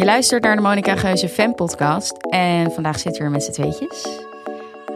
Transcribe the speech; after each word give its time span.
Je 0.00 0.06
luistert 0.06 0.42
naar 0.42 0.56
de 0.56 0.62
Monica 0.62 0.96
Geuze 0.96 1.28
Fan 1.28 1.54
podcast 1.54 2.12
en 2.30 2.72
vandaag 2.72 2.98
zitten 2.98 3.12
we 3.12 3.18
weer 3.18 3.30
met 3.30 3.42
z'n 3.42 3.50
tweetjes. 3.52 4.08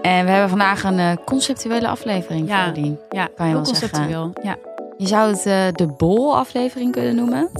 En 0.02 0.24
we 0.24 0.30
hebben 0.30 0.48
vandaag 0.48 0.84
een 0.84 0.98
uh, 0.98 1.11
conceptuele 1.24 1.88
aflevering 1.88 2.48
Ja, 2.48 2.64
voor 2.64 2.74
jullie. 2.74 2.98
Ja, 3.11 3.29
Kan 3.36 3.48
je 3.48 3.54
wel 3.54 3.64
zeggen. 3.66 3.88
conceptueel. 3.90 4.32
Ja. 4.43 4.56
Je 4.96 5.06
zou 5.06 5.30
het 5.30 5.46
eh, 5.46 5.66
de 5.72 5.86
bol 5.86 6.36
aflevering 6.36 6.93
kunnen 6.93 7.14
noemen. 7.14 7.50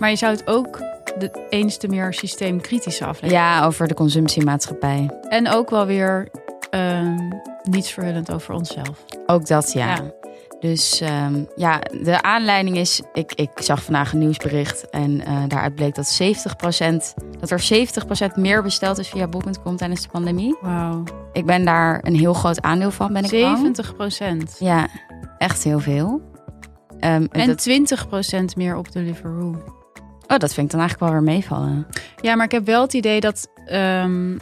Maar 0.00 0.10
je 0.10 0.16
zou 0.16 0.32
het 0.32 0.46
ook 0.46 0.78
de 1.18 1.46
eens 1.50 1.76
te 1.76 1.88
meer 1.88 2.14
systeemkritische 2.14 3.04
aflevering. 3.04 3.32
Ja, 3.44 3.64
over 3.64 3.88
de 3.88 3.94
consumptiemaatschappij. 3.94 5.10
En 5.28 5.48
ook 5.48 5.70
wel 5.70 5.86
weer 5.86 6.28
ehm, 6.70 7.30
niets 7.62 7.90
verhullend 7.90 8.32
over 8.32 8.54
onszelf. 8.54 9.04
Ook 9.26 9.46
dat, 9.46 9.72
ja. 9.72 9.86
Ja. 9.94 10.00
Dus 10.60 11.00
ehm, 11.00 11.42
ja, 11.56 11.78
de 12.02 12.22
aanleiding 12.22 12.76
is... 12.76 13.00
Ik, 13.12 13.32
ik 13.34 13.50
zag 13.54 13.82
vandaag 13.82 14.12
een 14.12 14.18
nieuwsbericht 14.18 14.90
en 14.90 15.24
eh, 15.24 15.36
daaruit 15.48 15.74
bleek 15.74 15.94
dat 15.94 16.20
70%... 16.22 16.26
dat 17.40 17.50
er 17.50 17.68
70% 18.32 18.34
meer 18.34 18.62
besteld 18.62 18.98
is 18.98 19.08
via 19.08 19.26
bol.com 19.28 19.76
tijdens 19.76 20.02
de 20.02 20.08
pandemie. 20.08 20.56
Wauw. 20.60 21.02
Ik 21.32 21.46
ben 21.46 21.64
daar 21.64 22.00
een 22.02 22.14
heel 22.16 22.32
groot 22.34 22.62
aandeel 22.62 22.90
van, 22.90 23.12
ben 23.12 23.24
ik 23.24 23.30
bang. 23.30 23.56
70 23.56 23.96
procent. 23.96 24.56
Ja, 24.58 24.88
echt 25.38 25.64
heel 25.64 25.78
veel. 25.78 26.20
Ehm, 26.98 27.26
En 27.30 27.46
dat, 27.46 27.58
20 27.58 28.08
procent 28.08 28.56
meer 28.56 28.76
op 28.76 28.92
Deliveroo. 28.92 29.56
oh, 30.26 30.38
dat 30.38 30.54
vind 30.54 30.66
ik 30.66 30.70
dan 30.70 30.80
eigenlijk 30.80 31.00
wel 31.00 31.22
weer 31.22 31.32
meevallen. 31.34 31.86
Ja, 32.20 32.34
maar 32.34 32.44
ik 32.44 32.52
heb 32.52 32.66
wel 32.66 32.82
het 32.82 32.92
idee 32.94 33.20
dat... 33.20 33.48
ehm, 33.66 34.36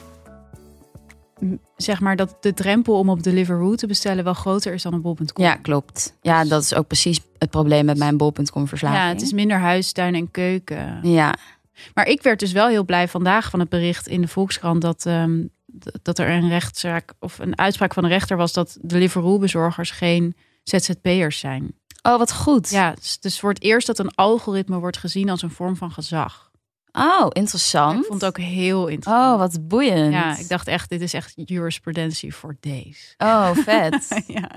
zeg 1.77 2.01
maar 2.01 2.17
dat 2.17 2.37
de 2.41 2.55
drempel 2.55 2.99
om 2.99 3.11
op 3.11 3.23
Deliveroo 3.23 3.75
te 3.75 3.87
bestellen 3.87 4.25
wel 4.25 4.35
groter 4.35 4.73
is 4.73 4.83
dan 4.83 4.95
op 4.95 5.03
bol.com. 5.03 5.45
Ja, 5.45 5.55
klopt. 5.55 6.17
Ja, 6.21 6.45
dat 6.45 6.63
is 6.63 6.75
ook 6.75 6.87
precies 6.87 7.21
het 7.39 7.51
probleem 7.51 7.85
met 7.85 7.99
mijn 7.99 8.17
bol.com 8.17 8.69
verslaving. 8.69 9.03
Ja, 9.03 9.09
het 9.09 9.23
is 9.23 9.33
minder 9.33 9.59
huis, 9.59 9.93
tuin 9.93 10.15
en 10.15 10.31
keuken. 10.31 10.99
Ja, 11.03 11.35
Maar 11.95 12.07
ik 12.07 12.23
werd 12.23 12.41
dus 12.41 12.53
wel 12.53 12.69
heel 12.69 12.85
blij 12.85 13.09
vandaag 13.09 13.51
van 13.51 13.61
het 13.61 13.69
bericht 13.69 14.07
in 14.07 14.21
de 14.21 14.29
Volkskrant 14.29 14.83
dat, 14.83 15.07
ehm, 15.07 15.45
dat 16.03 16.19
er 16.19 16.29
een 16.29 16.49
rechtszaak 16.49 17.13
of 17.21 17.39
een 17.39 17.59
uitspraak 17.59 17.95
van 17.95 18.03
de 18.03 18.09
rechter 18.09 18.37
was 18.37 18.53
dat 18.53 18.79
Deliveroo-bezorgers 18.81 19.91
geen 19.91 20.37
ZZP'ers 20.63 21.39
zijn. 21.39 21.75
Oh, 22.03 22.19
wat 22.19 22.33
goed. 22.33 22.71
Ja, 22.71 22.95
dus, 22.95 23.19
dus 23.21 23.41
voor 23.41 23.51
het 23.51 23.63
eerst 23.63 23.87
dat 23.87 23.99
een 23.99 24.15
algoritme 24.15 24.79
wordt 24.79 24.97
gezien 24.97 25.31
als 25.31 25.43
een 25.43 25.51
vorm 25.51 25.77
van 25.77 25.91
gezag. 25.91 26.46
Oh, 26.99 27.27
interessant. 27.33 27.99
Ik 28.01 28.05
vond 28.07 28.21
het 28.21 28.31
ook 28.31 28.39
heel 28.45 28.87
interessant. 28.87 29.33
Oh, 29.33 29.39
wat 29.39 29.69
boeiend. 29.69 30.13
Ja, 30.13 30.39
ik 30.39 30.49
dacht 30.49 30.67
echt, 30.69 30.89
dit 30.89 31.01
is 31.01 31.15
echt 31.15 31.33
jurisprudentie 31.35 32.35
voor 32.35 32.57
days. 32.61 33.15
Oh, 33.19 33.51
vet. 33.55 34.23
ja. 34.27 34.51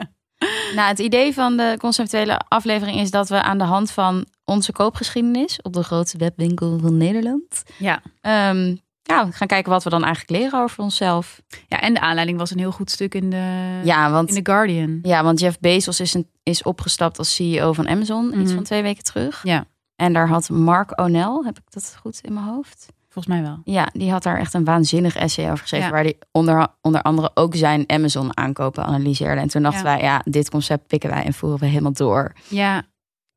nou, 0.75 0.87
het 0.87 0.99
idee 0.99 1.33
van 1.33 1.57
de 1.57 1.75
conceptuele 1.79 2.37
aflevering 2.47 2.99
is 2.99 3.11
dat 3.11 3.29
we 3.29 3.41
aan 3.41 3.57
de 3.57 3.63
hand 3.63 3.91
van 3.91 4.25
onze 4.45 4.71
koopgeschiedenis 4.71 5.61
op 5.61 5.73
de 5.73 5.83
grootste 5.83 6.17
webwinkel 6.17 6.79
van 6.79 6.97
Nederland, 6.97 7.63
Ja. 7.77 8.01
ehm, 8.21 8.75
ja, 9.01 9.31
gaan 9.31 9.47
kijken 9.47 9.71
wat 9.71 9.83
we 9.83 9.89
dan 9.89 10.03
eigenlijk 10.03 10.41
leren 10.41 10.59
over 10.61 10.83
onszelf. 10.83 11.41
ja, 11.67 11.79
en 11.81 11.93
de 11.93 11.99
aanleiding 11.99 12.37
was 12.37 12.51
een 12.51 12.57
heel 12.59 12.71
goed 12.71 12.91
stuk 12.91 13.15
in 13.15 13.29
de, 13.29 13.79
Ja, 13.83 14.11
want 14.11 14.29
in 14.29 14.43
The 14.43 14.51
Guardian. 14.51 14.99
Ja, 15.01 15.23
want 15.23 15.39
Jeff 15.39 15.59
Bezos 15.59 15.99
is, 15.99 16.13
een, 16.13 16.27
is 16.43 16.63
opgestapt 16.63 17.17
als 17.17 17.35
CEO 17.35 17.73
van 17.73 17.87
Amazon 17.89 18.25
iets 18.27 18.35
Mhm. 18.37 18.53
van 18.55 18.63
twee 18.63 18.81
weken 18.81 19.03
terug. 19.03 19.39
Ja. 19.43 19.65
En 19.99 20.13
daar 20.13 20.27
had 20.27 20.49
Mark 20.49 20.99
O'Neill, 20.99 21.41
heb 21.45 21.57
ik 21.57 21.63
dat 21.69 21.95
goed 22.01 22.19
in 22.21 22.33
mijn 22.33 22.45
hoofd? 22.45 22.87
Volgens 23.09 23.33
mij 23.35 23.43
wel. 23.43 23.59
Ja, 23.63 23.89
die 23.93 24.11
had 24.11 24.23
daar 24.23 24.37
echt 24.39 24.53
een 24.53 24.63
waanzinnig 24.63 25.15
essay 25.15 25.45
over 25.45 25.57
geschreven. 25.57 25.87
Ja. 25.87 25.93
Waar 25.93 26.03
hij 26.03 26.17
onder, 26.31 26.67
onder 26.81 27.01
andere 27.01 27.31
ook 27.33 27.55
zijn 27.55 27.83
Amazon 27.87 28.37
aankopen 28.37 28.83
analyseerde. 28.85 29.41
En 29.41 29.47
toen 29.47 29.61
dachten 29.61 29.83
Ja. 29.83 29.95
wij, 29.95 30.01
ja, 30.01 30.21
dit 30.25 30.49
concept 30.49 30.87
pikken 30.87 31.09
wij 31.09 31.23
en 31.23 31.33
voeren 31.33 31.59
we 31.59 31.65
helemaal 31.65 31.91
door. 31.93 32.33
Ja. 32.47 32.83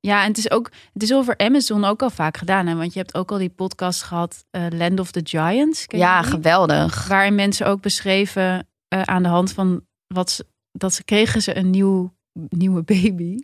Ja, 0.00 0.22
en 0.22 0.28
het 0.28 0.38
is 0.38 0.50
ook, 0.50 0.70
het 0.92 1.02
is 1.02 1.12
over 1.12 1.36
Amazon 1.38 1.84
ook 1.84 2.02
al 2.02 2.10
vaak 2.10 2.36
gedaan. 2.36 2.66
Hè? 2.66 2.74
Want 2.76 2.92
je 2.92 2.98
hebt 2.98 3.14
ook 3.14 3.30
al 3.30 3.38
die 3.38 3.50
podcast 3.50 4.02
gehad, 4.02 4.44
eh, 4.50 4.62
Land 4.70 5.00
of 5.00 5.10
the 5.10 5.20
Giants. 5.24 5.84
ja, 5.88 6.20
die? 6.22 6.30
geweldig. 6.30 7.06
Waarin 7.08 7.34
mensen 7.34 7.66
ook 7.66 7.82
beschreven 7.82 8.68
eh, 8.88 9.02
aan 9.02 9.22
de 9.22 9.28
hand 9.28 9.52
van 9.52 9.84
wat 10.06 10.30
ze, 10.30 10.46
dat 10.72 10.92
ze 10.94 11.04
kregen 11.04 11.42
ze 11.42 11.56
een 11.56 11.70
nieuw, 11.70 12.12
nieuwe 12.48 12.82
baby. 12.82 13.38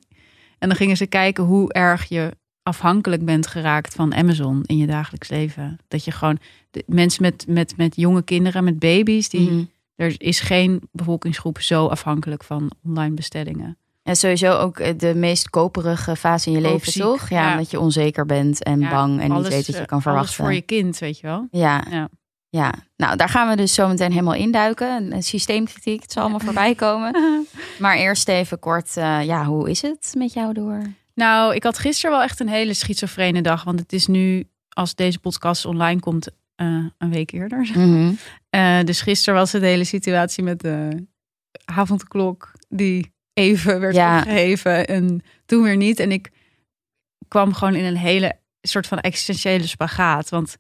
En 0.59 0.69
dan 0.69 0.77
gingen 0.77 0.97
ze 0.97 1.07
kijken 1.07 1.45
hoe 1.45 1.73
erg 1.73 2.05
je 2.05 2.37
afhankelijk 2.69 3.25
bent 3.25 3.47
geraakt 3.47 3.95
van 3.95 4.15
Amazon 4.15 4.63
in 4.67 4.77
je 4.77 4.87
dagelijks 4.87 5.29
leven. 5.29 5.79
Dat 5.89 6.05
je 6.05 6.11
gewoon 6.11 6.39
de, 6.71 6.83
mensen 6.87 7.23
met, 7.23 7.45
met, 7.49 7.77
met 7.77 7.97
jonge 7.97 8.23
kinderen, 8.23 8.65
met 8.65 8.79
baby's, 8.79 9.29
die, 9.29 9.51
Mhm. 9.51 9.63
er 9.97 10.15
is 10.19 10.41
geen 10.41 10.81
bevolkingsgroep 10.93 11.61
zo 11.61 11.87
afhankelijk 11.87 12.45
van 12.45 12.71
online 12.85 13.15
bestellingen. 13.15 13.77
En 14.03 14.17
sowieso 14.17 14.53
ook 14.59 14.79
eh, 14.79 14.99
de 14.99 15.15
meest 15.15 15.51
koperige 15.51 16.17
fase 16.17 16.49
in 16.51 16.55
je 16.55 16.61
leven, 16.61 16.93
toch? 16.93 17.29
Ja, 17.29 17.51
ja. 17.51 17.57
dat 17.57 17.71
je 17.71 17.81
onzeker 17.81 18.27
bent 18.27 18.63
en 18.63 18.81
Ja, 18.81 18.91
bang 18.91 19.21
en 19.21 19.31
alles, 19.31 19.43
niet 19.45 19.53
weet 19.55 19.67
wat 19.67 19.77
je 19.77 19.83
eh, 19.83 19.87
kan 19.87 19.99
Alles 20.03 20.03
verwachten. 20.03 20.35
voor 20.45 20.53
je 20.55 20.61
kind, 20.61 20.99
weet 20.99 21.19
je 21.19 21.27
wel. 21.27 21.49
Ja. 21.51 21.85
Ja. 21.91 22.09
ja. 22.49 22.73
nou 22.97 23.17
daar 23.17 23.29
gaan 23.29 23.49
we 23.49 23.57
dus 23.57 23.75
zo 23.75 23.89
meteen 23.89 24.11
helemaal 24.11 24.35
induiken. 24.35 25.13
Een 25.13 25.23
systeemkritiek, 25.23 26.03
het 26.03 26.13
zal 26.13 26.23
allemaal 26.23 26.41
voorbij 26.41 26.75
komen. 26.75 27.17
Maar 27.79 27.97
eerst 27.97 28.29
even 28.29 28.59
kort, 28.59 28.97
eh, 28.97 29.25
ja, 29.25 29.45
hoe 29.45 29.71
is 29.71 29.83
het 29.83 30.15
met 30.17 30.33
jou 30.33 30.53
door? 30.53 30.83
Nou, 31.19 31.55
ik 31.55 31.63
had 31.63 31.79
gisteren 31.79 32.11
wel 32.11 32.23
echt 32.25 32.41
een 32.41 32.49
hele 32.49 32.75
schizofrene 32.75 33.43
dag. 33.43 33.65
Want 33.65 33.79
het 33.81 33.93
is 33.93 34.07
nu, 34.07 34.45
als 34.69 34.95
deze 34.95 35.19
podcast 35.19 35.65
online 35.65 36.01
komt, 36.01 36.29
eh, 36.55 36.67
een 36.99 37.11
week 37.11 37.31
eerder. 37.33 37.69
Mhm. 37.75 38.13
Eh, 38.51 38.81
dus 38.85 39.01
gisteren 39.01 39.39
was 39.39 39.53
het 39.53 39.61
de 39.63 39.67
hele 39.69 39.85
situatie 39.85 40.43
met 40.43 40.61
de 40.61 41.07
avondklok 41.65 42.53
die 42.69 43.13
even 43.33 43.81
werd 43.81 43.95
Ja. 43.95 44.19
opgeheven 44.19 44.87
en 44.87 45.21
toen 45.47 45.63
weer 45.63 45.77
niet. 45.77 46.01
En 46.01 46.13
ik 46.13 46.31
kwam 47.29 47.53
gewoon 47.55 47.75
in 47.75 47.85
een 47.85 47.97
hele 47.97 48.39
soort 48.61 48.87
van 48.87 48.99
existentiële 49.01 49.67
spagaat. 49.67 50.29
Want 50.29 50.57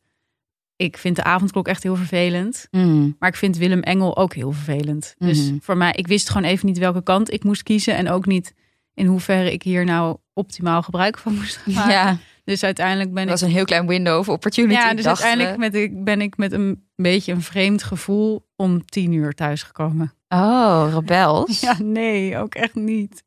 ik 0.77 0.97
vind 0.97 1.17
de 1.17 1.23
avondklok 1.25 1.69
echt 1.69 1.83
heel 1.83 1.97
vervelend. 1.97 2.67
Mhm. 2.71 3.11
Maar 3.19 3.29
ik 3.29 3.37
vind 3.37 3.57
Willem 3.57 3.81
Engel 3.83 4.17
ook 4.17 4.35
heel 4.35 4.53
vervelend. 4.53 5.15
Dus 5.19 5.47
Mhm. 5.51 5.59
voor 5.61 5.77
mij, 5.77 5.93
ik 5.93 6.07
wist 6.07 6.29
gewoon 6.31 6.49
even 6.49 6.67
niet 6.67 6.79
welke 6.79 7.03
kant 7.03 7.33
ik 7.33 7.45
moest 7.45 7.63
kiezen. 7.63 7.97
En 7.97 8.09
ook 8.11 8.27
niet 8.27 8.55
in 8.95 9.07
hoeverre 9.07 9.53
ik 9.53 9.63
hier 9.63 9.85
nou 9.85 10.17
optimaal 10.38 10.82
gebruik 10.82 11.19
van 11.19 11.34
moest 11.34 11.56
gaan 11.56 11.75
maken. 11.75 11.93
Ja, 11.93 12.19
Dus 12.44 12.62
uiteindelijk 12.65 13.12
ben 13.15 13.26
dat 13.26 13.34
ik. 13.34 13.41
was 13.41 13.49
een 13.49 13.54
heel 13.56 13.65
klein 13.65 13.87
window 13.87 14.19
of 14.19 14.28
opportunity. 14.28 14.75
Ja, 14.75 14.94
dus 14.94 15.06
uiteindelijk 15.06 15.56
met, 15.56 15.75
ik, 15.75 16.04
ben 16.04 16.21
ik 16.21 16.37
met 16.37 16.53
een 16.53 16.84
beetje 16.97 17.32
een 17.32 17.43
vreemd 17.43 17.82
gevoel 17.82 18.47
om 18.56 18.84
tien 18.84 19.12
uur 19.12 19.32
thuisgekomen. 19.32 20.12
Oh, 20.28 20.87
rebels. 20.93 21.60
Ja, 21.66 21.76
nee, 21.82 22.37
ook 22.38 22.54
echt 22.54 22.75
niet. 22.75 23.22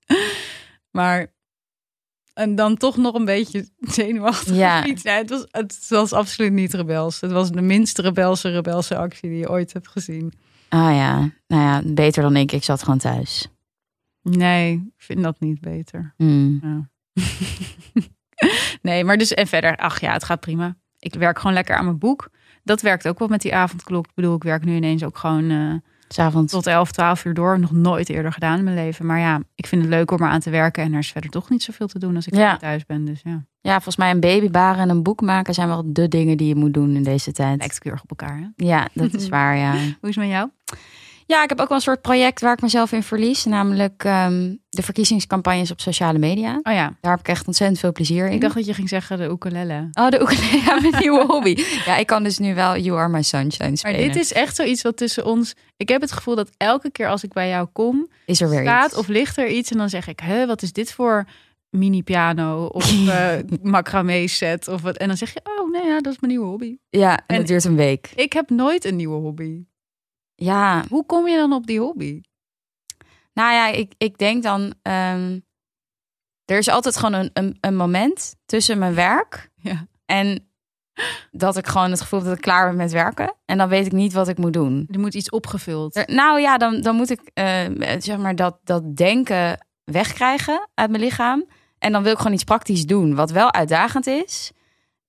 Maar. 0.92 1.28
En 2.34 2.56
dan 2.56 2.78
toch 2.78 2.98
nog 2.98 3.14
een 3.16 3.26
beetje 3.26 3.70
zenuwachtig. 3.80 4.56
Ja. 4.56 4.84
Nee, 4.84 4.96
het, 5.04 5.30
was, 5.30 5.46
het 5.52 5.86
was 5.90 6.14
absoluut 6.14 6.52
niet 6.52 6.74
rebels. 6.74 7.22
Het 7.22 7.32
was 7.32 7.52
de 7.52 7.62
minst 7.62 7.98
rebelse 7.98 8.50
rebelse 8.50 8.98
actie 8.98 9.30
die 9.30 9.38
je 9.40 9.50
ooit 9.50 9.74
hebt 9.74 9.88
gezien. 9.88 10.34
Ah 10.70 10.96
ja, 10.96 11.18
nou 11.48 11.62
ja, 11.62 11.82
beter 11.86 12.22
dan 12.24 12.36
ik. 12.36 12.52
Ik 12.52 12.64
zat 12.64 12.84
gewoon 12.84 13.00
thuis. 13.00 13.48
Nee, 14.22 14.74
ik 14.74 15.04
vind 15.04 15.24
dat 15.24 15.40
niet 15.40 15.62
beter. 15.62 16.14
Mm. 16.18 16.60
Ja. 16.64 16.90
nee, 18.82 19.04
maar 19.04 19.18
dus 19.18 19.34
en 19.34 19.48
verder, 19.48 19.76
ach 19.78 20.00
ja, 20.02 20.14
het 20.14 20.24
gaat 20.24 20.40
prima. 20.40 20.76
Ik 21.00 21.14
werk 21.14 21.38
gewoon 21.40 21.54
lekker 21.54 21.76
aan 21.76 21.86
mijn 21.86 21.98
boek. 22.00 22.30
Dat 22.64 22.82
werkt 22.82 23.08
ook 23.08 23.20
wel 23.20 23.28
met 23.28 23.42
die 23.42 23.56
avondklok. 23.56 24.06
Ik 24.06 24.12
bedoel, 24.16 24.36
ik 24.36 24.44
werk 24.44 24.66
nu 24.66 24.76
ineens 24.76 25.04
ook 25.04 25.18
gewoon 25.18 25.82
S'avonds. 26.08 26.52
tot 26.54 26.68
11, 26.68 26.92
12 26.92 27.26
uur 27.26 27.34
door. 27.34 27.60
Nog 27.60 27.72
nooit 27.72 28.10
eerder 28.10 28.32
gedaan 28.32 28.58
in 28.58 28.64
mijn 28.64 28.76
leven. 28.76 29.06
Maar 29.06 29.20
ja, 29.20 29.42
ik 29.56 29.68
vind 29.68 29.82
het 29.82 29.92
leuk 29.92 30.12
om 30.12 30.22
er 30.22 30.28
aan 30.28 30.40
te 30.40 30.50
werken. 30.50 30.84
En 30.84 30.94
er 30.94 31.00
is 31.00 31.12
verder 31.12 31.30
toch 31.30 31.50
niet 31.50 31.64
zoveel 31.64 31.88
te 31.88 32.00
doen 32.00 32.16
als 32.16 32.28
ik 32.28 32.36
Ja. 32.36 32.58
thuis 32.58 32.86
ben. 32.86 33.06
Dus 33.06 33.22
ja, 33.24 33.46
Ja, 33.62 33.72
volgens 33.74 33.96
mij 33.96 34.12
een 34.12 34.20
baby 34.20 34.50
baren 34.50 34.82
en 34.82 34.90
een 34.90 35.04
boek 35.04 35.22
maken 35.22 35.54
zijn 35.54 35.68
wel 35.68 35.84
de 35.94 36.08
dingen 36.08 36.38
die 36.38 36.48
je 36.48 36.56
moet 36.56 36.74
doen 36.74 36.96
in 36.96 37.04
deze 37.04 37.32
tijd. 37.32 37.58
lijkt 37.60 37.80
keurig 37.80 38.04
op 38.04 38.10
elkaar. 38.10 38.38
Hè? 38.38 38.66
Ja, 38.66 38.88
dat 38.94 39.14
is 39.14 39.30
waar, 39.38 39.58
ja. 39.58 39.72
Hoe 39.72 40.10
is 40.10 40.16
het 40.16 40.18
met 40.18 40.28
jou? 40.28 40.50
Ja, 41.26 41.44
ik 41.44 41.50
heb 41.50 41.60
ook 41.60 41.68
wel 41.68 41.78
een 41.78 41.84
soort 41.84 42.02
project 42.02 42.42
waar 42.42 42.54
ik 42.54 42.62
mezelf 42.62 42.92
in 42.92 43.04
verlies. 43.04 43.46
Namelijk 43.46 44.04
ehm, 44.04 44.56
de 44.70 44.82
verkiezingscampagnes 44.82 45.72
op 45.72 45.80
sociale 45.82 46.20
media. 46.20 46.60
Oh 46.64 46.74
ja, 46.74 46.98
Daar 47.02 47.12
heb 47.12 47.20
ik 47.20 47.28
echt 47.28 47.48
ontzettend 47.48 47.80
veel 47.80 47.92
plezier 47.92 48.26
in. 48.28 48.32
ik 48.32 48.42
dacht 48.42 48.56
dat 48.56 48.66
je 48.66 48.74
ging 48.74 48.90
zeggen 48.90 49.18
de 49.18 49.24
ukulele. 49.30 49.90
Oh, 49.94 50.10
de 50.10 50.20
ukulele, 50.20 50.62
ja, 50.66 50.80
mijn 50.80 51.02
nieuwe 51.02 51.26
hobby. 51.26 51.64
Ja, 51.86 51.98
ik 51.98 52.08
kan 52.08 52.24
dus 52.24 52.38
nu 52.38 52.56
wel 52.56 52.78
You 52.78 53.00
Are 53.00 53.10
My 53.10 53.22
Sunshine 53.22 53.68
Maar 53.70 53.78
spelen. 53.78 54.02
dit 54.02 54.16
is 54.16 54.34
echt 54.34 54.56
zoiets 54.56 54.82
wat 54.82 54.98
tussen 54.98 55.26
ons... 55.26 55.54
Ik 55.78 55.90
heb 55.90 56.02
het 56.02 56.12
gevoel 56.12 56.36
dat 56.36 56.50
elke 56.58 56.92
keer 56.92 57.08
als 57.08 57.24
ik 57.24 57.34
bij 57.34 57.50
jou 57.50 57.68
kom... 57.74 58.10
is 58.26 58.42
er 58.42 58.50
weer 58.50 58.62
staat 58.62 58.90
iets. 58.90 59.00
of 59.00 59.08
ligt 59.08 59.38
er 59.38 59.48
iets 59.48 59.72
en 59.72 59.78
dan 59.78 59.90
zeg 59.90 60.08
ik, 60.08 60.20
hè, 60.20 60.46
wat 60.48 60.62
is 60.62 60.72
dit 60.74 60.92
voor 60.92 61.26
mini 61.70 62.04
piano 62.04 62.66
of 62.66 62.92
eh 63.10 63.34
macramé 63.62 64.28
set 64.28 64.68
of 64.68 64.82
wat? 64.82 64.98
En 64.98 65.08
dan 65.08 65.18
zeg 65.18 65.34
je, 65.34 65.42
oh 65.60 65.72
nee, 65.72 65.86
ja, 65.86 66.00
dat 66.02 66.14
is 66.14 66.20
mijn 66.20 66.32
nieuwe 66.34 66.48
hobby. 66.48 66.76
Ja, 66.90 67.18
en, 67.18 67.24
En- 67.28 67.36
het 67.36 67.48
duurt 67.48 67.64
een 67.64 67.76
week. 67.76 68.10
Ik 68.16 68.34
heb 68.34 68.50
nooit 68.50 68.86
een 68.86 68.96
nieuwe 68.96 69.16
hobby. 69.18 69.64
Ja, 70.44 70.84
Hoe 70.90 71.06
kom 71.06 71.28
je 71.28 71.38
dan 71.38 71.54
op 71.54 71.68
die 71.68 71.80
hobby? 71.80 72.22
nou 73.34 73.54
ja, 73.54 73.68
ik, 73.68 73.94
ik 73.98 74.18
denk 74.18 74.44
dan... 74.44 74.74
ehm, 74.82 75.40
er 76.46 76.58
is 76.58 76.68
altijd 76.70 76.98
gewoon 76.98 77.14
een, 77.14 77.30
een, 77.34 77.58
een 77.62 77.76
moment 77.76 78.36
tussen 78.46 78.78
mijn 78.78 78.94
werk 78.94 79.50
Ja. 79.56 79.88
en 80.06 80.50
dat 81.32 81.58
ik 81.58 81.68
gewoon 81.68 81.92
het 81.92 82.02
gevoel 82.02 82.20
heb 82.20 82.28
dat 82.28 82.38
ik 82.38 82.44
klaar 82.44 82.68
ben 82.68 82.78
met 82.78 82.92
werken. 82.92 83.36
En 83.46 83.58
dan 83.58 83.70
weet 83.70 83.86
ik 83.86 83.92
niet 83.92 84.14
wat 84.14 84.28
ik 84.28 84.38
moet 84.38 84.54
doen. 84.54 84.88
Er 84.92 85.00
moet 85.00 85.14
iets 85.14 85.30
opgevuld. 85.30 85.96
Er- 85.96 86.14
nou 86.16 86.40
ja, 86.42 86.58
dan, 86.58 86.82
dan 86.82 86.96
moet 86.96 87.10
ik 87.10 87.22
eh, 87.34 87.66
zeg 88.00 88.18
maar 88.18 88.36
dat, 88.36 88.60
dat 88.64 88.96
denken 88.96 89.68
wegkrijgen 89.84 90.70
uit 90.74 90.90
mijn 90.90 91.04
lichaam. 91.04 91.46
En 91.78 91.92
dan 91.92 92.04
wil 92.04 92.12
ik 92.12 92.18
gewoon 92.18 92.34
iets 92.34 92.44
praktisch 92.44 92.86
doen, 92.86 93.16
wat 93.16 93.32
wel 93.32 93.54
uitdagend 93.54 94.08
is. 94.08 94.52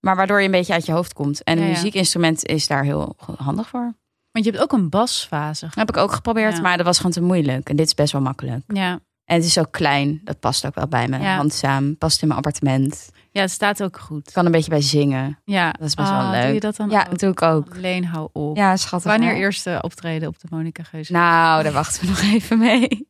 Maar 0.01 0.17
waardoor 0.17 0.39
je 0.39 0.45
een 0.45 0.51
beetje 0.51 0.73
uit 0.73 0.87
je 0.87 0.93
hoofd 0.93 1.13
komt. 1.13 1.43
En 1.45 1.55
Ja, 1.57 1.61
een 1.63 1.69
ja. 1.69 1.73
muziekinstrument 1.75 2.45
is 2.47 2.67
daar 2.67 2.85
heel 2.85 3.17
handig 3.37 3.69
voor. 3.69 3.95
Want 4.33 4.45
je 4.45 4.51
hebt 4.51 4.63
ook 4.63 4.73
een 4.73 4.89
basfase. 4.89 5.65
Dat 5.67 5.75
heb 5.75 5.89
ik 5.89 5.97
ook 5.97 6.13
geprobeerd, 6.13 6.55
Ja. 6.57 6.61
maar 6.61 6.77
dat 6.77 6.87
was 6.87 6.97
gewoon 6.97 7.13
te 7.13 7.23
moeilijk. 7.23 7.69
En 7.69 7.77
dit 7.77 7.87
is 7.87 7.95
best 7.95 8.13
wel 8.13 8.21
makkelijk. 8.23 8.63
Ja. 8.67 9.01
En 9.25 9.37
het 9.37 9.45
is 9.45 9.59
ook 9.59 9.71
klein. 9.73 10.21
Dat 10.25 10.41
past 10.41 10.67
ook 10.67 10.75
wel 10.75 10.89
bij 10.89 11.09
me. 11.09 11.19
Ja. 11.19 11.37
Handzaam. 11.37 11.97
Past 11.99 12.23
in 12.23 12.27
mijn 12.29 12.39
appartement. 12.41 13.11
ja, 13.31 13.41
het 13.41 13.51
staat 13.51 13.83
ook 13.83 13.99
goed. 13.99 14.29
Ik 14.29 14.33
kan 14.35 14.47
een 14.47 14.53
beetje 14.53 14.71
bij 14.71 14.81
zingen. 14.81 15.39
Ja, 15.45 15.71
Dat 15.71 15.87
is 15.89 15.95
best 15.95 16.09
Ah, 16.11 16.21
wel 16.23 16.31
leuk. 16.31 16.45
Doe 16.45 16.55
je 16.55 16.61
dat 16.61 16.77
dan 16.77 16.91
Ja, 16.91 17.01
ook? 17.01 17.11
dat 17.11 17.19
doe 17.21 17.31
ik 17.31 17.43
ook. 17.43 17.77
Leen, 17.77 18.05
hou 18.05 18.29
op. 18.33 18.57
Ja, 18.57 18.77
schattig. 18.77 19.11
Wanneer 19.11 19.35
eerste 19.37 19.79
optreden 19.83 20.29
op 20.29 20.39
de 20.41 20.47
Monica 20.51 20.83
Geus? 20.83 21.09
Nou, 21.09 21.63
daar 21.63 21.73
wachten 21.73 22.01
we 22.03 22.09
nog 22.13 22.21
even 22.21 22.59
mee. 22.59 22.89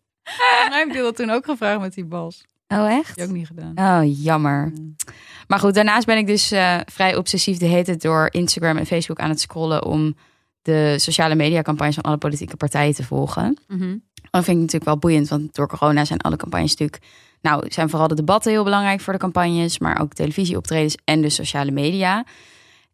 mij 0.69 0.85
heb 0.89 0.93
dat 0.93 1.17
toen 1.17 1.31
ook 1.31 1.45
gevraagd 1.45 1.81
met 1.81 1.95
die 1.95 2.05
bas. 2.05 2.45
Oh, 2.69 2.91
echt? 2.93 3.09
Heb 3.09 3.17
je 3.17 3.25
ook 3.25 3.31
niet 3.31 3.47
gedaan. 3.47 4.03
Oh, 4.05 4.23
jammer. 4.25 4.73
Mm. 4.75 4.97
Maar 5.47 5.59
goed, 5.59 5.75
daarnaast 5.75 6.07
ben 6.07 6.17
ik 6.19 6.27
dus 6.27 6.51
eh, 6.51 6.77
vrij 6.85 7.17
obsessief 7.17 7.59
de 7.59 7.67
hele 7.67 7.85
tijd 7.85 8.03
door 8.03 8.29
Instagram 8.31 8.77
en 8.77 8.87
Facebook 8.87 9.19
aan 9.19 9.29
het 9.31 9.41
scrollen 9.41 9.85
om 9.85 10.15
de 10.63 10.95
sociale 10.99 11.35
media 11.35 11.63
campagnes 11.63 11.95
van 11.95 12.05
alle 12.05 12.17
politieke 12.17 12.57
partijen 12.57 12.95
te 12.95 13.05
volgen. 13.05 13.59
Mhm. 13.69 13.97
Dat 14.31 14.45
vind 14.45 14.57
ik 14.57 14.63
natuurlijk 14.63 14.85
wel 14.85 14.99
boeiend, 14.99 15.29
want 15.29 15.55
door 15.55 15.69
corona 15.69 16.05
zijn 16.05 16.21
alle 16.21 16.37
campagnes 16.37 16.71
natuurlijk... 16.71 17.03
Nou, 17.41 17.65
zijn 17.69 17.89
vooral 17.89 18.09
de 18.09 18.15
debatten 18.15 18.53
heel 18.53 18.65
belangrijk 18.65 19.01
voor 19.01 19.13
de 19.13 19.19
campagnes, 19.19 19.79
maar 19.79 20.01
ook 20.01 20.13
televisieoptredens 20.13 20.97
en 21.05 21.21
de 21.21 21.31
sociale 21.31 21.71
media. 21.71 22.25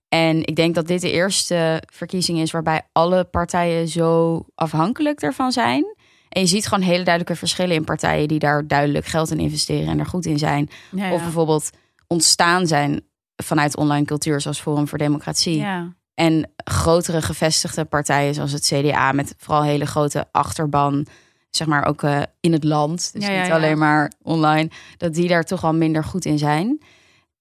En 0.08 0.46
ik 0.46 0.56
denk 0.56 0.74
dat 0.74 0.86
dit 0.86 1.00
de 1.00 1.10
eerste 1.10 1.82
verkiezing 1.92 2.38
is 2.38 2.50
waarbij 2.50 2.82
alle 2.92 3.24
partijen 3.24 3.88
zo 3.88 4.42
afhankelijk 4.54 5.20
ervan 5.20 5.52
zijn. 5.52 5.96
En 6.28 6.40
je 6.40 6.46
ziet 6.46 6.66
gewoon 6.66 6.84
hele 6.84 7.04
duidelijke 7.04 7.36
verschillen 7.38 7.76
in 7.76 7.84
partijen 7.84 8.28
die 8.28 8.38
daar 8.38 8.66
duidelijk 8.66 9.06
geld 9.06 9.30
in 9.30 9.38
investeren 9.38 9.88
en 9.88 9.98
er 9.98 10.06
goed 10.06 10.26
in 10.26 10.38
zijn. 10.38 10.68
Ja, 10.90 11.06
ja. 11.06 11.12
Of 11.12 11.22
bijvoorbeeld 11.22 11.70
ontstaan 12.06 12.66
zijn 12.66 13.00
vanuit 13.36 13.76
online 13.76 14.04
cultuur, 14.04 14.40
zoals 14.40 14.60
Forum 14.60 14.88
voor 14.88 14.98
Democratie. 14.98 15.58
ja. 15.58 15.96
En 16.18 16.50
grotere 16.64 17.22
gevestigde 17.22 17.84
partijen, 17.84 18.34
zoals 18.34 18.52
het 18.52 18.64
CDA, 18.74 19.12
met 19.12 19.34
vooral 19.38 19.62
hele 19.62 19.86
grote 19.86 20.26
achterban, 20.32 21.06
zeg 21.50 21.66
maar 21.66 21.84
ook 21.86 22.02
eh, 22.02 22.22
in 22.40 22.52
het 22.52 22.64
land. 22.64 23.12
Dus 23.12 23.26
Ja, 23.26 23.30
ja, 23.32 23.38
niet 23.38 23.46
ja. 23.48 23.54
alleen 23.54 23.78
maar 23.78 24.12
online, 24.22 24.70
dat 24.96 25.14
die 25.14 25.28
daar 25.28 25.44
toch 25.44 25.64
al 25.64 25.74
minder 25.74 26.04
goed 26.04 26.24
in 26.24 26.38
zijn. 26.38 26.80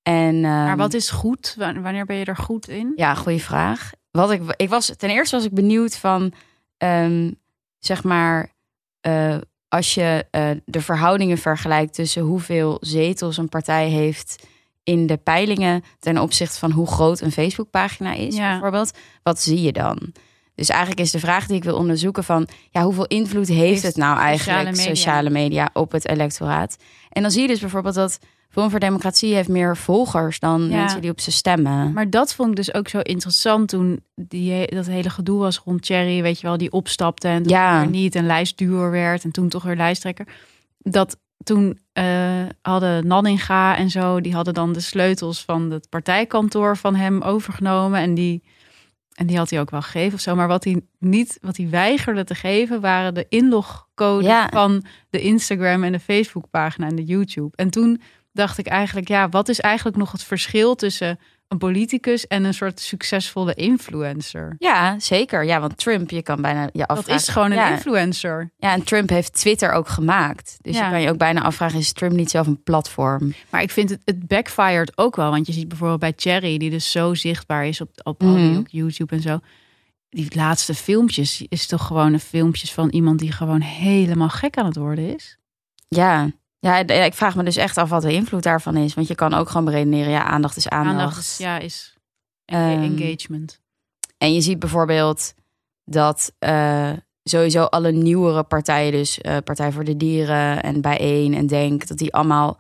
En, 0.04 0.42
Maar 0.42 0.68
ehm, 0.70 0.78
wat 0.78 0.94
is 0.94 1.10
goed? 1.10 1.56
Wa- 1.58 1.82
Wanneer 1.82 2.06
ben 2.06 2.16
je 2.16 2.26
er 2.26 2.36
goed 2.36 2.68
in? 2.68 2.94
Ja, 2.96 3.16
goede 3.16 3.40
vraag. 3.40 3.92
Wat 4.12 4.32
ik, 4.32 4.42
ik 4.56 4.70
was, 4.70 4.94
ten 4.98 5.10
eerste 5.10 5.36
was 5.36 5.46
ik 5.46 5.54
benieuwd 5.54 5.98
van, 5.98 6.34
ehm, 6.78 7.32
zeg 7.80 8.04
maar, 8.04 8.50
eh, 9.02 9.38
als 9.68 9.94
je 9.94 10.26
eh, 10.32 10.50
de 10.66 10.82
verhoudingen 10.82 11.38
vergelijkt 11.38 11.94
tussen 11.94 12.22
hoeveel 12.22 12.78
zetels 12.82 13.38
een 13.38 13.50
partij 13.50 13.88
heeft 13.90 14.48
in 14.88 15.08
de 15.08 15.18
peilingen 15.18 15.84
ten 16.00 16.18
opzichte 16.18 16.60
van 16.60 16.72
hoe 16.72 16.88
groot 16.88 17.22
een 17.22 17.32
Facebookpagina 17.32 18.14
is, 18.14 18.36
Ja. 18.36 18.50
bijvoorbeeld, 18.52 18.92
wat 19.24 19.42
zie 19.42 19.62
je 19.62 19.72
dan? 19.72 20.00
Dus 20.56 20.70
eigenlijk 20.70 21.00
is 21.00 21.12
de 21.12 21.20
vraag 21.20 21.48
die 21.48 21.56
ik 21.56 21.64
wil 21.64 21.76
onderzoeken 21.76 22.24
van, 22.24 22.48
ja, 22.70 22.84
hoeveel 22.84 23.06
invloed 23.08 23.48
heeft, 23.48 23.60
Heeft 23.62 23.82
het 23.84 23.96
nou 23.96 24.10
sociale 24.16 24.28
eigenlijk, 24.30 24.76
media. 24.78 24.96
sociale 24.96 25.30
media, 25.30 25.70
op 25.74 25.92
het 25.92 26.08
electoraat? 26.08 26.78
En 27.10 27.22
dan 27.22 27.32
zie 27.32 27.42
je 27.42 27.48
dus 27.48 27.60
bijvoorbeeld 27.60 27.96
dat 27.96 28.20
Forum 28.50 28.70
voor 28.70 28.80
Democratie 28.80 29.34
heeft 29.34 29.48
meer 29.50 29.78
volgers 29.78 30.40
dan 30.40 30.62
Ja. 30.70 30.76
mensen 30.76 31.02
die 31.02 31.12
op 31.12 31.20
ze 31.20 31.32
stemmen. 31.32 31.94
Maar 31.94 32.10
dat 32.10 32.34
vond 32.34 32.50
ik 32.50 32.56
dus 32.56 32.74
ook 32.74 32.88
zo 32.88 33.00
interessant 33.00 33.70
toen 33.70 34.00
die, 34.16 34.68
dat 34.68 34.86
hele 34.86 35.10
gedoe 35.10 35.40
was 35.40 35.58
rond 35.66 35.82
Thierry, 35.82 36.22
weet 36.22 36.40
je 36.40 36.48
wel, 36.48 36.58
die 36.58 36.72
opstapte 36.72 37.28
en 37.28 37.44
toen 37.44 37.52
Ja. 37.52 37.84
niet 37.84 38.16
en 38.16 38.26
lijstduwer 38.26 38.92
werd 38.92 39.24
en 39.24 39.32
toen 39.32 39.50
toch 39.50 39.64
weer 39.64 39.76
lijsttrekker. 39.76 40.28
Dat 40.78 41.18
toen 41.44 41.80
eh, 41.94 42.44
hadden 42.62 43.08
Nanninga 43.08 43.78
en 43.78 43.90
zo, 43.90 44.22
die 44.22 44.34
hadden 44.34 44.54
dan 44.54 44.74
de 44.74 44.80
sleutels 44.80 45.44
van 45.44 45.72
het 45.72 45.90
partijkantoor 45.90 46.78
van 46.78 46.96
hem 46.96 47.22
overgenomen 47.22 48.00
en 48.00 48.14
die 48.14 48.44
en 49.14 49.28
die 49.28 49.38
had 49.38 49.50
hij 49.50 49.60
ook 49.60 49.70
wel 49.70 49.82
gegeven 49.82 50.14
of 50.14 50.20
zo. 50.20 50.36
Maar 50.36 50.48
wat 50.48 50.64
hij 50.64 50.82
niet, 51.00 51.38
wat 51.42 51.58
hij 51.58 51.70
weigerde 51.70 52.24
te 52.24 52.36
geven, 52.36 52.82
waren 52.82 53.14
de 53.14 53.26
inlogcodes 53.30 54.28
Ja. 54.28 54.50
van 54.52 54.86
de 55.10 55.22
Instagram 55.22 55.84
en 55.84 55.92
de 55.92 56.00
Facebookpagina 56.00 56.88
en 56.88 56.96
de 56.96 57.04
YouTube. 57.04 57.56
En 57.56 57.70
toen 57.70 58.02
dacht 58.32 58.58
ik 58.58 58.68
eigenlijk, 58.68 59.08
ja, 59.08 59.30
wat 59.30 59.50
is 59.50 59.60
eigenlijk 59.60 59.98
nog 59.98 60.12
het 60.12 60.24
verschil 60.24 60.76
tussen 60.76 61.20
een 61.48 61.58
politicus 61.58 62.28
en 62.28 62.44
een 62.44 62.54
soort 62.54 62.80
succesvolle 62.80 63.54
influencer? 63.54 64.56
Ja, 64.60 65.00
zeker. 65.00 65.46
Ja, 65.46 65.60
want 65.60 65.78
Trump, 65.78 66.10
je 66.10 66.22
kan 66.22 66.42
bijna 66.42 66.70
je 66.74 66.88
afvragen. 66.88 67.12
Dat 67.12 67.22
is 67.22 67.28
gewoon 67.28 67.52
een 67.52 67.58
ja, 67.58 67.70
influencer. 67.72 68.52
Ja, 68.58 68.74
en 68.74 68.84
Trump 68.84 69.10
heeft 69.10 69.34
Twitter 69.34 69.72
ook 69.72 69.88
gemaakt. 69.88 70.58
Dus 70.62 70.76
Ja. 70.76 70.86
je 70.86 70.92
kan 70.92 71.02
je 71.02 71.10
ook 71.10 71.18
bijna 71.18 71.42
afvragen, 71.44 71.80
is 71.80 71.94
Trump 71.94 72.14
niet 72.14 72.30
zelf 72.30 72.48
een 72.48 72.64
platform? 72.64 73.34
Maar 73.50 73.62
ik 73.62 73.72
vind 73.72 73.90
het, 73.90 74.02
het 74.06 74.28
backfired 74.28 74.98
ook 74.98 75.16
wel. 75.16 75.30
Want 75.32 75.48
je 75.48 75.54
ziet 75.54 75.68
bijvoorbeeld 75.68 76.00
bij 76.00 76.14
Cherry, 76.16 76.58
die 76.58 76.70
dus 76.70 76.92
zo 76.92 77.14
zichtbaar 77.14 77.66
is 77.68 77.82
op, 77.82 77.90
op 78.04 78.22
al 78.24 78.36
die 78.36 78.50
Mhm. 78.50 78.58
ook 78.58 78.68
YouTube 78.70 79.16
en 79.16 79.22
zo. 79.22 79.40
Die 80.10 80.36
laatste 80.36 80.74
filmpjes 80.76 81.46
is 81.50 81.66
toch 81.68 81.86
gewoon 81.86 82.14
een 82.14 82.20
filmpjes 82.20 82.74
van 82.74 82.90
iemand 82.90 83.20
die 83.20 83.32
gewoon 83.32 83.62
helemaal 83.62 84.30
gek 84.30 84.58
aan 84.58 84.66
het 84.66 84.76
worden 84.76 85.16
is. 85.16 85.38
Ja. 85.88 86.30
Ja, 86.60 86.78
ik 86.88 87.14
vraag 87.14 87.36
me 87.36 87.44
dus 87.44 87.56
echt 87.56 87.78
af 87.78 87.90
wat 87.90 88.02
de 88.02 88.14
invloed 88.14 88.44
daarvan 88.44 88.78
is. 88.78 88.94
Want 88.94 89.08
je 89.08 89.16
kan 89.16 89.34
ook 89.34 89.50
gewoon 89.50 89.66
beredeneren, 89.66 90.12
ja, 90.12 90.24
aandacht 90.24 90.58
is 90.58 90.70
aandacht. 90.70 90.98
Aandacht 91.00 91.20
is, 91.20 91.38
ja, 91.38 91.58
is 91.58 91.98
Ehm, 92.48 93.00
engagement. 93.00 93.60
En 94.18 94.34
je 94.34 94.42
ziet 94.42 94.60
bijvoorbeeld 94.60 95.34
dat 95.86 96.34
eh, 96.40 96.92
sowieso 97.24 97.64
alle 97.64 97.92
nieuwere 97.92 98.44
partijen, 98.44 98.92
dus 98.92 99.22
eh, 99.22 99.38
Partij 99.44 99.72
voor 99.72 99.84
de 99.84 99.98
Dieren 99.98 100.64
en 100.64 100.82
Bijeen 100.82 101.34
en 101.34 101.48
Denk, 101.48 101.88
dat 101.88 101.98
die 101.98 102.14
allemaal 102.14 102.58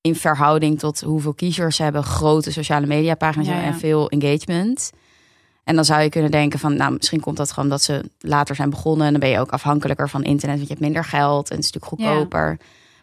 in 0.00 0.16
verhouding 0.16 0.78
tot 0.78 1.00
hoeveel 1.00 1.34
kiezers 1.34 1.76
ze 1.76 1.82
hebben, 1.82 2.04
grote 2.04 2.52
sociale 2.52 2.86
mediapagina's 2.86 3.46
Ja, 3.46 3.52
hebben 3.52 3.70
ja. 3.70 3.74
en 3.74 3.80
veel 3.80 4.08
engagement. 4.10 4.92
En 5.64 5.74
dan 5.74 5.84
zou 5.84 6.02
je 6.02 6.08
kunnen 6.08 6.30
denken 6.30 6.58
van, 6.58 6.76
nou, 6.76 6.92
misschien 6.92 7.20
komt 7.20 7.36
dat 7.36 7.52
gewoon 7.52 7.68
dat 7.68 7.82
ze 7.82 8.10
later 8.18 8.54
zijn 8.54 8.70
begonnen. 8.70 9.06
En 9.06 9.12
dan 9.12 9.20
ben 9.20 9.30
je 9.30 9.38
ook 9.38 9.50
afhankelijker 9.50 10.08
van 10.08 10.22
internet, 10.22 10.56
want 10.56 10.68
je 10.68 10.74
hebt 10.74 10.86
minder 10.86 11.04
geld 11.04 11.50
en 11.50 11.56
het 11.56 11.64
is 11.64 11.72
natuurlijk 11.72 12.02
Ja. 12.32 12.56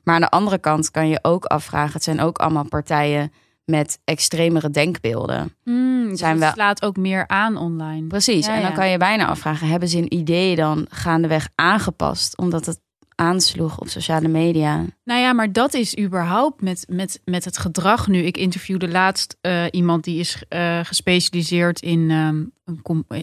Maar 0.10 0.18
aan 0.18 0.30
de 0.30 0.38
andere 0.38 0.58
kant 0.58 0.92
kan 0.92 1.10
je 1.10 1.20
ook 1.22 1.46
afvragen, 1.46 1.94
het 1.94 2.04
zijn 2.04 2.20
ook 2.20 2.38
allemaal 2.38 2.68
partijen 2.68 3.32
met 3.66 4.00
extremere 4.04 4.70
denkbeelden. 4.70 5.56
Hmm, 5.64 6.16
zijn 6.16 6.38
wel- 6.38 6.48
het 6.48 6.56
slaat 6.56 6.82
ook 6.82 6.98
meer 6.98 7.28
aan 7.28 7.58
online. 7.58 8.08
Precies. 8.08 8.46
Ja, 8.46 8.56
en 8.56 8.62
dan 8.62 8.70
ja. 8.70 8.76
kan 8.76 8.90
je 8.90 8.98
bijna 8.98 9.28
afvragen: 9.28 9.68
hebben 9.68 9.90
ze 9.90 9.98
een 9.98 10.14
idee 10.14 10.56
dan 10.56 10.86
gaandeweg 10.90 11.50
aangepast 11.56 12.38
omdat 12.38 12.66
het 12.66 12.80
aansloeg 13.20 13.80
op 13.80 13.88
sociale 13.90 14.28
media? 14.28 14.86
Nou 15.04 15.22
ja, 15.22 15.34
maar 15.34 15.52
dat 15.52 15.74
is 15.74 15.98
überhaupt 15.98 16.62
met, 16.62 16.86
met, 16.90 17.22
met 17.26 17.46
het 17.46 17.58
gedrag 17.58 18.08
nu. 18.08 18.18
Ik 18.24 18.38
interviewde 18.38 18.88
laatst 18.88 19.38
eh, 19.42 19.64
iemand 19.72 20.04
die 20.04 20.20
is 20.20 20.44
eh, 20.50 20.80
gespecialiseerd 20.84 21.82
in, 21.82 22.12
ehm, 22.12 22.44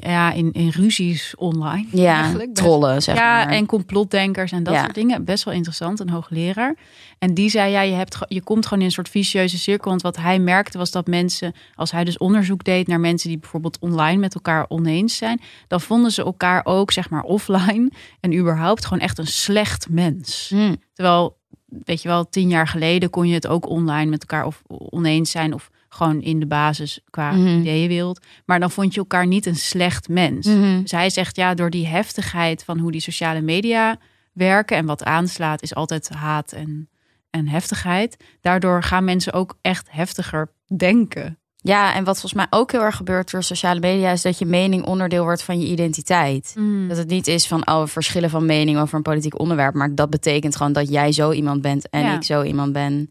ja, 0.01 0.33
in, 0.33 0.53
in 0.53 0.69
ruzies 0.69 1.35
online. 1.37 1.87
Ja, 1.91 2.21
eigenlijk. 2.21 2.55
Trollen 2.55 3.03
zeg 3.03 3.17
ja, 3.17 3.45
maar. 3.45 3.55
en 3.55 3.67
complotdenkers 3.67 4.53
en 4.53 4.63
dat 4.63 4.75
Ja. 4.75 4.83
soort 4.83 4.95
dingen. 4.95 5.25
Best 5.25 5.45
wel 5.45 5.55
interessant, 5.55 6.01
een 6.01 6.09
hoogleraar. 6.11 6.75
En 7.19 7.35
die 7.35 7.51
zei, 7.51 7.71
ja, 7.71 7.81
je, 7.81 7.93
hebt, 7.95 8.19
je 8.29 8.43
komt 8.43 8.65
gewoon 8.65 8.79
in 8.79 8.85
een 8.87 8.93
soort 8.93 9.09
vicieuze 9.09 9.59
cirkel. 9.59 9.91
Want 9.91 10.03
wat 10.03 10.17
hij 10.17 10.39
merkte 10.39 10.79
was 10.79 10.91
dat 10.91 11.07
mensen, 11.07 11.55
als 11.75 11.91
hij 11.91 12.05
dus 12.05 12.19
onderzoek 12.19 12.65
deed 12.65 12.87
naar 12.87 13.01
mensen 13.01 13.29
die 13.29 13.39
bijvoorbeeld 13.39 13.79
online 13.81 14.19
met 14.21 14.35
elkaar 14.35 14.65
oneens 14.69 15.17
zijn, 15.17 15.41
dan 15.69 15.81
vonden 15.81 16.11
ze 16.11 16.25
elkaar 16.25 16.61
ook, 16.65 16.93
zeg 16.93 17.11
maar, 17.11 17.23
offline 17.23 17.91
en 18.21 18.35
überhaupt 18.35 18.85
gewoon 18.85 19.03
echt 19.03 19.19
een 19.19 19.27
slecht 19.27 19.86
mens. 19.91 20.49
Hm. 20.55 20.75
Terwijl, 20.93 21.39
weet 21.67 22.03
je 22.03 22.09
wel, 22.09 22.29
tien 22.29 22.49
jaar 22.49 22.69
geleden 22.69 23.11
kon 23.11 23.29
je 23.29 23.35
het 23.35 23.47
ook 23.47 23.69
online 23.69 24.11
met 24.11 24.21
elkaar 24.21 24.47
of 24.47 24.63
oneens 24.69 25.31
zijn 25.31 25.55
of 25.55 25.71
gewoon 25.89 26.21
in 26.23 26.41
de 26.41 26.47
basis 26.47 27.01
qua 27.11 27.33
Mhm. 27.33 27.47
ideeënwereld. 27.59 28.21
Maar 28.45 28.61
dan 28.61 28.71
vond 28.71 28.95
je 28.95 29.01
elkaar 29.01 29.27
niet 29.27 29.47
een 29.47 29.57
slecht 29.57 30.09
mens. 30.09 30.47
Mhm. 30.47 30.81
Dus 30.83 30.91
hij 30.91 31.11
zegt 31.11 31.37
ja, 31.37 31.55
door 31.55 31.71
die 31.71 31.87
heftigheid 31.87 32.65
van 32.65 32.79
hoe 32.79 32.93
die 32.93 33.01
sociale 33.01 33.41
media 33.41 33.99
werken 34.33 34.77
en 34.77 34.87
wat 34.87 35.05
aanslaat, 35.05 35.63
is 35.63 35.75
altijd 35.75 36.09
haat 36.09 36.53
en, 36.53 36.89
en 37.31 37.49
heftigheid. 37.49 38.17
Daardoor 38.41 38.83
gaan 38.83 39.05
mensen 39.05 39.33
ook 39.33 39.59
echt 39.61 39.89
heftiger 39.91 40.49
denken. 40.77 41.39
Ja, 41.67 41.95
en 41.95 42.05
wat 42.05 42.21
volgens 42.21 42.33
mij 42.35 42.47
ook 42.51 42.73
heel 42.73 42.83
erg 42.83 42.97
gebeurt 42.97 43.31
door 43.31 43.43
sociale 43.43 43.81
media 43.81 44.11
is 44.11 44.23
dat 44.23 44.39
je 44.39 44.47
mening 44.47 44.85
onderdeel 44.85 45.23
wordt 45.25 45.43
van 45.43 45.61
je 45.61 45.67
identiteit. 45.67 46.55
Dat 46.89 46.97
het 46.97 47.09
niet 47.09 47.27
is 47.27 47.47
van 47.47 47.69
oh, 47.69 47.81
we 47.81 47.87
verschillen 47.87 48.31
van 48.31 48.47
mening 48.47 48.79
over 48.79 48.97
een 48.97 49.03
politiek 49.03 49.39
onderwerp, 49.39 49.75
maar 49.75 49.95
dat 49.95 50.11
betekent 50.11 50.57
gewoon 50.57 50.73
dat 50.73 50.89
jij 50.89 51.13
zo 51.13 51.33
iemand 51.33 51.63
bent 51.63 51.89
en 51.91 52.01
Ja. 52.01 52.15
ik 52.15 52.23
zo 52.25 52.43
iemand 52.43 52.73
ben. 52.73 53.11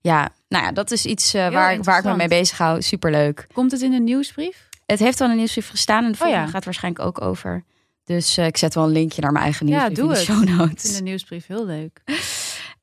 Ja, 0.00 0.28
nou 0.48 0.64
ja, 0.64 0.72
dat 0.72 0.90
is 0.90 1.06
iets 1.06 1.32
Heel 1.32 1.50
waar, 1.50 1.72
ik- 1.72 1.84
waar 1.84 1.98
ik 1.98 2.04
me 2.04 2.16
mee 2.16 2.28
bezig 2.28 2.58
hou. 2.58 2.82
Superleuk. 2.82 3.46
Komt 3.52 3.70
het 3.72 3.80
in 3.82 3.90
de 3.90 4.00
nieuwsbrief? 4.00 4.68
Het 4.86 4.98
heeft 4.98 5.18
wel 5.18 5.30
een 5.30 5.36
nieuwsbrief 5.36 5.68
gestaan 5.68 6.04
en 6.04 6.10
de 6.10 6.16
volgende 6.16 6.40
Oh 6.42 6.46
ja. 6.46 6.52
gaat 6.52 6.64
waarschijnlijk 6.64 7.04
ook 7.04 7.20
over. 7.20 7.64
Dus 8.04 8.36
eh, 8.36 8.46
ik 8.46 8.56
zet 8.56 8.74
wel 8.74 8.84
een 8.84 8.90
linkje 8.92 9.20
naar 9.22 9.32
mijn 9.32 9.44
eigen 9.44 9.66
Ja, 9.66 9.88
nieuwsbrief 9.88 9.98
doe 9.98 10.08
in 10.08 10.12
de 10.12 10.18
het. 10.42 10.48
show 10.48 10.58
notes. 10.66 10.82
vind 10.82 10.96
de 10.96 11.02
nieuwsbrief 11.02 11.46
heel 11.46 11.66
leuk. 11.66 12.00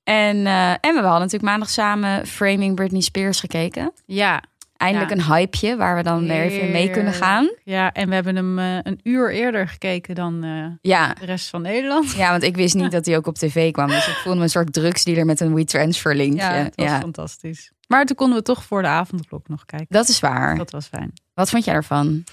En, 0.03 0.45
eh, 0.45 0.69
en 0.69 0.79
we 0.81 0.87
hadden 1.01 1.19
natuurlijk 1.19 1.43
maandag 1.43 1.69
samen 1.69 2.27
Framing 2.27 2.75
Britney 2.75 3.01
Spears 3.01 3.39
gekeken. 3.39 3.91
Ja, 4.05 4.43
Eindelijk 4.77 5.09
Ja. 5.11 5.17
een 5.17 5.33
hypeje 5.35 5.75
waar 5.75 5.95
we 5.95 6.03
dan 6.03 6.27
weer 6.27 6.41
even 6.41 6.71
mee 6.71 6.89
kunnen 6.89 7.13
gaan. 7.13 7.49
ja 7.63 7.91
en 7.93 8.07
we 8.09 8.13
hebben 8.13 8.35
hem 8.35 8.59
eh, 8.59 8.77
een 8.83 8.99
uur 9.03 9.31
eerder 9.33 9.67
gekeken 9.67 10.15
dan 10.15 10.43
eh, 10.43 10.65
Ja. 10.81 11.13
de 11.13 11.25
rest 11.25 11.49
van 11.49 11.61
Nederland. 11.61 12.11
ja, 12.11 12.31
want 12.31 12.43
ik 12.43 12.55
wist 12.55 12.75
niet 12.75 12.91
dat 12.91 13.05
hij 13.05 13.17
ook 13.17 13.27
op 13.27 13.35
tv 13.35 13.71
kwam. 13.71 13.87
Dus 13.87 14.07
ik 14.07 14.13
voelde 14.13 14.37
me 14.37 14.43
een 14.43 14.49
soort 14.49 14.73
drugsdealer 14.73 15.25
met 15.25 15.39
een 15.39 15.53
WeTransfer 15.55 16.15
linkje. 16.15 16.37
Ja, 16.41 16.55
Ja, 16.55 16.63
het 16.63 16.75
was 16.75 16.89
fantastisch. 16.99 17.71
Maar 17.87 18.05
toen 18.05 18.15
konden 18.15 18.37
we 18.37 18.43
toch 18.43 18.63
voor 18.63 18.81
de 18.81 18.87
avondklok 18.87 19.47
nog 19.47 19.65
kijken. 19.65 19.87
Dat 19.89 20.07
is 20.07 20.19
waar. 20.19 20.57
Dat 20.57 20.71
was 20.71 20.87
fijn. 20.87 21.13
Wat 21.33 21.49
vond 21.49 21.65
jij 21.65 21.73
ervan? 21.73 22.23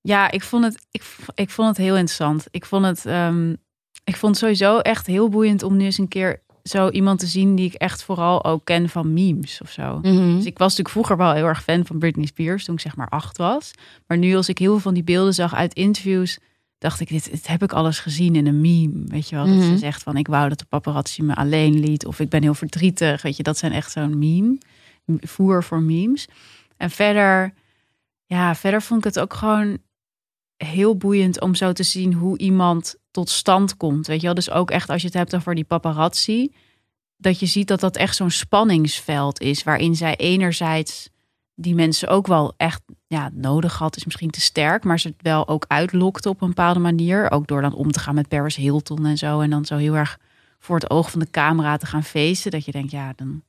Ja, 0.00 0.30
ik 0.30 0.42
vond 0.42 0.64
het, 0.64 0.86
ik, 0.90 1.02
ik 1.34 1.50
vond 1.50 1.68
het 1.68 1.76
heel 1.76 1.94
interessant. 1.96 2.46
Ik 2.50 2.64
vond 2.64 2.84
het, 2.84 3.06
ehm, 3.06 3.50
ik 4.04 4.16
vond 4.16 4.32
het 4.32 4.38
sowieso 4.38 4.78
echt 4.78 5.06
heel 5.06 5.28
boeiend 5.28 5.62
om 5.62 5.76
nu 5.76 5.84
eens 5.84 5.98
een 5.98 6.08
keer 6.08 6.42
zo 6.68 6.88
iemand 6.90 7.18
te 7.18 7.26
zien 7.26 7.54
die 7.54 7.66
ik 7.66 7.74
echt 7.74 8.02
vooral 8.02 8.44
ook 8.44 8.64
ken 8.64 8.88
van 8.88 9.12
memes 9.12 9.60
of 9.62 9.70
zo. 9.70 9.98
Mhm. 9.98 10.34
Dus 10.36 10.44
ik 10.44 10.58
was 10.58 10.68
natuurlijk 10.76 10.88
vroeger 10.88 11.16
wel 11.16 11.32
heel 11.32 11.44
erg 11.46 11.62
fan 11.62 11.86
van 11.86 11.98
Britney 11.98 12.26
Spears 12.26 12.64
toen 12.64 12.74
ik 12.74 12.80
zeg 12.80 12.96
maar 12.96 13.08
acht 13.08 13.36
was. 13.38 13.70
Maar 14.06 14.18
nu 14.18 14.34
als 14.36 14.48
ik 14.48 14.58
heel 14.58 14.70
veel 14.70 14.80
van 14.80 14.94
die 14.94 15.02
beelden 15.04 15.34
zag 15.34 15.54
uit 15.54 15.74
interviews, 15.74 16.38
dacht 16.78 17.00
ik, 17.00 17.08
dit, 17.08 17.30
dit 17.30 17.46
heb 17.46 17.62
ik 17.62 17.72
alles 17.72 17.98
gezien 18.00 18.36
in 18.36 18.46
een 18.46 18.60
meme. 18.60 19.02
Weet 19.06 19.28
je 19.28 19.36
wel, 19.36 19.46
dat 19.46 19.54
Mhm. 19.54 19.64
ze 19.64 19.78
zegt 19.78 20.02
van 20.02 20.16
ik 20.16 20.26
wou 20.26 20.48
dat 20.48 20.58
de 20.58 20.64
paparazzi 20.68 21.22
me 21.22 21.34
alleen 21.34 21.80
liet 21.80 22.06
of 22.06 22.20
ik 22.20 22.28
ben 22.28 22.42
heel 22.42 22.54
verdrietig. 22.54 23.22
Weet 23.22 23.36
je, 23.36 23.42
dat 23.42 23.58
zijn 23.58 23.72
echt 23.72 23.92
zo'n 23.92 24.18
meme, 24.18 24.58
voer 25.20 25.64
voor 25.64 25.80
memes. 25.82 26.28
En 26.76 26.90
verder, 26.90 27.52
ja, 28.26 28.54
verder 28.54 28.82
vond 28.82 28.98
ik 28.98 29.04
het 29.14 29.20
ook 29.20 29.34
gewoon 29.34 29.78
heel 30.56 30.96
boeiend 30.96 31.40
om 31.40 31.54
zo 31.54 31.72
te 31.72 31.82
zien 31.82 32.12
hoe 32.12 32.38
iemand 32.38 32.96
tot 33.18 33.30
stand 33.30 33.76
komt. 33.76 34.06
Weet 34.06 34.20
je 34.20 34.26
wel, 34.26 34.34
dus 34.34 34.50
ook 34.50 34.70
echt 34.70 34.90
als 34.90 35.00
je 35.00 35.06
het 35.06 35.16
hebt 35.16 35.34
over 35.34 35.54
die 35.54 35.64
paparazzi, 35.64 36.52
dat 37.16 37.40
je 37.40 37.46
ziet 37.46 37.68
dat 37.68 37.80
dat 37.80 37.96
echt 37.96 38.16
zo'n 38.16 38.30
spanningsveld 38.30 39.40
is, 39.40 39.62
waarin 39.62 39.96
zij 39.96 40.16
enerzijds 40.16 41.08
die 41.54 41.74
mensen 41.74 42.08
ook 42.08 42.26
wel 42.26 42.54
echt 42.56 42.82
ja, 43.06 43.30
nodig 43.32 43.78
had, 43.78 43.96
is 43.96 44.04
misschien 44.04 44.30
te 44.30 44.40
sterk, 44.40 44.84
maar 44.84 45.00
ze 45.00 45.08
het 45.08 45.22
wel 45.22 45.48
ook 45.48 45.64
uitlokte 45.68 46.28
op 46.28 46.40
een 46.40 46.48
bepaalde 46.48 46.80
manier. 46.80 47.30
Ook 47.30 47.46
door 47.46 47.62
dan 47.62 47.74
om 47.74 47.92
te 47.92 47.98
gaan 47.98 48.14
met 48.14 48.28
Paris 48.28 48.56
Hilton 48.56 49.06
en 49.06 49.18
zo. 49.18 49.40
En 49.40 49.50
dan 49.50 49.64
zo 49.64 49.76
heel 49.76 49.94
erg 49.94 50.18
voor 50.58 50.76
het 50.76 50.90
oog 50.90 51.10
van 51.10 51.20
de 51.20 51.30
camera 51.30 51.76
te 51.76 51.86
gaan 51.86 52.04
feesten. 52.04 52.50
Dat 52.50 52.64
je 52.64 52.72
denkt, 52.72 52.90
ja, 52.90 53.12
dan. 53.16 53.42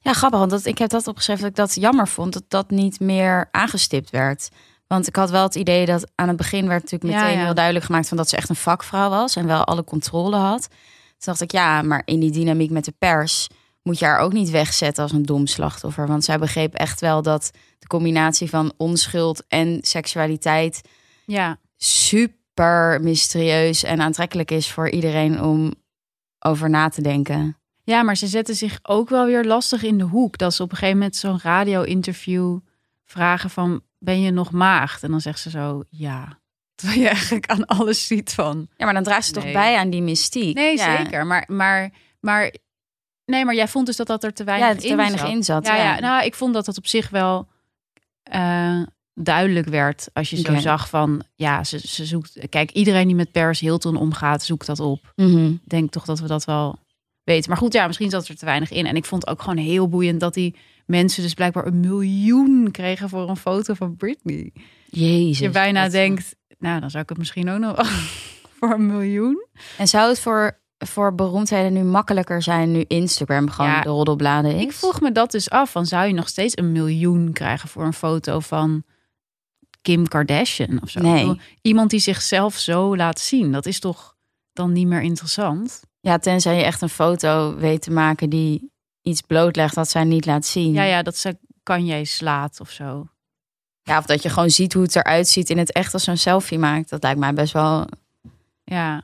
Ja, 0.00 0.12
grappig, 0.12 0.38
want 0.38 0.50
dat, 0.50 0.64
ik 0.64 0.78
heb 0.78 0.90
dat 0.90 1.06
opgeschreven 1.06 1.42
dat 1.42 1.50
ik 1.50 1.56
dat 1.56 1.74
jammer 1.74 2.08
vond 2.08 2.32
dat 2.32 2.44
dat 2.48 2.70
niet 2.70 3.00
meer 3.00 3.48
aangestipt 3.50 4.10
werd. 4.10 4.50
Want 4.90 5.06
ik 5.06 5.16
had 5.16 5.30
wel 5.30 5.42
het 5.42 5.54
idee 5.54 5.86
dat 5.86 6.10
aan 6.14 6.28
het 6.28 6.36
begin 6.36 6.68
werd 6.68 6.82
natuurlijk 6.82 7.12
Ja, 7.12 7.20
meteen 7.20 7.38
ja. 7.38 7.44
heel 7.44 7.54
duidelijk 7.54 7.84
gemaakt 7.84 8.08
van 8.08 8.16
dat 8.16 8.28
ze 8.28 8.36
echt 8.36 8.48
een 8.48 8.56
vakvrouw 8.56 9.10
was 9.10 9.36
en 9.36 9.46
wel 9.46 9.64
alle 9.64 9.84
controle 9.84 10.36
had. 10.36 10.68
Toen 10.68 10.78
dacht 11.18 11.40
ik, 11.40 11.52
ja, 11.52 11.82
maar 11.82 12.02
in 12.04 12.20
die 12.20 12.30
dynamiek 12.30 12.70
met 12.70 12.84
de 12.84 12.94
pers 12.98 13.48
moet 13.82 13.98
je 13.98 14.04
haar 14.04 14.18
ook 14.18 14.32
niet 14.32 14.50
wegzetten 14.50 15.02
als 15.02 15.12
een 15.12 15.26
dom 15.26 15.46
slachtoffer. 15.46 16.06
Want 16.06 16.24
zij 16.24 16.38
begreep 16.38 16.74
echt 16.74 17.00
wel 17.00 17.22
dat 17.22 17.50
de 17.78 17.86
combinatie 17.86 18.48
van 18.48 18.72
onschuld 18.76 19.44
en 19.48 19.78
seksualiteit 19.82 20.80
Ja, 21.26 21.58
super 21.76 23.00
mysterieus 23.00 23.82
en 23.82 24.00
aantrekkelijk 24.00 24.50
is 24.50 24.70
voor 24.72 24.90
iedereen 24.90 25.42
om 25.42 25.74
over 26.38 26.70
na 26.70 26.88
te 26.88 27.02
denken. 27.02 27.56
Ja, 27.82 28.02
maar 28.02 28.16
ze 28.16 28.26
zetten 28.26 28.54
zich 28.54 28.78
ook 28.82 29.08
wel 29.08 29.26
weer 29.26 29.44
lastig 29.44 29.82
in 29.82 29.98
de 29.98 30.04
hoek. 30.04 30.38
Dat 30.38 30.54
ze 30.54 30.62
op 30.62 30.70
een 30.70 30.76
gegeven 30.76 30.98
moment 30.98 31.16
zo'n 31.16 31.40
radio-interview 31.42 32.58
vragen 33.04 33.50
van... 33.50 33.82
ben 34.00 34.20
je 34.20 34.30
nog 34.30 34.50
maagd? 34.50 35.02
En 35.02 35.10
dan 35.10 35.20
zegt 35.20 35.38
ze 35.40 35.50
zo, 35.50 35.82
ja. 35.88 36.38
Terwijl 36.80 37.00
je 37.00 37.08
eigenlijk 37.08 37.46
aan 37.46 37.66
alles 37.66 38.06
ziet 38.06 38.32
van... 38.34 38.68
Ja, 38.76 38.84
maar 38.84 38.94
dan 38.94 39.02
draagt 39.02 39.26
ze 39.26 39.32
toch 39.32 39.52
bij 39.52 39.76
aan 39.76 39.90
die 39.90 40.02
mystiek. 40.02 40.54
Nee, 40.54 40.76
Ja. 40.76 40.96
zeker. 40.96 41.26
Maar, 41.26 41.44
maar, 41.48 41.90
maar, 42.20 42.54
nee, 43.24 43.44
maar 43.44 43.54
jij 43.54 43.68
vond 43.68 43.86
dus 43.86 43.96
dat 43.96 44.06
dat 44.06 44.24
er 44.24 44.32
te 44.32 44.44
weinig, 44.44 44.68
Ja, 44.68 44.74
te 44.80 44.86
in, 44.88 44.96
weinig 44.96 45.20
zat. 45.20 45.28
in 45.28 45.44
zat, 45.44 45.66
Ja, 45.66 45.76
ja. 45.76 45.82
ja. 45.82 46.00
nou, 46.00 46.24
ik 46.24 46.34
vond 46.34 46.54
dat 46.54 46.66
het 46.66 46.78
op 46.78 46.86
zich 46.86 47.10
wel 47.10 47.48
eh, 48.22 48.82
duidelijk 49.14 49.66
werd. 49.68 50.08
Als 50.12 50.30
je 50.30 50.36
zo 50.36 50.58
zag 50.58 50.88
van, 50.88 51.22
ja, 51.34 51.64
ze, 51.64 51.78
ze 51.78 52.04
zoekt... 52.04 52.48
Kijk, 52.48 52.70
iedereen 52.70 53.06
die 53.06 53.16
met 53.16 53.32
Paris 53.32 53.60
Hilton 53.60 53.96
omgaat, 53.96 54.42
zoekt 54.44 54.66
dat 54.66 54.80
op. 54.80 55.12
Mhm. 55.16 55.52
Denk 55.64 55.90
toch 55.90 56.04
dat 56.04 56.20
we 56.20 56.26
dat 56.26 56.44
wel 56.44 56.78
weten. 57.24 57.50
Maar 57.50 57.58
goed, 57.58 57.72
ja, 57.72 57.86
misschien 57.86 58.10
zat 58.10 58.28
er 58.28 58.36
te 58.36 58.44
weinig 58.44 58.70
in. 58.70 58.86
En 58.86 58.96
ik 58.96 59.04
vond 59.04 59.22
het 59.22 59.30
ook 59.30 59.42
gewoon 59.42 59.56
heel 59.64 59.88
boeiend 59.88 60.20
dat 60.20 60.34
die 60.34 60.56
mensen 60.90 61.22
dus 61.22 61.34
blijkbaar 61.34 61.66
een 61.66 61.80
miljoen 61.80 62.68
kregen 62.70 63.08
voor 63.08 63.28
een 63.28 63.36
foto 63.36 63.74
van 63.74 63.96
Britney. 63.96 64.52
Jezus. 64.86 65.38
je 65.38 65.50
bijna 65.50 65.88
denkt, 65.88 66.36
nou, 66.58 66.80
dan 66.80 66.90
zou 66.90 67.02
ik 67.02 67.08
het 67.08 67.18
misschien 67.18 67.50
ook 67.50 67.58
nog 67.58 67.90
voor 68.58 68.72
een 68.72 68.86
miljoen. 68.86 69.46
En 69.78 69.88
zou 69.88 70.08
het 70.08 70.20
voor, 70.20 70.60
voor 70.78 71.14
beroemdheden 71.14 71.72
nu 71.72 71.82
makkelijker 71.82 72.42
zijn 72.42 72.72
nu 72.72 72.84
Instagram 72.88 73.50
gewoon 73.50 73.70
Ja, 73.70 73.80
de 73.80 73.88
roddelbladen 73.88 74.54
is? 74.54 74.62
Ik 74.62 74.72
vroeg 74.72 75.00
me 75.00 75.12
dat 75.12 75.30
dus 75.30 75.50
af. 75.50 75.70
Van 75.70 75.86
zou 75.86 76.06
je 76.06 76.14
nog 76.14 76.28
steeds 76.28 76.56
een 76.56 76.72
miljoen 76.72 77.32
krijgen 77.32 77.68
voor 77.68 77.84
een 77.84 77.92
foto 77.92 78.40
van 78.40 78.84
Kim 79.82 80.08
Kardashian 80.08 80.82
of 80.82 80.90
zo? 80.90 81.00
Nee. 81.00 81.40
Iemand 81.62 81.90
die 81.90 82.00
zichzelf 82.00 82.54
zo 82.54 82.96
laat 82.96 83.20
zien. 83.20 83.52
Dat 83.52 83.66
is 83.66 83.80
toch 83.80 84.16
dan 84.52 84.72
niet 84.72 84.86
meer 84.86 85.02
interessant? 85.02 85.80
Ja, 86.00 86.18
tenzij 86.18 86.56
je 86.56 86.62
echt 86.62 86.82
een 86.82 86.88
foto 86.88 87.56
weet 87.56 87.82
te 87.82 87.90
maken 87.90 88.30
die 88.30 88.70
iets 89.02 89.20
blootlegt 89.20 89.74
dat 89.74 89.88
zij 89.88 90.04
niet 90.04 90.26
laat 90.26 90.46
zien. 90.46 90.72
Ja, 90.72 90.82
ja, 90.82 91.02
dat 91.02 91.16
ze 91.16 91.38
kan 91.62 91.86
jij 91.86 92.04
slaat 92.04 92.60
of 92.60 92.70
zo. 92.70 93.08
Ja, 93.82 93.98
of 93.98 94.06
dat 94.06 94.22
je 94.22 94.28
gewoon 94.28 94.50
ziet 94.50 94.72
hoe 94.72 94.82
het 94.82 94.96
eruit 94.96 95.28
ziet 95.28 95.50
in 95.50 95.58
het 95.58 95.72
echt 95.72 95.92
als 95.92 96.04
zo'n 96.04 96.16
selfie 96.16 96.58
maakt. 96.58 96.90
Dat 96.90 97.02
lijkt 97.02 97.18
mij 97.18 97.34
best 97.34 97.52
wel... 97.52 97.86
Ja, 98.64 99.02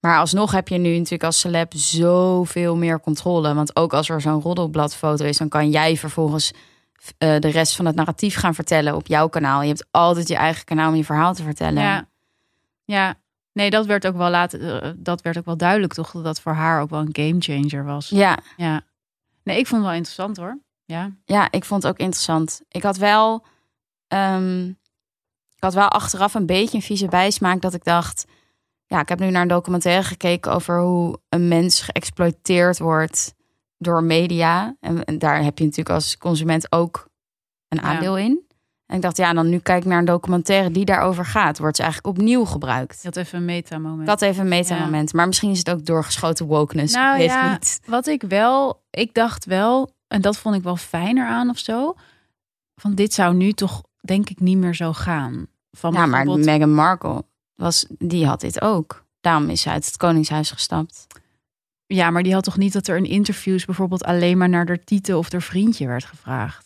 Maar 0.00 0.18
alsnog 0.18 0.52
heb 0.52 0.68
je 0.68 0.78
nu 0.78 0.92
natuurlijk 0.92 1.24
als 1.24 1.40
celeb 1.40 1.72
zoveel 1.74 2.76
meer 2.76 3.00
controle. 3.00 3.54
Want 3.54 3.76
ook 3.76 3.92
als 3.92 4.08
er 4.08 4.20
zo'n 4.20 4.40
roddelbladfoto 4.40 5.24
is, 5.24 5.36
dan 5.36 5.48
kan 5.48 5.70
jij 5.70 5.96
vervolgens 5.96 6.52
eh, 7.18 7.38
de 7.38 7.48
rest 7.48 7.76
van 7.76 7.86
het 7.86 7.94
narratief 7.94 8.36
gaan 8.36 8.54
vertellen 8.54 8.94
op 8.94 9.06
jouw 9.06 9.28
kanaal. 9.28 9.62
Je 9.62 9.68
hebt 9.68 9.86
altijd 9.90 10.28
je 10.28 10.36
eigen 10.36 10.64
kanaal 10.64 10.88
om 10.88 10.96
je 10.96 11.04
verhaal 11.04 11.34
te 11.34 11.42
vertellen. 11.42 11.82
ja, 11.82 12.08
ja. 12.84 13.14
Nee, 13.56 13.70
dat 13.70 13.86
werd 13.86 14.06
ook 14.06 14.16
wel 14.16 14.30
later. 14.30 14.82
eh, 14.82 14.90
Dat 14.96 15.20
werd 15.22 15.38
ook 15.38 15.44
wel 15.44 15.56
duidelijk, 15.56 15.92
toch? 15.94 16.10
Dat 16.10 16.24
dat 16.24 16.40
voor 16.40 16.52
haar 16.52 16.80
ook 16.80 16.90
wel 16.90 17.00
een 17.00 17.08
game 17.12 17.36
changer 17.40 17.84
was. 17.84 18.08
ja. 18.08 18.38
Ja. 18.56 18.82
Nee, 19.42 19.58
ik 19.58 19.66
vond 19.66 19.80
het 19.80 19.90
wel 19.90 19.96
interessant 19.98 20.36
hoor. 20.36 20.58
Ja. 20.84 21.10
Ja, 21.24 21.50
ik 21.50 21.64
vond 21.64 21.82
het 21.82 21.92
ook 21.92 21.98
interessant. 21.98 22.60
Ik 22.68 22.82
had 22.82 22.96
wel, 22.96 23.44
ehm, 24.08 24.66
ik 25.54 25.62
had 25.62 25.74
wel 25.74 25.88
achteraf 25.88 26.34
een 26.34 26.46
beetje 26.46 26.76
een 26.76 26.82
vieze 26.82 27.08
bijsmaak 27.08 27.60
dat 27.60 27.74
ik 27.74 27.84
dacht, 27.84 28.24
ja, 28.86 29.00
ik 29.00 29.08
heb 29.08 29.18
nu 29.18 29.30
naar 29.30 29.42
een 29.42 29.48
documentaire 29.48 30.02
gekeken 30.04 30.52
over 30.52 30.80
hoe 30.80 31.18
een 31.28 31.48
mens 31.48 31.80
geëxploiteerd 31.80 32.78
wordt 32.78 33.34
door 33.78 34.04
media. 34.04 34.76
En, 34.80 35.04
en 35.04 35.18
daar 35.18 35.42
heb 35.42 35.58
je 35.58 35.64
natuurlijk 35.64 35.94
als 35.94 36.18
consument 36.18 36.72
ook 36.72 37.08
een 37.68 37.78
Ja. 37.78 37.84
aandeel 37.84 38.18
in. 38.18 38.45
En 38.86 38.96
ik 38.96 39.02
dacht, 39.02 39.16
ja, 39.16 39.32
dan 39.32 39.48
nu 39.48 39.58
kijk 39.58 39.82
ik 39.82 39.88
naar 39.88 39.98
een 39.98 40.04
documentaire 40.04 40.70
die 40.70 40.84
daarover 40.84 41.24
gaat. 41.24 41.58
Wordt 41.58 41.76
ze 41.76 41.82
eigenlijk 41.82 42.18
opnieuw 42.18 42.44
gebruikt. 42.44 43.02
Had 43.02 43.16
even 43.16 43.38
een 43.38 43.44
meta-moment. 43.44 44.06
Dat 44.06 44.22
even 44.22 44.42
een 44.42 44.48
meta-moment. 44.48 45.12
Maar 45.12 45.26
misschien 45.26 45.50
is 45.50 45.58
het 45.58 45.70
ook 45.70 45.84
doorgeschoten 45.84 46.46
wokeness. 46.46 46.94
Nou 46.94 47.18
weet 47.18 47.26
ja, 47.26 47.52
niet. 47.52 47.80
Wat 47.86 48.06
ik 48.06 48.22
wel, 48.22 48.82
ik 48.90 49.14
dacht 49.14 49.44
wel, 49.44 49.94
en 50.08 50.20
dat 50.20 50.36
vond 50.36 50.54
ik 50.54 50.62
wel 50.62 50.76
fijner 50.76 51.26
aan 51.26 51.50
of 51.50 51.58
zo. 51.58 51.94
Van 52.74 52.94
dit 52.94 53.14
zou 53.14 53.34
nu 53.34 53.52
toch 53.52 53.82
denk 54.00 54.30
ik 54.30 54.40
niet 54.40 54.58
meer 54.58 54.74
zo 54.74 54.92
gaan. 54.92 55.46
Van 55.70 55.92
Ja, 55.92 56.06
maar 56.06 56.26
Meghan 56.26 56.74
Markle, 56.74 57.24
was, 57.54 57.86
die 57.98 58.26
had 58.26 58.40
dit 58.40 58.60
ook. 58.60 59.04
Daarom 59.20 59.50
is 59.50 59.60
ze 59.60 59.70
uit 59.70 59.86
het 59.86 59.96
Koningshuis 59.96 60.50
gestapt. 60.50 61.06
ja, 61.86 62.10
maar 62.10 62.22
die 62.22 62.34
had 62.34 62.44
toch 62.44 62.56
niet 62.56 62.72
dat 62.72 62.86
er 62.86 62.96
in 62.96 63.04
interviews 63.04 63.64
bijvoorbeeld 63.64 64.04
alleen 64.04 64.38
maar 64.38 64.48
naar 64.48 64.66
haar 64.66 64.84
tieten 64.84 65.18
of 65.18 65.32
haar 65.32 65.42
vriendje 65.42 65.86
werd 65.86 66.04
gevraagd. 66.04 66.65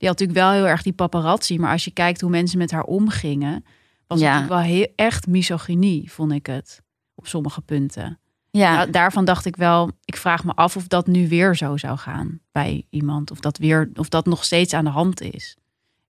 Die 0.00 0.08
had 0.08 0.18
natuurlijk 0.18 0.38
wel 0.46 0.50
heel 0.50 0.66
erg 0.68 0.82
die 0.82 0.92
paparazzi, 0.92 1.58
maar 1.58 1.72
als 1.72 1.84
je 1.84 1.90
kijkt 1.90 2.20
hoe 2.20 2.30
mensen 2.30 2.58
met 2.58 2.70
haar 2.70 2.82
omgingen, 2.82 3.64
was 4.06 4.20
Ja. 4.20 4.40
het 4.40 4.48
wel 4.48 4.58
heel, 4.58 4.86
echt 4.96 5.26
misogynie, 5.26 6.12
vond 6.12 6.32
ik 6.32 6.46
het. 6.46 6.82
Op 7.14 7.26
sommige 7.26 7.60
punten. 7.60 8.18
Ja, 8.50 8.74
Nou, 8.74 8.90
daarvan 8.90 9.24
dacht 9.24 9.44
ik 9.46 9.56
wel, 9.56 9.90
ik 10.04 10.16
vraag 10.16 10.44
me 10.44 10.52
af 10.54 10.76
of 10.76 10.86
dat 10.86 11.06
nu 11.06 11.28
weer 11.28 11.56
zo 11.56 11.76
zou 11.76 11.98
gaan 11.98 12.40
bij 12.52 12.86
iemand. 12.90 13.30
Of 13.30 13.40
dat, 13.40 13.58
weer, 13.58 13.90
of 13.94 14.08
dat 14.08 14.26
nog 14.26 14.44
steeds 14.44 14.74
aan 14.74 14.84
de 14.84 14.90
hand 14.90 15.20
is. 15.20 15.56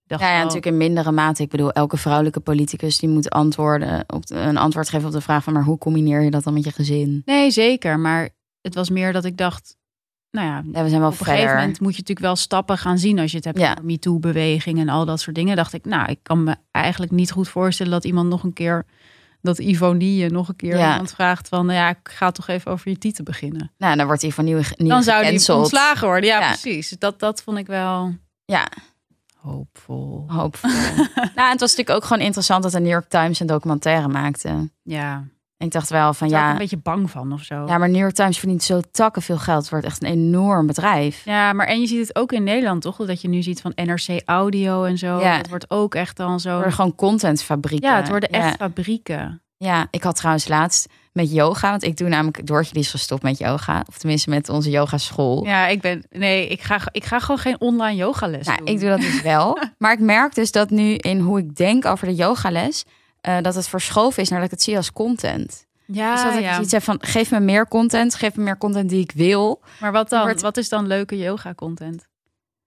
Ja, 0.06 0.16
natuurlijk 0.38 0.66
in 0.66 0.76
mindere 0.76 1.12
mate. 1.12 1.42
Ik 1.42 1.48
bedoel, 1.50 1.72
elke 1.72 1.96
vrouwelijke 1.96 2.40
politicus 2.40 2.98
die 2.98 3.08
moet 3.08 3.30
antwoorden 3.30 4.04
op 4.06 4.26
de- 4.26 4.34
een 4.34 4.56
antwoord 4.56 4.88
geven 4.88 5.06
op 5.06 5.12
de 5.12 5.20
vraag 5.20 5.44
van, 5.44 5.52
maar 5.52 5.64
hoe 5.64 5.78
combineer 5.78 6.22
je 6.22 6.30
dat 6.30 6.44
dan 6.44 6.54
met 6.54 6.64
je 6.64 6.70
gezin? 6.72 7.22
Nee, 7.24 7.50
zeker. 7.50 7.98
Maar 7.98 8.28
het 8.60 8.74
was 8.74 8.90
meer 8.90 9.12
dat 9.12 9.24
ik 9.24 9.36
dacht, 9.36 9.76
nou 10.32 10.46
ja, 10.46 10.62
Ja, 10.72 10.82
we 10.82 10.88
zijn 10.88 11.00
wel 11.00 11.10
op 11.10 11.18
een 11.20 11.26
gegeven 11.26 11.54
moment 11.56 11.80
moet 11.80 11.92
je 11.92 11.98
natuurlijk 12.00 12.26
wel 12.26 12.36
stappen 12.36 12.78
gaan 12.78 12.98
zien. 12.98 13.18
Als 13.18 13.30
je 13.30 13.36
het 13.36 13.46
hebt 13.46 13.58
Ja. 13.58 13.70
over 13.70 13.84
MeToo-beweging 13.84 14.78
en 14.78 14.88
al 14.88 15.04
dat 15.04 15.20
soort 15.20 15.36
dingen. 15.36 15.56
Dacht 15.56 15.72
ik, 15.72 15.84
nou, 15.84 16.10
ik 16.10 16.18
kan 16.22 16.44
me 16.44 16.56
eigenlijk 16.70 17.12
niet 17.12 17.30
goed 17.30 17.48
voorstellen 17.48 17.92
dat 17.92 18.04
iemand 18.04 18.28
nog 18.28 18.42
een 18.42 18.52
keer, 18.52 18.86
dat 19.40 19.58
Ivonie 19.58 20.30
nog 20.30 20.48
een 20.48 20.56
keer 20.56 20.76
Ja. 20.76 20.90
iemand 20.90 21.12
vraagt 21.12 21.48
van, 21.48 21.66
nou 21.66 21.78
ja, 21.78 21.88
ik 21.88 21.98
ga 22.02 22.30
toch 22.30 22.48
even 22.48 22.70
over 22.70 22.90
je 22.90 22.98
tieten 22.98 23.24
beginnen. 23.24 23.70
Nou, 23.78 23.96
dan 23.96 24.06
wordt 24.06 24.22
hij 24.22 24.30
van 24.30 24.44
nieuw, 24.44 24.60
nieuw 24.76 24.88
Dan 24.88 25.02
zou 25.02 25.30
die 25.30 25.54
ontslagen 25.54 26.06
worden. 26.06 26.28
Ja, 26.28 26.40
Ja. 26.40 26.46
precies. 26.48 26.88
Dat, 26.90 27.18
dat 27.20 27.42
vond 27.42 27.58
ik 27.58 27.66
wel 27.66 28.14
Ja, 28.44 28.68
hoopvol. 29.36 30.24
hoopvol. 30.26 30.70
nou, 31.14 31.30
en 31.34 31.50
het 31.50 31.60
was 31.60 31.70
natuurlijk 31.76 31.90
ook 31.90 32.04
gewoon 32.04 32.22
interessant 32.22 32.62
dat 32.62 32.72
de 32.72 32.80
New 32.80 32.90
York 32.90 33.08
Times 33.08 33.40
een 33.40 33.46
documentaire 33.46 34.08
maakte. 34.08 34.70
Ja, 34.82 35.24
En 35.62 35.68
ik 35.68 35.74
dacht 35.74 35.90
wel 35.90 36.14
van, 36.14 36.28
ja, 36.28 36.50
een 36.50 36.58
beetje 36.58 36.76
bang 36.76 37.10
van 37.10 37.32
of 37.32 37.42
zo. 37.42 37.54
ja, 37.66 37.78
maar 37.78 37.88
New 37.88 38.00
York 38.00 38.14
Times 38.14 38.38
verdient 38.38 38.62
zo 38.62 38.80
takken 38.90 39.22
veel 39.22 39.38
geld. 39.38 39.60
Het 39.60 39.70
wordt 39.70 39.86
echt 39.86 40.02
een 40.02 40.08
enorm 40.10 40.66
bedrijf. 40.66 41.24
Ja, 41.24 41.52
maar 41.52 41.66
en 41.66 41.80
je 41.80 41.86
ziet 41.86 42.00
het 42.08 42.16
ook 42.16 42.32
in 42.32 42.44
Nederland, 42.44 42.82
toch? 42.82 42.96
Dat 42.96 43.20
je 43.20 43.28
nu 43.28 43.42
ziet 43.42 43.60
van 43.60 43.72
NRC 43.74 44.22
Audio 44.24 44.84
en 44.84 44.98
zo. 44.98 45.20
Ja. 45.20 45.36
Dat 45.36 45.48
wordt 45.48 45.70
ook 45.70 45.94
echt 45.94 46.16
dan 46.16 46.32
Het 46.32 46.40
zo. 46.40 46.54
worden 46.54 46.72
gewoon 46.72 46.94
contentfabrieken. 46.94 47.88
Ja, 47.88 47.96
het 47.96 48.08
worden 48.08 48.28
echt 48.28 48.44
Ja. 48.48 48.54
fabrieken. 48.66 49.42
Ja, 49.56 49.86
ik 49.90 50.02
had 50.02 50.16
trouwens 50.16 50.48
laatst 50.48 50.88
met 51.12 51.32
yoga, 51.32 51.70
want 51.70 51.82
ik 51.82 51.96
doe 51.96 52.08
namelijk 52.08 52.46
Doortje 52.46 52.72
die 52.72 52.82
is 52.82 52.90
gestopt 52.90 53.22
met 53.22 53.38
yoga, 53.38 53.84
of 53.88 53.98
tenminste 53.98 54.30
met 54.30 54.48
onze 54.48 54.70
yogaschool. 54.70 55.44
Ja, 55.44 55.66
ik 55.66 55.80
ben. 55.80 56.04
Nee, 56.10 56.48
ik 56.48 56.60
ga, 56.62 56.78
ik 56.92 57.04
ga 57.04 57.18
gewoon 57.18 57.38
geen 57.38 57.60
online 57.60 57.96
yogales 57.96 58.46
Nou, 58.46 58.58
doen. 58.58 58.66
ik 58.66 58.80
doe 58.80 58.88
dat 58.88 59.00
dus 59.00 59.22
wel. 59.22 59.58
Maar 59.78 59.92
ik 59.92 60.00
merk 60.00 60.34
dus 60.34 60.52
dat 60.52 60.70
nu 60.70 60.94
in 60.94 61.18
hoe 61.20 61.38
ik 61.38 61.54
denk 61.56 61.84
over 61.86 62.06
de 62.06 62.14
yogales, 62.14 62.84
eh 63.22 63.36
dat 63.42 63.54
het 63.54 63.68
verschoven 63.68 64.22
is 64.22 64.28
naar 64.28 64.38
dat 64.38 64.46
ik 64.48 64.54
het 64.54 64.62
zie 64.62 64.76
als 64.76 64.92
content. 64.92 65.66
Ja, 65.86 66.14
dus 66.14 66.22
dat 66.24 66.34
ik 66.34 66.40
ja. 66.40 66.60
iets 66.60 66.72
heb 66.72 66.82
van, 66.82 66.98
geef 67.00 67.30
me 67.30 67.40
meer 67.40 67.68
content, 67.68 68.14
geef 68.14 68.36
me 68.36 68.42
meer 68.42 68.58
content 68.58 68.88
die 68.90 69.00
ik 69.02 69.12
wil. 69.14 69.60
Maar 69.80 69.92
wat 69.92 70.08
dan? 70.08 70.22
wordt- 70.22 70.40
Wat 70.40 70.56
is 70.56 70.68
dan 70.68 70.86
leuke 70.86 71.18
yoga 71.18 71.54
content? 71.54 72.06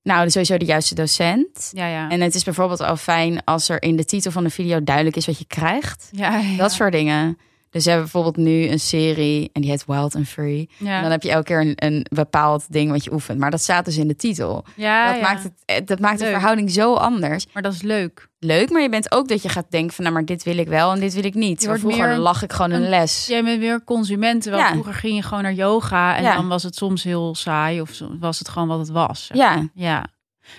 Nou, 0.04 0.30
sowieso 0.30 0.58
de 0.58 0.66
juiste 0.66 0.96
docent. 0.96 1.70
Ja, 1.74 1.88
ja. 1.88 2.10
En 2.10 2.22
het 2.22 2.36
is 2.36 2.44
bijvoorbeeld 2.44 2.82
al 2.82 2.96
fijn 2.98 3.44
als 3.44 3.70
er 3.70 3.82
in 3.82 3.96
de 3.96 4.06
titel 4.06 4.32
van 4.32 4.44
de 4.44 4.50
video 4.50 4.84
duidelijk 4.84 5.16
is 5.16 5.26
wat 5.26 5.38
je 5.40 5.46
krijgt. 5.46 6.10
ja, 6.12 6.38
ja. 6.38 6.58
Dat 6.58 6.72
soort 6.72 6.92
dingen. 6.92 7.38
Dus 7.76 7.84
we 7.84 7.90
hebben 7.92 8.10
bijvoorbeeld 8.12 8.46
nu 8.48 8.68
een 8.68 8.80
serie 8.80 9.50
en 9.54 9.62
die 9.62 9.70
heet 9.70 9.84
Wild 9.86 10.16
and 10.16 10.28
Free. 10.28 10.70
ja. 10.78 10.96
En 10.96 11.02
dan 11.02 11.12
heb 11.12 11.24
je 11.24 11.32
elke 11.32 11.44
keer 11.46 11.62
een, 11.62 11.74
een 11.76 12.06
bepaald 12.10 12.66
ding 12.72 12.92
wat 12.92 13.04
je 13.04 13.14
oefent. 13.14 13.40
Maar 13.40 13.52
dat 13.52 13.62
staat 13.62 13.86
dus 13.86 13.98
in 13.98 14.08
de 14.08 14.16
titel. 14.16 14.66
ja, 14.76 15.08
dat, 15.08 15.16
ja. 15.16 15.22
maakt 15.22 15.44
het, 15.44 15.54
eh, 15.66 15.78
dat 15.86 16.00
maakt 16.00 16.20
de 16.20 16.26
verhouding 16.26 16.72
zo 16.72 16.94
anders. 16.94 17.46
Maar 17.54 17.64
dat 17.64 17.74
is 17.74 17.82
leuk. 17.82 18.28
Leuk, 18.40 18.70
maar 18.70 18.82
je 18.82 18.90
bent 18.90 19.12
ook 19.12 19.28
dat 19.28 19.42
je 19.42 19.50
gaat 19.50 19.66
denken 19.70 19.94
van... 19.96 20.04
nou, 20.04 20.16
maar 20.16 20.26
dit 20.26 20.44
wil 20.44 20.58
ik 20.58 20.68
wel 20.68 20.92
en 20.94 21.00
dit 21.00 21.14
wil 21.14 21.24
ik 21.24 21.34
niet. 21.34 21.62
Je 21.62 21.68
wordt 21.68 21.82
vroeger 21.82 22.08
meer 22.08 22.18
lag 22.18 22.44
ik 22.44 22.54
gewoon 22.54 22.72
een 22.72 22.82
een- 22.84 22.90
les. 22.90 23.26
Jij 23.28 23.44
bent 23.44 23.60
weer 23.60 23.84
consument. 23.84 24.42
Terwijl 24.42 24.64
Ja. 24.64 24.72
vroeger 24.72 24.94
ging 24.94 25.16
je 25.16 25.22
gewoon 25.22 25.44
naar 25.44 25.54
yoga. 25.54 26.16
En 26.18 26.24
dan 26.24 26.48
was 26.48 26.64
het 26.64 26.76
soms 26.76 27.04
heel 27.04 27.36
saai. 27.36 27.82
Of 27.82 28.00
was 28.20 28.40
het 28.40 28.50
gewoon 28.50 28.68
wat 28.68 28.80
het 28.80 28.90
was. 28.90 29.30
Ja. 29.34 29.70
Ja. 29.74 30.06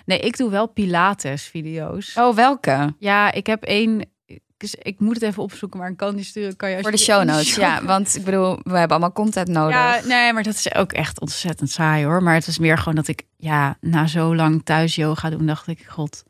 Nee, 0.05 0.19
ik 0.19 0.37
doe 0.37 0.51
wel 0.51 0.67
Pilates-video's. 0.69 2.17
Oh, 2.17 2.35
welke? 2.35 2.95
Ja, 2.99 3.33
ik 3.33 3.47
heb 3.47 3.63
één. 3.63 4.15
Dus 4.57 4.75
ik 4.75 5.01
moet 5.01 5.15
het 5.15 5.23
even 5.23 5.43
opzoeken, 5.43 5.79
maar 5.79 5.91
ik 5.91 5.97
kan 5.97 6.17
die 6.17 6.25
sturen. 6.25 6.57
Kan 6.57 6.71
je 6.71 6.81
Voor 6.81 6.91
de 6.91 6.97
show 6.97 7.25
notes. 7.31 7.55
Ja, 7.55 7.85
want 7.85 8.17
ik 8.17 8.25
bedoel, 8.25 8.59
we 8.63 8.79
hebben 8.79 8.91
allemaal 8.91 9.13
content 9.13 9.49
nodig. 9.49 9.75
Ja, 9.75 10.01
nee, 10.05 10.33
maar 10.33 10.43
dat 10.43 10.55
is 10.55 10.75
ook 10.75 10.93
echt 10.93 11.21
ontzettend 11.21 11.71
saai 11.71 12.05
hoor. 12.05 12.23
Maar 12.23 12.35
het 12.35 12.47
was 12.47 12.59
meer 12.59 12.79
gewoon 12.79 12.95
dat 12.95 13.09
ik, 13.09 13.23
ja, 13.37 13.77
na 13.81 14.07
zo 14.07 14.35
lang 14.35 14.65
thuis 14.65 14.95
yoga 14.95 15.31
doen, 15.31 15.47
dacht 15.47 15.67
ik, 15.67 15.85
god, 15.87 16.25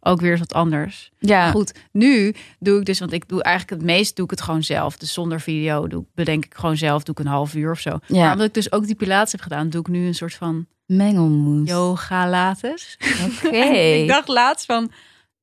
ook 0.00 0.20
weer 0.20 0.30
eens 0.30 0.40
wat 0.40 0.52
anders. 0.54 1.12
ja. 1.18 1.50
Goed, 1.50 1.72
nu 1.92 2.34
doe 2.58 2.78
ik 2.78 2.84
dus, 2.84 2.98
want 2.98 3.12
ik 3.12 3.28
doe 3.28 3.42
eigenlijk 3.42 3.80
het 3.82 3.90
meest 3.90 4.16
doe 4.16 4.24
ik 4.24 4.30
het 4.30 4.40
gewoon 4.40 4.62
zelf. 4.62 4.96
Dus 4.96 5.12
zonder 5.12 5.40
video 5.40 5.86
doe, 5.86 6.04
bedenk 6.14 6.44
ik 6.44 6.54
gewoon 6.54 6.76
zelf, 6.76 7.02
doe 7.02 7.14
ik 7.14 7.20
een 7.24 7.30
half 7.30 7.54
uur 7.54 7.70
of 7.70 7.80
zo. 7.80 7.98
Ja. 8.06 8.20
Maar 8.22 8.32
omdat 8.32 8.46
ik 8.46 8.54
dus 8.54 8.72
ook 8.72 8.86
die 8.86 8.94
pilates 8.94 9.32
heb 9.32 9.40
gedaan, 9.40 9.70
doe 9.70 9.80
ik 9.80 9.88
nu 9.88 10.06
een 10.06 10.14
soort 10.14 10.34
van 10.34 10.66
Mengelmoes. 10.86 11.68
yoga 11.68 12.28
lates. 12.28 12.98
Oké. 13.44 13.56
ik 14.02 14.08
dacht 14.08 14.28
laatst 14.28 14.66
van, 14.66 14.92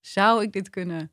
zou 0.01 0.43
ik 0.43 0.53
dit 0.53 0.69
kunnen 0.69 1.09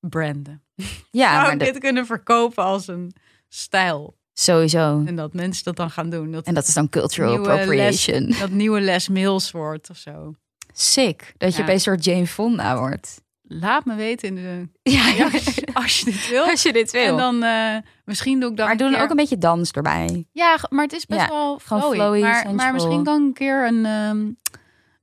branden? 0.00 0.62
Ja, 1.10 1.30
zou 1.32 1.42
maar 1.42 1.52
ik 1.52 1.58
dit 1.72 1.78
kunnen 1.78 2.06
verkopen 2.06 2.64
als 2.64 2.86
een 2.88 3.12
stijl? 3.48 4.16
sowieso. 4.32 5.02
En 5.06 5.16
dat 5.16 5.32
mensen 5.34 5.64
dat 5.64 5.76
dan 5.76 5.90
gaan 5.90 6.10
doen. 6.10 6.30
Dat 6.30 6.44
En 6.46 6.54
dat 6.54 6.66
is 6.68 6.74
dan 6.74 6.88
cultural 6.88 7.30
nieuwe 7.30 7.48
appropriation. 7.50 8.30
dat 8.40 8.50
nieuwe 8.50 8.80
Les 8.80 9.08
Mills 9.08 9.50
wordt 9.50 9.90
of 9.90 9.96
zo. 9.96 10.34
Sick. 10.72 11.34
Dat 11.38 11.56
je 11.56 11.64
bij 11.64 11.74
een 11.74 11.80
soort 11.80 12.04
Jane 12.04 12.26
Fonda 12.26 12.78
wordt. 12.78 13.24
Laat 13.48 13.84
me 13.84 13.94
weten 13.94 14.28
in 14.28 14.34
de 14.34 14.68
Ja, 14.92 15.28
als 15.72 15.98
je 15.98 16.04
dit 16.04 16.28
wil. 16.28 16.44
Als 16.44 16.62
je 16.62 16.72
dit 16.72 16.90
wil. 16.90 17.02
En 17.06 17.16
dan 17.16 17.42
eh, 17.42 17.76
misschien 18.04 18.40
doe 18.40 18.50
ik 18.50 18.56
dan 18.56 18.64
maar 18.66 18.74
een 18.74 18.80
doe 18.80 18.86
dan 18.86 18.96
keer- 18.96 19.04
ook 19.04 19.10
een 19.10 19.16
beetje 19.16 19.38
dans 19.38 19.70
erbij. 19.70 20.26
Ja, 20.32 20.58
maar 20.68 20.84
het 20.84 20.92
is 20.92 21.06
best 21.06 21.20
Ja, 21.20 21.28
wel 21.28 21.58
flowy. 21.58 21.94
flowy, 21.94 22.20
maar, 22.20 22.54
maar 22.54 22.72
misschien 22.72 23.04
kan 23.04 23.20
ik 23.20 23.26
een 23.26 23.32
keer 23.32 23.66
een... 23.66 23.84
ehm, 23.86 24.30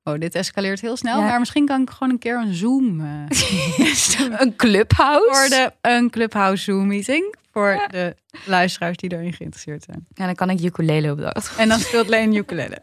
Oh, 0.03 0.19
dit 0.19 0.35
escaleert 0.35 0.81
heel 0.81 0.97
snel. 0.97 1.19
Ja. 1.19 1.25
Maar 1.25 1.39
misschien 1.39 1.65
kan 1.65 1.81
ik 1.81 1.89
gewoon 1.89 2.09
een 2.13 2.19
keer 2.19 2.35
een 2.37 2.53
Zoom... 2.53 2.99
eh, 3.01 4.29
Een 4.41 4.55
clubhouse. 4.63 5.29
voor 5.39 5.49
de, 5.49 5.73
een 5.81 6.09
Clubhouse 6.09 6.63
Zoom 6.63 6.87
meeting. 6.87 7.35
Voor 7.51 7.85
de 7.89 8.15
luisteraars 8.45 8.97
die 8.97 9.11
erin 9.13 9.33
geïnteresseerd 9.33 9.83
zijn. 9.83 10.05
Ja, 10.13 10.25
dan 10.25 10.35
kan 10.35 10.49
ik 10.49 10.61
ukulele 10.61 11.11
op 11.11 11.17
de 11.17 11.33
achtergrond. 11.33 11.59
En 11.59 11.69
dan 11.69 11.79
speelt 11.79 12.09
Leen 12.13 12.35
ukulele. 12.35 12.75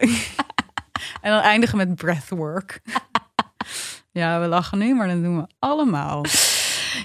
en 1.21 1.31
dan 1.31 1.39
eindigen 1.41 1.77
met 1.77 1.95
breathwork. 1.95 2.81
ja, 4.11 4.39
we 4.41 4.47
lachen 4.47 4.77
nu, 4.77 4.95
maar 4.95 5.07
dat 5.07 5.23
doen 5.23 5.37
we 5.37 5.47
allemaal. 5.59 6.25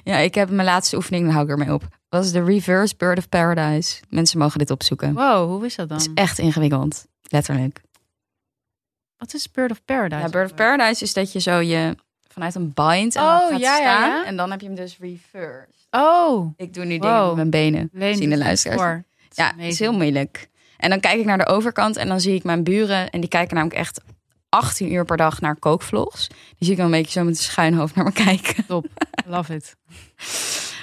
Ja, 0.04 0.16
ik 0.16 0.34
heb 0.34 0.50
mijn 0.50 0.66
laatste 0.68 0.96
oefening, 0.96 1.30
hou 1.32 1.44
ik 1.44 1.50
ermee 1.50 1.72
op. 1.72 1.82
Dat 2.08 2.24
is 2.24 2.32
de 2.32 2.44
Reverse 2.44 2.94
Bird 2.96 3.18
of 3.18 3.28
Paradise. 3.28 4.00
Mensen 4.08 4.38
mogen 4.38 4.58
dit 4.58 4.70
opzoeken. 4.70 5.14
Wow, 5.14 5.48
hoe 5.50 5.64
is 5.66 5.74
dat 5.76 5.88
dan? 5.88 5.98
Het 5.98 6.06
is 6.06 6.12
echt 6.14 6.38
ingewikkeld. 6.38 7.06
Letterlijk. 7.22 7.80
Wat 9.18 9.34
is 9.34 9.50
Bird 9.50 9.70
of 9.70 9.84
Paradise? 9.84 10.20
Ja, 10.22 10.28
Bird 10.28 10.50
of 10.50 10.56
Paradise 10.56 11.02
is 11.04 11.12
dat 11.12 11.32
je 11.32 11.40
zo 11.40 11.58
je 11.58 11.96
vanuit 12.28 12.54
een 12.54 12.72
bind 12.74 13.16
en 13.16 13.22
Oh, 13.22 13.38
dan 13.40 13.50
gaat 13.50 13.60
ja, 13.60 13.74
staan. 13.76 14.08
ja. 14.10 14.24
En 14.24 14.36
dan 14.36 14.50
heb 14.50 14.60
je 14.60 14.66
hem 14.66 14.74
dus 14.76 14.96
reverse. 15.00 15.86
Oh, 15.90 16.52
Ik 16.56 16.74
doe 16.74 16.84
nu 16.84 16.98
Wow. 16.98 17.02
dingen 17.02 17.26
met 17.26 17.34
mijn 17.36 17.50
benen. 17.50 17.88
Leen 17.92 18.16
Zien 18.16 18.30
de 18.30 18.38
luisteraars. 18.38 19.02
Ja, 19.30 19.52
het 19.56 19.72
is 19.72 19.78
heel 19.78 19.92
moeilijk. 19.92 20.48
En 20.76 20.90
dan 20.90 21.00
kijk 21.00 21.18
ik 21.18 21.24
naar 21.24 21.38
de 21.38 21.46
overkant 21.46 21.96
en 21.96 22.08
dan 22.08 22.20
zie 22.20 22.34
ik 22.34 22.44
mijn 22.44 22.64
buren. 22.64 23.10
En 23.10 23.20
die 23.20 23.28
kijken 23.28 23.54
namelijk 23.54 23.78
echt 23.80 24.00
18 24.48 24.92
uur 24.92 25.04
per 25.04 25.16
dag 25.16 25.40
naar 25.40 25.56
kookvlogs. 25.56 26.28
Die 26.28 26.36
zie 26.58 26.70
ik 26.70 26.76
dan 26.76 26.86
een 26.86 26.92
beetje 26.92 27.12
zo 27.18 27.24
met 27.24 27.36
een 27.36 27.42
schuin 27.42 27.74
hoofd 27.74 27.94
naar 27.94 28.04
me 28.04 28.12
kijken. 28.24 28.66
Top, 28.66 28.86
love 29.26 29.54
it. 29.54 29.76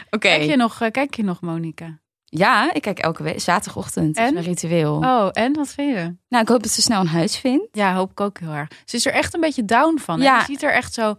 Oké. 0.10 0.17
Kijk 0.28 0.41
je 0.43 0.56
nog, 0.56 0.82
eh, 0.82 0.91
kijk 0.91 1.15
je 1.15 1.24
nog, 1.24 1.41
Monika? 1.41 2.00
Ja, 2.36 2.74
ik 2.74 2.82
kijk 2.82 3.00
elke 3.00 3.24
week. 3.24 3.39
Zaterdagochtend. 3.41 4.15
Dat 4.15 4.24
is 4.24 4.28
En? 4.30 4.34
mijn 4.34 4.46
ritueel. 4.46 4.96
Oh, 4.96 5.30
en 5.32 5.54
wat 5.54 5.67
vind 5.67 5.98
je? 5.98 6.15
Nou, 6.30 6.43
ik 6.43 6.50
hoop 6.50 6.63
dat 6.63 6.72
ze 6.72 6.82
snel 6.82 7.00
een 7.00 7.08
huis 7.08 7.38
vindt. 7.38 7.67
Ja, 7.72 7.93
hoop 7.96 8.12
ik 8.12 8.19
ook 8.19 8.39
heel 8.39 8.52
erg. 8.52 8.69
Ze 8.86 8.96
is 8.96 9.06
er 9.06 9.13
echt 9.13 9.34
een 9.34 9.41
beetje 9.41 9.65
down 9.65 9.98
van. 10.00 10.19
hè? 10.19 10.26
Ja. 10.26 10.38
Je 10.38 10.43
ziet 10.46 10.63
er 10.63 10.72
echt 10.74 10.93
zo 10.93 11.15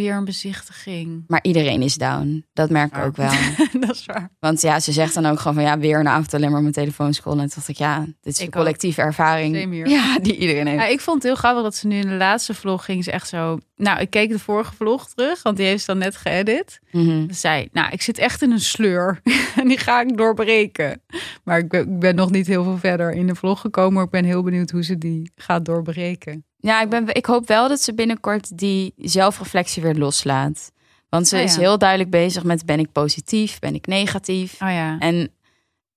weer 0.00 0.14
een 0.14 0.24
bezichtiging. 0.24 1.24
Maar 1.26 1.42
iedereen 1.42 1.82
is 1.82 1.94
down. 1.94 2.46
Dat 2.52 2.70
merk 2.70 2.86
ik 2.86 2.94
Waar. 2.94 3.06
ook 3.06 3.16
wel. 3.16 3.30
dat 3.86 3.94
is 3.94 4.06
waar. 4.06 4.30
Want 4.38 4.60
ja, 4.60 4.80
ze 4.80 4.92
zegt 4.92 5.14
dan 5.14 5.26
ook 5.26 5.38
gewoon 5.38 5.54
van 5.54 5.62
ja, 5.62 5.78
weer 5.78 5.98
een 5.98 6.08
avond 6.08 6.34
alleen 6.34 6.50
maar 6.50 6.60
mijn 6.60 6.72
telefoon 6.72 7.14
scrollen. 7.14 7.40
En 7.40 7.46
toen 7.46 7.54
dacht 7.54 7.68
ik, 7.68 7.76
ja, 7.76 7.98
dit 8.20 8.34
is 8.34 8.38
Ik 8.38 8.44
een 8.44 8.52
collectieve 8.52 9.00
ervaring. 9.00 9.88
Ja, 9.88 10.18
die 10.18 10.36
iedereen 10.36 10.66
heeft. 10.66 10.80
Ja, 10.80 10.86
ik 10.86 11.00
vond 11.00 11.16
het 11.16 11.26
heel 11.26 11.34
grappig 11.34 11.62
dat 11.62 11.74
ze 11.74 11.86
nu 11.86 11.96
in 11.96 12.08
de 12.08 12.14
laatste 12.14 12.54
vlog 12.54 12.84
ging 12.84 13.04
ze 13.04 13.10
echt 13.10 13.28
zo... 13.28 13.58
Nou, 13.76 14.00
ik 14.00 14.10
keek 14.10 14.30
de 14.30 14.38
vorige 14.38 14.74
vlog 14.74 15.08
terug, 15.08 15.42
want 15.42 15.56
die 15.56 15.66
heeft 15.66 15.80
ze 15.80 15.86
dan 15.86 15.98
net 15.98 16.16
geëdit. 16.16 16.80
Mhm. 16.90 17.28
Ze 17.28 17.34
zei, 17.34 17.68
nou, 17.72 17.90
ik 17.92 18.02
zit 18.02 18.18
echt 18.18 18.42
in 18.42 18.50
een 18.50 18.60
sleur 18.60 19.20
en 19.60 19.68
die 19.68 19.78
ga 19.78 20.00
ik 20.00 20.16
doorbreken. 20.16 21.02
Maar 21.44 21.58
ik 21.58 21.68
ben, 21.68 21.80
ik 21.80 21.98
ben 21.98 22.14
nog 22.14 22.30
niet 22.30 22.46
heel 22.46 22.64
veel 22.64 22.78
verder 22.78 23.12
in 23.12 23.26
de 23.26 23.34
vlog 23.34 23.60
gekomen. 23.60 23.92
Maar 23.92 24.04
ik 24.04 24.10
ben 24.10 24.24
heel 24.24 24.42
benieuwd 24.42 24.70
hoe 24.70 24.84
ze 24.84 24.98
die 24.98 25.32
gaat 25.34 25.64
doorbreken. 25.64 26.44
Ja, 26.60 26.80
ik, 26.82 26.88
ben, 26.88 27.14
ik 27.14 27.26
hoop 27.26 27.46
wel 27.46 27.68
dat 27.68 27.80
ze 27.80 27.94
binnenkort 27.94 28.58
die 28.58 28.94
zelfreflectie 28.96 29.82
weer 29.82 29.94
loslaat. 29.94 30.72
Want 31.08 31.28
ze 31.28 31.34
Oh 31.36 31.40
ja. 31.42 31.46
is 31.48 31.56
heel 31.56 31.78
duidelijk 31.78 32.10
bezig 32.10 32.44
met 32.44 32.66
ben 32.66 32.78
ik 32.78 32.92
positief, 32.92 33.58
ben 33.58 33.74
ik 33.74 33.86
negatief. 33.86 34.52
Oh 34.52 34.70
ja. 34.70 34.98
En 34.98 35.30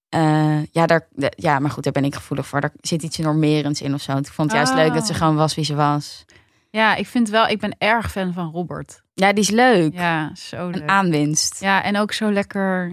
eh, 0.10 0.66
ja, 0.72 0.86
daar, 0.86 1.08
ja, 1.36 1.60
maar 1.60 1.72
goed, 1.72 1.84
daar 1.84 1.94
ben 1.94 2.06
ik 2.06 2.16
gevoelig 2.16 2.48
voor. 2.48 2.62
Daar 2.62 2.74
zit 2.82 3.04
iets 3.04 3.18
normerends 3.18 3.82
in 3.82 3.94
of 3.94 4.02
zo. 4.02 4.18
Ik 4.18 4.28
vond 4.28 4.48
het 4.52 4.58
juist 4.58 4.72
Oh. 4.74 4.78
leuk 4.78 4.94
dat 4.94 5.08
ze 5.08 5.14
gewoon 5.14 5.36
was 5.36 5.56
wie 5.56 5.66
ze 5.66 5.76
was. 5.76 6.26
Ja, 6.70 6.96
ik 6.96 7.08
vind 7.08 7.30
wel, 7.30 7.48
ik 7.48 7.60
ben 7.60 7.76
erg 7.78 8.12
fan 8.12 8.34
van 8.34 8.52
Robert. 8.52 9.02
Ja, 9.14 9.34
die 9.34 9.44
is 9.44 9.50
leuk. 9.50 9.94
Ja, 9.94 10.36
zo 10.36 10.66
leuk. 10.70 10.82
Een 10.82 10.90
aanwinst. 10.90 11.60
Ja, 11.60 11.84
en 11.84 11.98
ook 11.98 12.12
zo 12.12 12.32
lekker. 12.32 12.90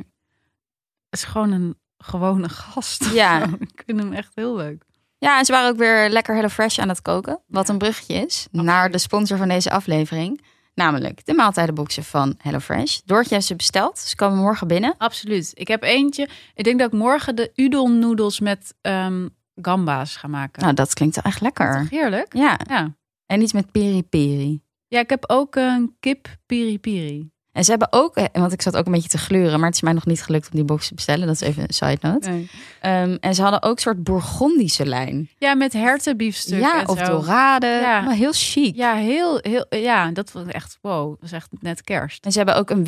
Het 1.11 1.21
is 1.21 1.25
gewoon 1.25 1.53
een 1.53 1.79
gewone 1.99 2.49
gast. 2.49 3.05
Ja. 3.13 3.43
Ik 3.75 3.83
vind 3.87 3.99
hem 3.99 4.13
echt 4.13 4.33
heel 4.35 4.57
leuk. 4.57 4.85
Ja, 5.21 5.39
en 5.39 5.45
ze 5.45 5.53
waren 5.53 5.71
ook 5.71 5.77
weer 5.77 6.09
lekker 6.11 6.35
Hello 6.35 6.49
Fresh 6.49 6.79
aan 6.79 6.89
het 6.89 7.03
koken. 7.03 7.41
Wat 7.47 7.69
een 7.69 7.79
bruggetje 7.79 8.15
is 8.15 8.47
naar 8.51 8.91
de 8.91 8.99
sponsor 8.99 9.37
van 9.39 9.49
deze 9.49 9.71
aflevering. 9.71 10.41
Namelijk 10.75 11.25
de 11.27 11.35
maaltijdenboxen 11.35 12.05
van 12.05 12.35
HelloFresh. 12.39 12.99
Doortje 13.05 13.35
heeft 13.35 13.47
ze 13.47 13.57
besteld. 13.57 13.99
Ze 13.99 14.17
komen 14.17 14.39
morgen 14.39 14.67
binnen. 14.69 14.95
Absoluut. 14.99 15.51
Ik 15.55 15.69
heb 15.69 15.83
eentje. 15.83 16.29
Ik 16.55 16.65
denk 16.65 16.79
dat 16.79 16.93
ik 16.93 16.99
morgen 16.99 17.37
de 17.37 17.53
udon 17.55 17.99
noedels 17.99 18.41
met 18.41 18.75
ehm, 18.81 19.29
gamba's 19.55 20.17
ga 20.17 20.29
maken. 20.29 20.63
Nou, 20.63 20.75
dat 20.75 20.95
klinkt 20.95 21.23
echt 21.23 21.41
lekker. 21.41 21.87
Heerlijk. 21.91 22.35
Ja, 22.37 22.59
Ja. 22.69 22.95
en 23.27 23.43
iets 23.43 23.53
met 23.53 23.71
peri 23.73 24.03
peri. 24.03 24.63
Ja, 24.89 24.99
ik 25.01 25.11
heb 25.11 25.25
ook 25.27 25.55
een 25.57 25.97
kip 26.01 26.29
piri 26.47 26.79
piri. 26.79 27.31
En 27.53 27.65
ze 27.65 27.71
hebben 27.71 27.89
ook, 27.91 28.17
eh, 28.17 28.25
want 28.33 28.53
ik 28.53 28.63
zat 28.63 28.77
ook 28.77 28.87
een 28.87 28.93
beetje 28.93 29.09
te 29.09 29.19
gluren, 29.19 29.59
maar 29.59 29.69
het 29.69 29.75
is 29.75 29.83
mij 29.83 29.93
nog 29.93 30.07
niet 30.07 30.23
gelukt 30.23 30.47
om 30.51 30.55
die 30.55 30.65
box 30.65 30.89
te 30.89 30.95
bestellen. 30.95 31.27
Dat 31.27 31.35
is 31.35 31.49
even 31.49 31.63
een 31.63 31.75
side 31.75 31.99
note. 32.01 32.47
Ehm, 32.81 33.17
en 33.21 33.35
ze 33.35 33.43
hadden 33.43 33.63
ook 33.63 33.77
een 33.77 33.83
soort 33.83 34.05
Bourgondische 34.05 34.87
lijn. 34.87 35.29
Ja, 35.39 35.55
met 35.55 35.73
hertenbiefstuk. 35.73 36.61
ja, 36.61 36.83
of 36.87 36.99
dorade. 36.99 37.67
Ja. 37.67 38.01
Maar 38.01 38.15
heel 38.15 38.33
chic. 38.33 38.77
Ja, 38.77 38.95
heel, 38.95 39.39
heel, 39.43 39.67
ja, 39.71 40.11
dat 40.11 40.33
was 40.33 40.47
echt, 40.47 40.79
wow, 40.81 41.11
dat 41.11 41.19
was 41.21 41.33
echt 41.33 41.49
net 41.61 41.83
kerst. 41.83 42.25
En 42.25 42.33
ze 42.33 42.39
hebben 42.39 42.57
ook 42.57 42.71
een 42.71 42.85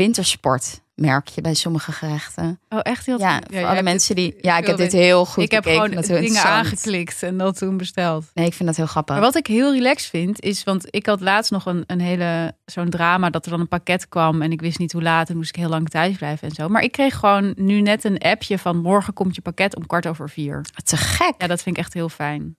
wintersportmerkje 0.94 1.40
bij 1.40 1.55
sommige 1.55 1.92
gerechten. 1.92 2.61
Oh, 2.68 2.78
echt 2.83 3.07
heel 3.07 3.18
Ja, 3.18 3.40
voor 3.50 3.59
alle 3.59 3.68
hebt 3.68 3.83
mensen 3.83 4.14
die... 4.14 4.35
Ja, 4.40 4.59
ik 4.59 4.66
heb 4.66 4.76
dit 4.76 4.92
heel 4.92 5.26
goed 5.26 5.42
Ik 5.42 5.50
heb 5.50 5.64
gewoon 5.64 5.90
dingen 5.90 6.42
aangeklikt 6.42 7.22
en 7.22 7.38
dat 7.38 7.59
toen 7.59 7.76
besteld. 7.76 8.31
Nee, 8.35 8.46
ik 8.46 8.55
vind 8.55 8.68
dat 8.68 8.76
heel 8.76 8.87
grappig. 8.87 9.14
Maar 9.14 9.24
wat 9.24 9.37
ik 9.37 9.46
heel 9.46 9.72
relaxed 9.72 10.11
vind, 10.11 10.40
is, 10.40 10.64
want 10.64 10.87
ik 10.90 11.07
had 11.07 11.20
laatst 11.20 11.50
nog 11.50 11.66
een, 11.66 11.85
een 11.87 12.00
hele, 12.00 12.55
zo'n 12.64 12.90
drama 12.90 13.31
dat 13.31 13.44
er 13.44 13.50
dan 13.50 13.61
een 13.61 13.68
pakket 13.68 14.09
kwam 14.09 14.42
en 14.42 14.52
ik 14.52 14.61
wist 14.61 14.78
niet 14.78 14.92
hoe 14.92 15.02
laat 15.02 15.28
en 15.28 15.37
moest 15.37 15.48
ik 15.48 15.57
heel 15.57 15.68
lang 15.68 15.88
thuis 15.88 16.16
blijven 16.16 16.48
en 16.48 16.55
zo. 16.55 16.68
Maar 16.68 16.83
ik 16.83 16.92
kreeg 16.92 17.14
gewoon 17.14 17.52
nu 17.57 17.81
net 17.81 18.05
een 18.05 18.18
appje 18.18 18.59
van 18.59 18.76
morgen 18.76 19.12
komt 19.12 19.35
je 19.35 19.40
pakket 19.40 19.76
om 19.76 19.87
kwart 19.87 20.07
over 20.07 20.31
vier. 20.31 20.64
Te 20.85 20.96
gek. 20.96 21.35
Ja, 21.38 21.46
dat 21.46 21.62
vind 21.62 21.76
ik 21.76 21.83
echt 21.83 21.94
heel 21.94 22.09
fijn. 22.09 22.57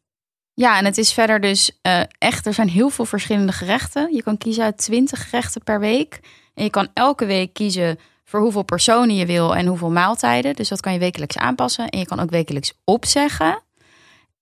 Ja, 0.56 0.78
en 0.78 0.86
het 0.86 0.98
is 0.98 1.14
verder 1.14 1.40
dus 1.40 1.80
eh, 1.82 2.02
echt, 2.18 2.46
er 2.46 2.54
zijn 2.54 2.70
heel 2.70 2.90
veel 2.90 3.06
verschillende 3.06 3.52
gerechten. 3.52 4.14
Je 4.14 4.24
kan 4.24 4.38
kiezen 4.38 4.64
uit 4.64 4.78
20 4.78 5.30
gerechten 5.30 5.64
per 5.64 5.80
week. 5.80 6.20
En 6.54 6.64
je 6.64 6.70
kan 6.70 6.88
elke 6.94 7.26
week 7.26 7.54
kiezen 7.54 7.98
voor 8.34 8.42
hoeveel 8.42 8.64
personen 8.64 9.16
je 9.16 9.26
wil 9.26 9.56
en 9.56 9.66
hoeveel 9.66 9.92
maaltijden. 9.92 10.56
Dus 10.56 10.70
dat 10.70 10.80
kan 10.80 10.94
je 10.94 11.00
wekelijks 11.00 11.38
aanpassen. 11.38 11.90
En 11.90 12.00
je 12.00 12.06
kan 12.06 12.20
ook 12.20 12.30
wekelijks 12.30 12.74
opzeggen. 12.84 13.62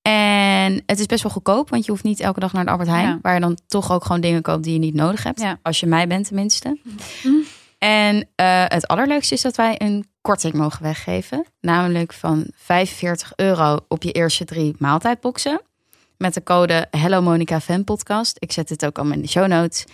En 0.02 0.84
het 0.86 1.00
is 1.00 1.06
best 1.06 1.24
wel 1.24 1.32
goedkoop, 1.32 1.70
want 1.70 1.86
je 1.86 1.92
hoeft 1.92 2.04
niet 2.04 2.20
elke 2.20 2.40
dag 2.40 2.54
naar 2.54 2.66
de 2.66 2.72
Albert 2.72 2.90
Heijn. 2.90 3.08
Ja. 3.08 3.20
Waar 3.22 3.34
je 3.34 3.40
dan 3.40 3.58
toch 3.68 3.92
ook 3.92 4.06
gewoon 4.06 4.22
dingen 4.22 4.42
koopt 4.42 4.64
die 4.64 4.74
je 4.74 4.80
niet 4.80 4.94
nodig 4.94 5.24
hebt. 5.24 5.42
Ja. 5.42 5.60
Als 5.62 5.80
je 5.80 5.86
mij 5.86 6.08
bent 6.08 6.28
tenminste. 6.28 6.78
Mhm. 6.84 7.34
En 7.78 8.28
eh, 8.36 8.64
het 8.68 8.88
allerleukste 8.88 9.34
is 9.34 9.42
dat 9.42 9.56
wij 9.56 9.76
een 9.78 10.08
korting 10.22 10.54
mogen 10.54 10.84
weggeven. 10.84 11.46
Namelijk 11.62 12.14
van 12.14 12.46
45 12.56 13.34
euro 13.36 13.80
op 13.88 14.04
je 14.04 14.12
eerste 14.12 14.46
drie 14.46 14.76
maaltijdboxen. 14.78 15.62
Met 16.18 16.34
de 16.34 16.44
code 16.44 16.88
Hello 16.92 17.22
Monica 17.22 17.60
Fan 17.60 17.84
Podcast. 17.84 18.36
Ik 18.40 18.52
zet 18.52 18.68
dit 18.68 18.86
ook 18.86 18.98
allemaal 18.98 19.16
in 19.16 19.22
de 19.22 19.28
show 19.28 19.48
notes. 19.48 19.86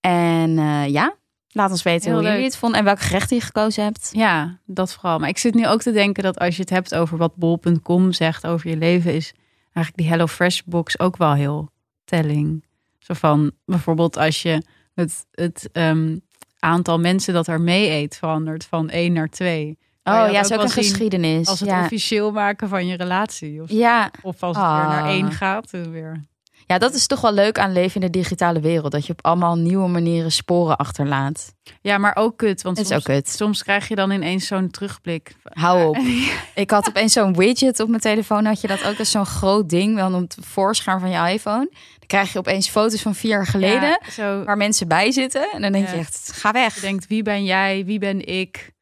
En 0.00 0.58
eh, 0.58 0.88
ja, 0.88 1.14
laat 1.50 1.70
ons 1.70 1.82
weten 1.82 2.04
Heel 2.06 2.12
hoe 2.14 2.22
jullie 2.22 2.38
leuk. 2.38 2.46
het 2.50 2.56
vonden 2.58 2.78
en 2.78 2.84
welke 2.84 3.00
gerechten 3.02 3.36
je 3.36 3.42
gekozen 3.42 3.84
hebt. 3.84 4.08
Ja, 4.12 4.58
dat 4.66 4.92
vooral. 4.92 5.18
Maar 5.18 5.28
ik 5.28 5.38
zit 5.38 5.54
nu 5.54 5.66
ook 5.68 5.82
te 5.82 5.92
denken 5.92 6.22
dat 6.22 6.38
als 6.38 6.54
je 6.56 6.60
het 6.60 6.70
hebt 6.70 6.94
over 6.94 7.16
wat 7.18 7.36
bol.com 7.36 8.12
zegt 8.12 8.46
over 8.46 8.68
je 8.70 8.76
leven, 8.76 9.14
is 9.14 9.32
eigenlijk 9.72 9.96
die 9.96 10.08
HelloFresh 10.08 10.60
box 10.64 10.98
ook 10.98 11.16
wel 11.16 11.32
heel 11.34 11.70
telling. 12.04 12.64
Zo 12.98 13.14
van 13.14 13.50
bijvoorbeeld 13.64 14.16
als 14.16 14.42
je 14.42 14.62
het, 14.94 15.26
het 15.32 15.68
ehm, 15.72 16.16
aantal 16.58 16.98
mensen 16.98 17.34
dat 17.34 17.46
er 17.46 17.60
mee 17.60 17.90
eet 17.90 18.16
verandert 18.16 18.64
van 18.64 18.88
1 18.90 19.12
naar 19.12 19.28
2. 19.28 19.78
Oh 20.04 20.14
ja, 20.30 20.40
is 20.40 20.52
ook 20.52 20.62
een 20.62 20.68
geschiedenis. 20.70 21.48
Als 21.48 21.60
het 21.60 21.68
ja. 21.68 21.82
officieel 21.82 22.32
maken 22.32 22.68
van 22.68 22.86
je 22.86 22.96
relatie. 22.96 23.62
Of, 23.62 23.70
Ja. 23.70 24.10
of 24.22 24.42
als 24.42 24.56
het 24.56 24.66
weer 24.66 24.74
naar 24.74 25.02
Ah. 25.02 25.08
één 25.08 25.32
gaat. 25.32 25.70
dan 25.70 25.90
Weer. 25.90 26.24
Ja, 26.68 26.78
dat 26.78 26.94
is 26.94 27.06
toch 27.06 27.20
wel 27.20 27.32
leuk 27.32 27.58
aan 27.58 27.72
leven 27.72 28.00
in 28.00 28.06
de 28.12 28.18
digitale 28.18 28.60
wereld. 28.60 28.92
Dat 28.92 29.06
je 29.06 29.12
op 29.12 29.24
allemaal 29.26 29.56
nieuwe 29.56 29.88
manieren 29.88 30.32
sporen 30.32 30.76
achterlaat. 30.76 31.54
Ja, 31.80 31.98
maar 31.98 32.16
ook 32.16 32.36
kut. 32.36 32.62
Want 32.62 32.76
Het 32.76 32.86
is 32.86 32.92
soms, 32.92 33.08
ook 33.08 33.14
kut. 33.14 33.28
soms 33.28 33.62
krijg 33.62 33.88
je 33.88 33.94
dan 33.94 34.10
ineens 34.10 34.46
zo'n 34.46 34.70
terugblik. 34.70 35.34
Hou 35.42 35.88
op. 35.88 35.96
Ik 36.54 36.70
had 36.70 36.88
opeens 36.88 37.12
zo'n 37.12 37.34
widget 37.36 37.80
op 37.80 37.88
mijn 37.88 38.00
telefoon. 38.00 38.44
Had 38.44 38.60
je 38.60 38.66
dat 38.68 38.84
ook 38.84 38.98
als 38.98 39.10
zo'n 39.10 39.26
groot 39.26 39.68
ding 39.68 39.94
wel 39.94 40.12
op 40.14 40.20
het 40.20 40.36
voorscherm 40.40 41.00
van 41.00 41.10
je 41.10 41.32
iPhone. 41.32 41.68
Dan 41.98 42.06
krijg 42.06 42.32
je 42.32 42.38
opeens 42.38 42.68
foto's 42.68 43.02
van 43.02 43.14
vier 43.14 43.30
jaar 43.30 43.46
geleden 43.46 43.88
Ja, 43.88 44.00
zo, 44.10 44.44
waar 44.44 44.56
mensen 44.56 44.88
bij 44.88 45.12
zitten. 45.12 45.50
En 45.52 45.62
dan 45.62 45.72
denk 45.72 45.88
je 45.88 45.96
echt, 45.96 46.30
ga 46.34 46.52
weg. 46.52 46.74
je 46.74 46.80
denkt, 46.80 47.06
wie 47.06 47.22
ben 47.22 47.44
jij? 47.44 47.84
Wie 47.84 47.98
ben 47.98 48.26
ik? 48.26 48.72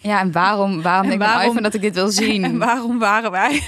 Ja, 0.00 0.20
en 0.20 0.32
waarom, 0.32 0.82
waarom 0.82 1.02
En 1.02 1.08
denk 1.10 1.20
ik 1.22 1.26
waarom- 1.26 1.42
iPhone 1.46 1.62
dat 1.62 1.74
ik 1.74 1.80
dit 1.80 1.94
wil 1.94 2.04
En 2.10 2.12
zien? 2.12 2.58
waarom 2.58 2.98
waren 2.98 3.30
wij? 3.30 3.62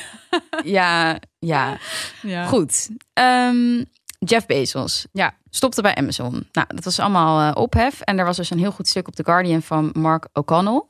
Ja, 0.64 1.18
ja. 1.38 1.78
Ja. 2.22 2.46
Goed. 2.46 2.88
Ehm, 3.12 3.84
Jeff 4.18 4.46
Bezos. 4.46 5.06
Ja. 5.12 5.34
Stopte 5.50 5.82
bij 5.82 5.94
Amazon. 5.94 6.48
Nou, 6.52 6.66
dat 6.74 6.84
was 6.84 6.98
allemaal 6.98 7.50
eh, 7.50 7.62
ophef. 7.62 8.00
En 8.00 8.18
er 8.18 8.24
was 8.24 8.36
dus 8.36 8.50
een 8.50 8.58
heel 8.58 8.72
goed 8.72 8.88
stuk 8.88 9.08
op 9.08 9.14
The 9.14 9.24
Guardian 9.24 9.62
van 9.62 9.90
Mark 9.92 10.28
O'Connell. 10.32 10.82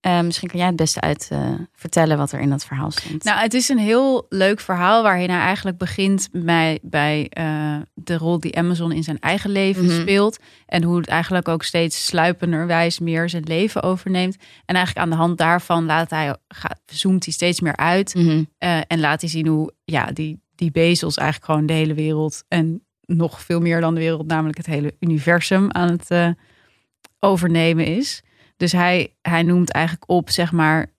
Eh, 0.00 0.20
misschien 0.20 0.48
kan 0.48 0.58
jij 0.58 0.68
het 0.68 0.76
beste 0.76 1.00
uit 1.00 1.28
eh, 1.32 1.50
vertellen 1.72 2.18
wat 2.18 2.32
er 2.32 2.40
in 2.40 2.50
dat 2.50 2.64
verhaal 2.64 2.90
stond. 2.90 3.24
Nou, 3.24 3.40
het 3.40 3.54
is 3.54 3.68
een 3.68 3.78
heel 3.78 4.26
leuk 4.28 4.60
verhaal 4.60 5.02
waarin 5.02 5.30
hij 5.30 5.40
eigenlijk 5.40 5.78
begint 5.78 6.28
bij, 6.32 6.78
bij 6.82 7.26
eh, 7.30 7.76
de 7.94 8.16
rol 8.16 8.40
die 8.40 8.56
Amazon 8.56 8.92
in 8.92 9.02
zijn 9.02 9.18
eigen 9.18 9.50
leven 9.50 9.84
Mhm. 9.84 10.00
speelt. 10.00 10.38
En 10.66 10.82
hoe 10.82 10.96
het 10.96 11.06
eigenlijk 11.06 11.48
ook 11.48 11.62
steeds 11.62 12.06
sluipenderwijs 12.06 12.98
meer 12.98 13.28
zijn 13.28 13.42
leven 13.44 13.82
overneemt. 13.82 14.36
En 14.64 14.74
eigenlijk 14.74 15.06
aan 15.06 15.10
de 15.12 15.16
hand 15.22 15.38
daarvan 15.38 15.84
laat 15.84 16.10
hij, 16.10 16.36
gaat, 16.48 16.80
zoomt 16.86 17.24
hij 17.24 17.32
steeds 17.34 17.60
meer 17.60 17.76
uit. 17.76 18.14
Mhm. 18.14 18.44
en 18.86 19.00
laat 19.00 19.20
hij 19.20 19.30
zien 19.30 19.46
hoe 19.46 19.72
ja, 19.84 20.06
die, 20.06 20.40
die 20.54 20.70
Bezos 20.70 21.16
eigenlijk 21.16 21.50
gewoon 21.50 21.66
de 21.66 21.72
hele 21.72 21.94
wereld 21.94 22.44
en 22.48 22.82
nog 23.06 23.40
veel 23.42 23.60
meer 23.60 23.80
dan 23.80 23.94
de 23.94 24.00
wereld, 24.00 24.26
namelijk 24.26 24.56
het 24.56 24.66
hele 24.66 24.94
universum 25.00 25.72
aan 25.72 25.88
het 25.90 26.34
overnemen 27.18 27.86
is. 27.86 28.22
Dus 28.58 28.72
hij, 28.72 29.14
hij 29.22 29.42
noemt 29.42 29.70
eigenlijk 29.70 30.10
op, 30.10 30.30
zeg 30.30 30.52
maar, 30.52 30.92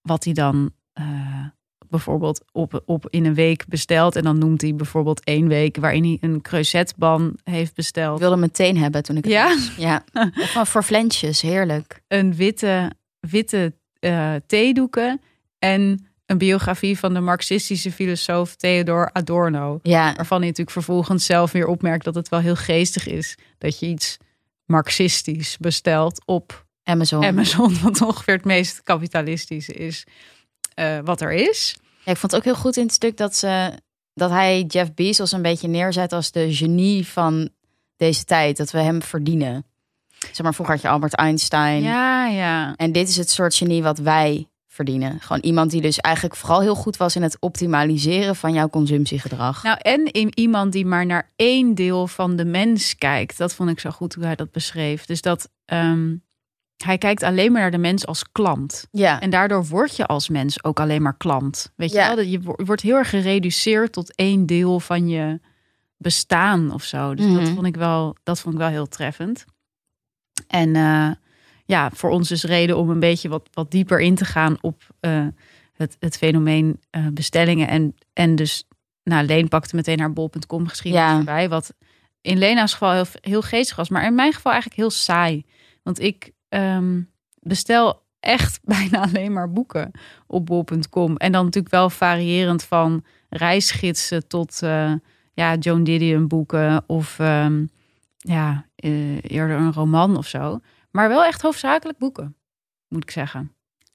wat 0.00 0.24
hij 0.24 0.32
dan 0.32 0.70
eh, 0.92 1.46
bijvoorbeeld 1.88 2.44
op, 2.52 2.82
op 2.84 3.06
in 3.10 3.24
een 3.24 3.34
week 3.34 3.66
bestelt. 3.66 4.16
En 4.16 4.22
dan 4.22 4.38
noemt 4.38 4.60
hij 4.60 4.74
bijvoorbeeld 4.74 5.24
één 5.24 5.48
week 5.48 5.76
waarin 5.76 6.04
hij 6.04 6.18
een 6.20 6.40
creusetban 6.40 7.38
heeft 7.44 7.68
Ik 7.70 7.74
besteld. 7.74 8.18
wilde 8.18 8.34
hem 8.34 8.44
meteen 8.44 8.76
hebben 8.76 9.02
toen 9.02 9.16
ik 9.16 9.24
het 9.24 9.32
Ja? 9.32 9.56
Ja. 9.76 10.04
Van 10.54 10.66
voor 10.66 10.82
flensjes, 10.82 11.40
heerlijk. 11.40 12.02
Een 12.08 12.34
witte, 12.34 12.92
witte 13.20 13.72
eh, 13.98 14.34
theedoeken 14.46 15.20
en 15.58 16.06
een 16.26 16.38
biografie 16.38 16.98
van 16.98 17.14
de 17.14 17.20
marxistische 17.20 17.92
filosoof 17.92 18.56
Theodor 18.56 19.12
Adorno. 19.12 19.78
Ja, 19.82 20.04
Waarvan 20.14 20.38
hij 20.38 20.46
natuurlijk 20.46 20.70
vervolgens 20.76 21.26
zelf 21.26 21.52
weer 21.52 21.66
opmerkt 21.66 22.04
dat 22.04 22.14
het 22.14 22.28
wel 22.28 22.40
heel 22.40 22.56
geestig 22.56 23.06
is 23.06 23.38
dat 23.58 23.78
je 23.78 23.86
iets 23.86 24.18
marxistisch 24.64 25.56
bestelt 25.58 26.22
op 26.26 26.66
Amazon. 26.84 27.24
Amazon, 27.24 27.80
wat 27.82 28.02
ongeveer 28.02 28.34
het 28.34 28.44
meest 28.44 28.82
kapitalistische 28.82 29.72
is 29.72 30.06
eh, 30.74 30.98
wat 31.04 31.20
er 31.20 31.32
is. 31.32 31.76
Ja, 32.04 32.12
ik 32.12 32.18
vond 32.18 32.32
het 32.32 32.40
ook 32.40 32.44
heel 32.44 32.62
goed 32.62 32.76
in 32.76 32.82
het 32.82 32.92
stuk 32.92 33.16
dat, 33.16 33.36
ze, 33.36 33.72
dat 34.14 34.30
hij 34.30 34.62
Jeff 34.62 34.94
Bezos 34.94 35.32
een 35.32 35.42
beetje 35.42 35.68
neerzet 35.68 36.12
als 36.12 36.30
de 36.30 36.54
genie 36.54 37.06
van 37.06 37.48
deze 37.96 38.24
tijd. 38.24 38.56
Dat 38.56 38.70
we 38.70 38.78
hem 38.78 39.02
verdienen. 39.02 39.64
Zeg 40.18 40.42
maar, 40.42 40.54
vroeger 40.54 40.74
had 40.74 40.82
je 40.82 40.90
Albert 40.90 41.14
Einstein. 41.14 41.82
Ja, 41.82 42.26
ja. 42.26 42.74
En 42.76 42.92
dit 42.92 43.08
is 43.08 43.16
het 43.16 43.30
soort 43.30 43.54
genie 43.54 43.82
wat 43.82 43.98
wij 43.98 44.46
verdienen. 44.68 45.20
Gewoon 45.20 45.42
iemand 45.42 45.70
die 45.70 45.80
dus 45.80 45.98
eigenlijk 45.98 46.36
vooral 46.36 46.60
heel 46.60 46.74
goed 46.74 46.96
was 46.96 47.16
in 47.16 47.22
het 47.22 47.36
optimaliseren 47.40 48.36
van 48.36 48.52
jouw 48.52 48.68
consumptiegedrag. 48.68 49.62
Nou, 49.62 49.78
en 49.80 50.04
in 50.04 50.38
iemand 50.38 50.72
die 50.72 50.86
maar 50.86 51.06
naar 51.06 51.30
één 51.36 51.74
deel 51.74 52.06
van 52.06 52.36
de 52.36 52.44
mens 52.44 52.96
kijkt. 52.96 53.38
Dat 53.38 53.54
vond 53.54 53.70
ik 53.70 53.80
zo 53.80 53.90
goed 53.90 54.14
hoe 54.14 54.24
hij 54.24 54.34
dat 54.34 54.50
beschreef. 54.50 55.04
Dus 55.04 55.20
dat 55.20 55.48
ehm, 55.64 56.14
hij 56.84 56.98
kijkt 56.98 57.22
alleen 57.22 57.52
maar 57.52 57.60
naar 57.60 57.70
de 57.70 57.78
mens 57.78 58.06
als 58.06 58.24
klant. 58.32 58.86
ja, 58.90 59.20
En 59.20 59.30
daardoor 59.30 59.66
word 59.66 59.96
je 59.96 60.06
als 60.06 60.28
mens 60.28 60.64
ook 60.64 60.80
alleen 60.80 61.02
maar 61.02 61.16
klant. 61.16 61.72
Weet 61.76 61.90
je 61.92 61.96
wel? 61.96 62.20
Je 62.20 62.40
wo- 62.40 62.54
wordt 62.64 62.82
heel 62.82 62.96
erg 62.96 63.08
gereduceerd 63.10 63.92
tot 63.92 64.14
één 64.14 64.46
deel 64.46 64.80
van 64.80 65.08
je 65.08 65.40
bestaan 65.96 66.72
of 66.72 66.82
zo. 66.82 67.14
Dus 67.14 67.26
dat, 67.32 67.42
Mhm. 67.42 67.54
vond 67.54 67.66
ik 67.66 67.76
wel, 67.76 68.16
dat 68.22 68.40
vond 68.40 68.54
ik 68.54 68.60
wel 68.60 68.68
heel 68.70 68.88
treffend. 68.88 69.44
En 70.46 70.76
eh, 70.76 71.10
ja, 71.64 71.90
voor 71.94 72.10
ons 72.10 72.28
dus 72.28 72.42
reden 72.44 72.76
om 72.76 72.90
een 72.90 73.00
beetje 73.00 73.28
wat, 73.28 73.48
wat 73.52 73.70
dieper 73.70 74.00
in 74.00 74.14
te 74.14 74.24
gaan 74.24 74.56
op 74.60 74.82
eh, 75.00 75.26
het, 75.72 75.96
het 76.00 76.16
fenomeen 76.16 76.80
eh, 76.90 77.06
bestellingen. 77.06 77.68
En, 77.68 77.94
en 78.12 78.36
dus, 78.36 78.64
nou, 79.02 79.26
Leen 79.26 79.48
pakte 79.48 79.76
meteen 79.76 80.00
haar 80.00 80.12
bol.com 80.12 80.66
geschiedenis 80.66 81.08
Ja. 81.10 81.18
erbij. 81.18 81.48
Wat 81.48 81.74
in 82.20 82.38
Lena's 82.38 82.72
geval 82.72 82.92
heel, 82.92 83.06
heel 83.20 83.42
geestig 83.42 83.76
was. 83.76 83.88
Maar 83.88 84.04
in 84.04 84.14
mijn 84.14 84.32
geval 84.32 84.52
eigenlijk 84.52 84.80
heel 84.80 84.90
saai. 84.90 85.44
Want 85.82 86.00
ik 86.00 86.32
ehm, 86.52 87.00
bestel 87.40 88.02
echt 88.20 88.60
bijna 88.74 89.02
alleen 89.02 89.32
maar 89.32 89.52
boeken 89.52 89.90
op 90.26 90.46
bol.com. 90.46 91.16
En 91.16 91.32
dan 91.32 91.44
natuurlijk 91.44 91.74
wel 91.74 91.90
variërend 91.90 92.64
van 92.64 93.04
reisgidsen 93.28 94.28
tot 94.28 94.62
eh, 94.62 94.92
ja, 95.32 95.54
Joan 95.54 95.84
Didion 95.84 96.28
boeken 96.28 96.84
of 96.86 97.18
ehm, 97.18 97.66
ja, 98.16 98.66
eh, 98.74 99.22
eerder 99.22 99.56
een 99.56 99.72
roman 99.72 100.16
of 100.16 100.26
zo. 100.26 100.60
Maar 100.90 101.08
wel 101.08 101.24
echt 101.24 101.42
hoofdzakelijk 101.42 101.98
boeken, 101.98 102.36
moet 102.88 103.02
ik 103.02 103.10
zeggen. 103.10 103.52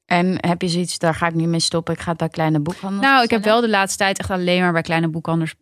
En 0.08 0.38
heb 0.48 0.62
je 0.62 0.67
zoiets, 0.67 0.98
daar 0.98 1.13
ga 1.15 1.28
ik 1.28 1.34
niet 1.34 1.48
mee 1.48 1.60
stoppen. 1.60 1.93
Ik 1.93 2.00
ga 2.00 2.10
het 2.10 2.17
bij 2.17 2.30
kleine 2.30 2.60
boekhandels 2.60 3.02
Nou, 3.06 3.24
ik 3.24 3.30
heb 3.30 3.43
wel 3.43 3.62
de 3.62 3.70
laatste 3.70 3.98
tijd 3.98 4.20
echt 4.20 4.30
alleen 4.32 4.62
maar 4.62 4.72
bij 4.72 4.82
kleine 4.82 5.08
boekhandels 5.08 5.56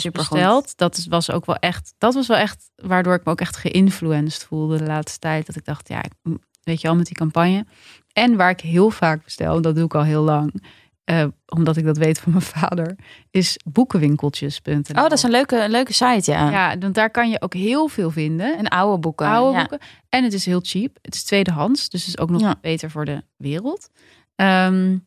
Supergoed. 0.00 0.30
besteld. 0.38 0.76
Dat 0.76 1.06
was 1.08 1.30
ook 1.30 1.46
wel 1.46 1.56
echt, 1.56 1.94
dat 1.98 2.14
was 2.14 2.26
wel 2.26 2.36
echt 2.36 2.70
waardoor 2.76 3.14
ik 3.14 3.24
me 3.24 3.30
ook 3.30 3.40
echt 3.40 3.56
geïnfluenced 3.56 4.44
voelde 4.44 4.78
de 4.78 4.84
laatste 4.84 5.18
tijd. 5.18 5.46
Dat 5.46 5.56
ik 5.56 5.64
dacht, 5.64 5.88
ja, 5.88 6.02
ik- 6.04 6.36
weet 6.62 6.80
je 6.80 6.88
al 6.88 6.96
met 6.96 7.06
die 7.06 7.16
campagne. 7.16 7.66
En 8.12 8.36
waar 8.36 8.50
ik 8.50 8.60
heel 8.60 8.90
vaak 8.90 9.24
bestel, 9.24 9.60
dat 9.60 9.74
doe 9.74 9.84
ik 9.84 9.94
al 9.94 10.02
heel 10.02 10.22
lang, 10.22 10.62
eh, 11.08 11.24
omdat 11.46 11.76
ik 11.76 11.84
dat 11.84 11.96
weet 11.96 12.20
van 12.20 12.32
mijn 12.32 12.44
vader, 12.44 12.96
is 13.30 13.56
boekenwinkeltjes.nl. 13.64 14.82
Oh, 14.88 14.94
dat 14.94 15.12
is 15.12 15.22
een 15.22 15.30
leuke, 15.30 15.62
een 15.64 15.70
leuke 15.70 15.92
site, 15.92 16.30
ja. 16.30 16.50
Ja, 16.50 16.78
want 16.78 16.94
daar 16.94 17.10
kan 17.10 17.30
je 17.30 17.40
ook 17.40 17.54
heel 17.54 17.88
veel 17.88 18.10
vinden. 18.10 18.58
En 18.58 18.68
oude 18.68 18.98
boeken. 18.98 19.26
oude 19.26 19.52
ja. 19.52 19.58
boeken. 19.58 19.86
En 20.08 20.24
het 20.24 20.32
is 20.32 20.44
heel 20.46 20.60
cheap. 20.62 20.98
Het 21.02 21.14
is 21.14 21.24
tweedehands, 21.24 21.88
dus 21.88 22.00
het 22.00 22.08
is 22.08 22.18
ook 22.18 22.30
nog 22.30 22.40
Ja. 22.40 22.54
beter 22.60 22.90
voor 22.90 23.04
de 23.04 23.22
wereld. 23.36 23.88
Ehm, 24.34 24.98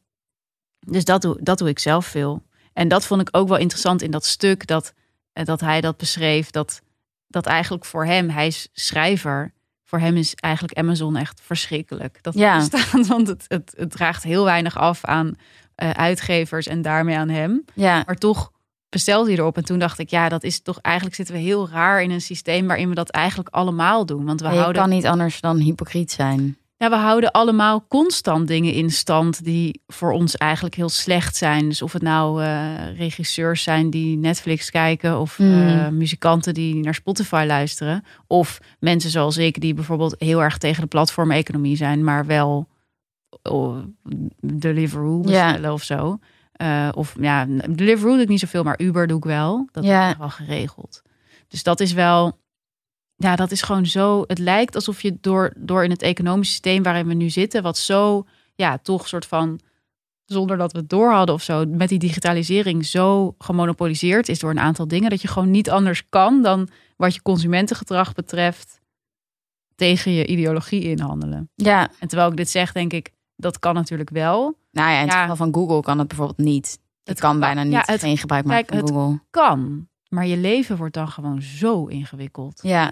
dus 0.79 1.05
dat 1.05 1.21
doe, 1.21 1.37
dat 1.41 1.57
doe 1.57 1.69
ik 1.69 1.79
zelf 1.79 2.05
veel. 2.05 2.43
En 2.73 2.87
dat 2.87 3.05
vond 3.05 3.21
ik 3.21 3.29
ook 3.31 3.47
wel 3.47 3.57
interessant 3.57 4.01
in 4.01 4.11
dat 4.11 4.25
stuk 4.25 4.67
dat, 4.67 4.93
eh, 5.33 5.45
dat 5.45 5.61
hij 5.61 5.81
dat 5.81 5.97
beschreef. 5.97 6.49
Dat, 6.49 6.81
dat 7.27 7.45
eigenlijk 7.45 7.85
voor 7.85 8.05
hem, 8.05 8.29
hij 8.29 8.47
is 8.47 8.69
schrijver. 8.73 9.53
Voor 9.83 9.99
hem 9.99 10.17
is 10.17 10.35
eigenlijk 10.35 10.77
Amazon 10.77 11.15
echt 11.15 11.41
verschrikkelijk. 11.43 12.23
Dat 12.23 12.33
Ja. 12.33 12.57
bestaat, 12.69 13.07
want 13.07 13.27
het, 13.27 13.45
het, 13.47 13.73
het 13.77 13.91
draagt 13.91 14.23
heel 14.23 14.43
weinig 14.43 14.77
af 14.77 15.05
aan 15.05 15.35
uitgevers 15.75 16.67
en 16.67 16.81
daarmee 16.81 17.17
aan 17.17 17.29
hem. 17.29 17.65
Ja. 17.73 18.03
Maar 18.05 18.15
toch 18.15 18.51
bestelde 18.89 19.29
hij 19.29 19.39
erop. 19.39 19.57
En 19.57 19.65
toen 19.65 19.79
dacht 19.79 19.99
ik, 19.99 20.09
ja, 20.09 20.29
dat 20.29 20.43
is 20.43 20.61
toch 20.61 20.79
eigenlijk 20.81 21.15
zitten 21.15 21.35
we 21.35 21.41
heel 21.41 21.69
raar 21.69 22.03
in 22.03 22.11
een 22.11 22.21
systeem 22.21 22.67
waarin 22.67 22.89
we 22.89 22.95
dat 22.95 23.09
eigenlijk 23.09 23.49
allemaal 23.49 24.05
doen. 24.05 24.25
Want 24.25 24.41
we 24.41 24.47
houden. 24.47 24.81
kan 24.81 24.89
niet 24.89 25.05
anders 25.05 25.41
dan 25.41 25.57
hypocriet 25.57 26.11
zijn. 26.11 26.55
Ja, 26.77 26.89
we 26.89 26.95
houden 26.95 27.31
allemaal 27.31 27.85
constant 27.87 28.47
dingen 28.47 28.73
in 28.73 28.91
stand 28.91 29.43
die 29.43 29.81
voor 29.87 30.11
ons 30.11 30.37
eigenlijk 30.37 30.75
heel 30.75 30.89
slecht 30.89 31.35
zijn. 31.35 31.69
Dus 31.69 31.81
of 31.81 31.93
het 31.93 32.01
nou 32.01 32.43
eh, 32.43 32.97
regisseurs 32.97 33.63
zijn 33.63 33.89
die 33.89 34.17
Netflix 34.17 34.69
kijken, 34.69 35.19
of 35.19 35.39
Mm. 35.39 35.67
eh, 35.67 35.87
muzikanten 35.87 36.53
die 36.53 36.75
naar 36.75 36.93
Spotify 36.93 37.43
luisteren, 37.47 38.03
of 38.27 38.59
mensen 38.79 39.09
zoals 39.09 39.37
ik 39.37 39.61
die 39.61 39.73
bijvoorbeeld 39.73 40.15
heel 40.17 40.43
erg 40.43 40.57
tegen 40.57 40.81
de 40.81 40.87
platformeconomie 40.87 41.75
zijn, 41.75 42.03
maar 42.03 42.25
wel 42.25 42.67
Deliveroo 44.39 45.17
Ja. 45.17 45.23
bestellen 45.47 45.73
of 45.73 45.83
zo. 45.83 46.19
Eh, 46.51 46.89
of 46.93 47.15
ja, 47.19 47.45
Deliveroo 47.69 48.13
doe 48.13 48.21
ik 48.21 48.27
niet 48.27 48.39
zoveel, 48.39 48.63
maar 48.63 48.79
Uber 48.81 49.07
doe 49.07 49.17
ik 49.17 49.23
wel. 49.23 49.67
Dat 49.71 49.83
Ja. 49.83 50.09
is 50.11 50.17
wel 50.17 50.29
geregeld. 50.29 51.01
Dus 51.47 51.63
dat 51.63 51.79
is 51.79 51.93
wel, 51.93 52.39
ja, 53.15 53.35
dat 53.35 53.51
is 53.51 53.61
gewoon 53.61 53.85
zo. 53.85 54.23
Het 54.27 54.39
lijkt 54.39 54.75
alsof 54.75 55.01
je 55.01 55.17
door, 55.21 55.53
door 55.57 55.83
in 55.83 55.89
het 55.89 56.01
economische 56.01 56.51
systeem 56.53 56.83
waarin 56.83 57.07
we 57.07 57.13
nu 57.13 57.29
zitten, 57.29 57.63
wat 57.63 57.77
zo, 57.77 58.25
ja, 58.55 58.77
toch 58.77 59.07
soort 59.07 59.25
van, 59.25 59.59
zonder 60.25 60.57
dat 60.57 60.71
we 60.71 60.77
het 60.77 60.89
door 60.89 61.11
hadden 61.11 61.35
of 61.35 61.41
zo, 61.43 61.65
met 61.65 61.89
die 61.89 61.99
digitalisering 61.99 62.85
zo 62.85 63.35
gemonopoliseerd 63.37 64.29
is 64.29 64.39
door 64.39 64.49
een 64.49 64.59
aantal 64.59 64.87
dingen, 64.87 65.09
dat 65.09 65.21
je 65.21 65.27
gewoon 65.27 65.51
niet 65.51 65.69
anders 65.69 66.09
kan 66.09 66.41
dan 66.41 66.67
wat 66.97 67.13
je 67.15 67.21
consumentengedrag 67.21 68.13
betreft 68.13 68.79
tegen 69.75 70.11
je 70.11 70.25
ideologie 70.25 70.81
inhandelen. 70.83 71.49
Ja, 71.55 71.89
En 71.99 72.07
terwijl 72.07 72.29
ik 72.31 72.37
dit 72.37 72.49
zeg, 72.49 72.71
denk 72.71 72.93
ik, 72.93 73.11
dat 73.41 73.59
kan 73.59 73.73
natuurlijk 73.73 74.09
wel. 74.09 74.57
nou 74.71 74.89
ja, 74.91 74.95
in 74.99 75.03
het 75.05 75.13
Ja. 75.13 75.21
geval 75.21 75.35
van 75.35 75.53
Google 75.53 75.81
kan 75.81 75.99
het 75.99 76.07
bijvoorbeeld 76.07 76.37
niet. 76.37 76.65
Het 76.71 76.79
Het 77.03 77.19
kan 77.19 77.29
kan- 77.31 77.39
bijna 77.39 77.63
niet 77.63 77.73
ja, 77.73 77.83
het- 77.85 77.99
geen 78.01 78.17
gebruik 78.17 78.45
maken 78.45 78.65
kijk, 78.65 78.87
van 78.87 78.97
Google. 78.97 79.19
Kan, 79.29 79.87
maar 80.09 80.25
je 80.27 80.37
leven 80.37 80.77
wordt 80.77 80.93
dan 80.93 81.07
gewoon 81.07 81.41
zo 81.41 81.85
ingewikkeld. 81.85 82.59
Ja. 82.63 82.91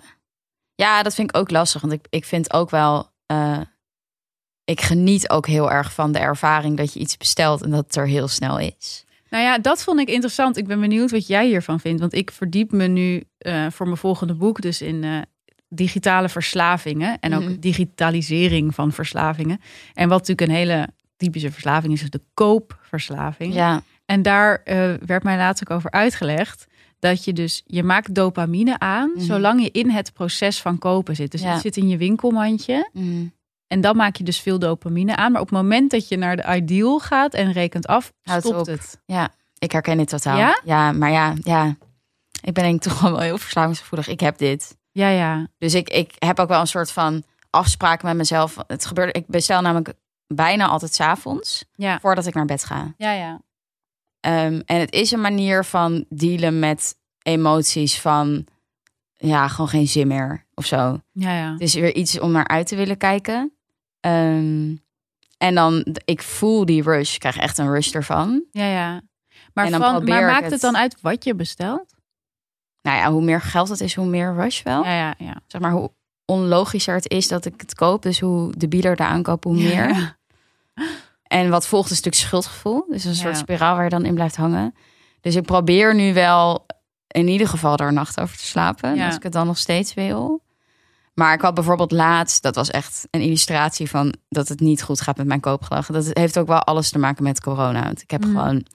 ja, 0.76 1.04
dat 1.04 1.16
vind 1.16 1.30
ik 1.30 1.38
ook 1.38 1.52
lastig. 1.52 1.82
Want 1.82 1.94
ik, 1.94 2.06
ik 2.10 2.26
vind 2.26 2.54
ook 2.54 2.70
wel... 2.70 3.10
eh, 3.26 3.60
ik 4.64 4.82
geniet 4.82 5.30
ook 5.30 5.48
heel 5.48 5.72
erg 5.72 5.94
van 5.94 6.12
de 6.12 6.20
ervaring 6.20 6.78
dat 6.78 6.94
je 6.94 7.00
iets 7.00 7.18
bestelt 7.18 7.62
en 7.62 7.70
dat 7.70 7.86
het 7.86 7.96
er 7.96 8.08
heel 8.08 8.28
snel 8.28 8.60
is. 8.60 9.06
Nou 9.30 9.44
ja, 9.44 9.58
dat 9.58 9.84
vond 9.84 10.00
ik 10.00 10.08
interessant. 10.10 10.58
Ik 10.58 10.68
ben 10.68 10.80
benieuwd 10.80 11.12
wat 11.12 11.28
jij 11.28 11.48
hiervan 11.48 11.80
vindt. 11.80 12.00
Want 12.00 12.14
ik 12.14 12.32
verdiep 12.32 12.72
me 12.72 12.88
nu 12.88 13.24
eh, 13.38 13.66
voor 13.72 13.86
mijn 13.86 13.98
volgende 13.98 14.34
boek 14.34 14.62
dus 14.62 14.82
in 14.82 15.04
eh, 15.04 15.22
digitale 15.70 16.30
verslavingen. 16.30 17.20
En 17.20 17.34
ook 17.34 17.44
Mhm. 17.44 17.60
digitalisering 17.60 18.76
van 18.76 18.92
verslavingen. 18.92 19.60
En 19.94 20.10
wat 20.10 20.20
natuurlijk 20.28 20.50
een 20.50 20.56
hele 20.56 20.88
typische 21.18 21.52
verslaving 21.52 21.94
is, 21.94 22.02
is 22.04 22.10
de 22.10 22.22
koopverslaving. 22.34 23.54
Ja, 23.54 23.82
En 24.06 24.22
daar 24.22 24.62
eh, 24.64 24.94
werd 25.06 25.24
mij 25.24 25.38
laatst 25.38 25.64
ook 25.70 25.78
over 25.78 25.92
uitgelegd. 25.92 26.68
Dat 27.00 27.24
je 27.26 27.34
dus, 27.34 27.64
je 27.66 27.84
maakt 27.84 28.14
dopamine 28.16 28.80
aan, 28.80 29.12
Mhm. 29.16 29.24
zolang 29.24 29.62
je 29.62 29.72
in 29.72 29.90
het 29.90 30.14
proces 30.14 30.62
van 30.62 30.78
kopen 30.78 31.16
zit. 31.16 31.32
Dus 31.32 31.42
Ja. 31.42 31.52
het 31.52 31.62
zit 31.62 31.78
in 31.78 31.88
je 31.88 31.98
winkelmandje. 31.98 32.90
mm, 32.94 33.38
En 33.68 33.82
dan 33.82 33.96
maak 33.96 34.16
je 34.16 34.24
dus 34.24 34.40
veel 34.40 34.60
dopamine 34.60 35.16
aan. 35.16 35.32
Maar 35.32 35.42
op 35.42 35.50
het 35.50 35.58
moment 35.58 35.92
dat 35.92 36.08
je 36.08 36.18
naar 36.18 36.36
de 36.36 36.56
ideal 36.56 37.00
gaat 37.00 37.34
en 37.34 37.52
rekent 37.52 37.88
af, 37.88 38.12
Houdt 38.24 38.46
stopt 38.46 38.60
op. 38.60 38.66
het. 38.66 39.02
ja, 39.06 39.30
ik 39.60 39.72
herken 39.72 39.98
dit 39.98 40.08
totaal. 40.10 40.38
Ja? 40.38 40.60
Ja, 40.66 40.92
maar 40.92 41.12
ja, 41.12 41.34
ja. 41.44 41.76
Ik 42.42 42.54
ben 42.54 42.64
denk 42.64 42.76
ik 42.76 42.82
toch 42.92 43.02
wel 43.02 43.20
heel 43.20 43.38
verslavingsgevoelig. 43.38 44.08
Ik 44.08 44.20
heb 44.20 44.38
dit. 44.38 44.78
Ja, 44.92 45.10
ja. 45.10 45.48
Dus 45.58 45.74
ik, 45.74 45.90
ik 45.90 46.16
heb 46.20 46.40
ook 46.40 46.48
wel 46.48 46.60
een 46.60 46.68
soort 46.68 46.92
van 46.92 47.24
afspraak 47.50 48.04
met 48.04 48.16
mezelf. 48.16 48.56
Het 48.68 48.86
gebeurt, 48.86 49.18
ik 49.18 49.28
bestel 49.28 49.62
namelijk 49.62 49.94
bijna 50.28 50.68
altijd 50.68 50.94
's 50.94 51.00
avonds 51.00 51.66
Ja, 51.76 52.00
voordat 52.00 52.26
ik 52.26 52.34
naar 52.34 52.46
bed 52.46 52.64
ga. 52.64 52.94
ja, 52.98 53.12
ja. 53.12 53.42
Ehm, 54.20 54.62
en 54.66 54.80
het 54.80 54.94
is 54.94 55.12
een 55.12 55.22
manier 55.22 55.66
van 55.66 56.06
dealen 56.10 56.60
met 56.60 56.98
emoties 57.22 58.00
van 58.00 58.46
ja, 59.14 59.48
gewoon 59.48 59.70
geen 59.70 59.88
zin 59.88 60.08
meer 60.08 60.46
of 60.54 60.66
zo. 60.66 61.02
Ja, 61.12 61.38
ja. 61.38 61.52
Het 61.52 61.62
is 61.62 61.74
weer 61.74 61.96
iets 61.96 62.20
om 62.20 62.32
naar 62.32 62.48
uit 62.48 62.68
te 62.68 62.76
willen 62.76 62.98
kijken. 62.98 63.54
Ehm, 64.00 64.76
en 65.38 65.56
dan, 65.56 65.86
ik 66.06 66.22
voel 66.22 66.66
die 66.66 66.84
rush. 66.84 67.14
Ik 67.14 67.20
krijg 67.20 67.38
echt 67.38 67.58
een 67.58 67.72
rush 67.72 67.92
ervan. 67.94 68.44
Ja, 68.52 68.66
ja. 68.66 69.02
Maar, 69.54 69.70
van, 69.70 70.04
maar 70.04 70.26
maakt 70.26 70.44
het 70.44 70.52
het. 70.52 70.62
dan 70.62 70.78
uit 70.78 71.02
wat 71.02 71.24
je 71.24 71.36
bestelt? 71.36 71.96
Nou 72.82 72.98
ja, 72.98 73.12
hoe 73.12 73.22
meer 73.22 73.42
geld 73.42 73.70
het 73.70 73.82
is, 73.82 73.96
hoe 73.96 74.06
meer 74.06 74.34
rush 74.34 74.64
wel. 74.64 74.84
Ja, 74.84 74.94
ja, 74.94 75.14
ja. 75.18 75.36
Zeg 75.48 75.62
maar, 75.62 75.72
hoe 75.72 75.92
onlogischer 76.26 76.96
het 76.96 77.10
is 77.10 77.28
dat 77.28 77.46
ik 77.46 77.54
het 77.58 77.76
koop. 77.76 78.02
Dus 78.02 78.20
hoe 78.20 78.54
de 78.58 78.68
bieder 78.68 78.96
de 78.96 79.04
aankoop, 79.04 79.44
hoe 79.44 79.56
meer. 79.56 79.90
Ja. 79.90 80.18
En 81.24 81.50
wat 81.50 81.68
volgt 81.68 81.92
is 81.92 81.96
natuurlijk 81.96 82.24
schuldgevoel. 82.24 82.86
Dus 82.90 83.04
een 83.06 83.16
soort 83.16 83.38
spiraal 83.38 83.76
waar 83.76 83.84
je 83.84 83.90
dan 83.90 84.06
in 84.06 84.14
blijft 84.14 84.36
hangen. 84.36 84.76
Dus 85.22 85.36
ik 85.36 85.44
probeer 85.46 85.96
nu 85.96 86.14
wel 86.14 86.66
in 87.08 87.28
ieder 87.28 87.48
geval 87.48 87.78
er 87.78 87.88
een 87.88 87.94
nacht 87.94 88.20
over 88.20 88.38
te 88.38 88.46
slapen. 88.46 89.00
Als 89.00 89.16
ik 89.16 89.24
het 89.24 89.34
dan 89.34 89.48
nog 89.48 89.58
steeds 89.58 89.94
wil. 89.94 90.42
Maar 91.14 91.34
ik 91.34 91.42
had 91.42 91.54
bijvoorbeeld 91.54 91.92
laatst, 91.92 92.42
dat 92.42 92.56
was 92.56 92.70
echt 92.70 93.08
een 93.12 93.22
illustratie 93.22 93.90
van 93.90 94.14
dat 94.30 94.48
het 94.48 94.60
niet 94.60 94.84
goed 94.84 95.02
gaat 95.02 95.18
met 95.18 95.28
mijn 95.28 95.40
koopgedrag. 95.40 95.86
Dat 95.86 96.10
heeft 96.14 96.38
ook 96.38 96.48
wel 96.48 96.64
alles 96.64 96.90
te 96.90 97.00
maken 97.00 97.24
met 97.24 97.42
corona. 97.42 97.84
Want 97.84 98.02
ik 98.02 98.12
heb 98.12 98.22
Mhm. 98.26 98.30
gewoon, 98.30 98.66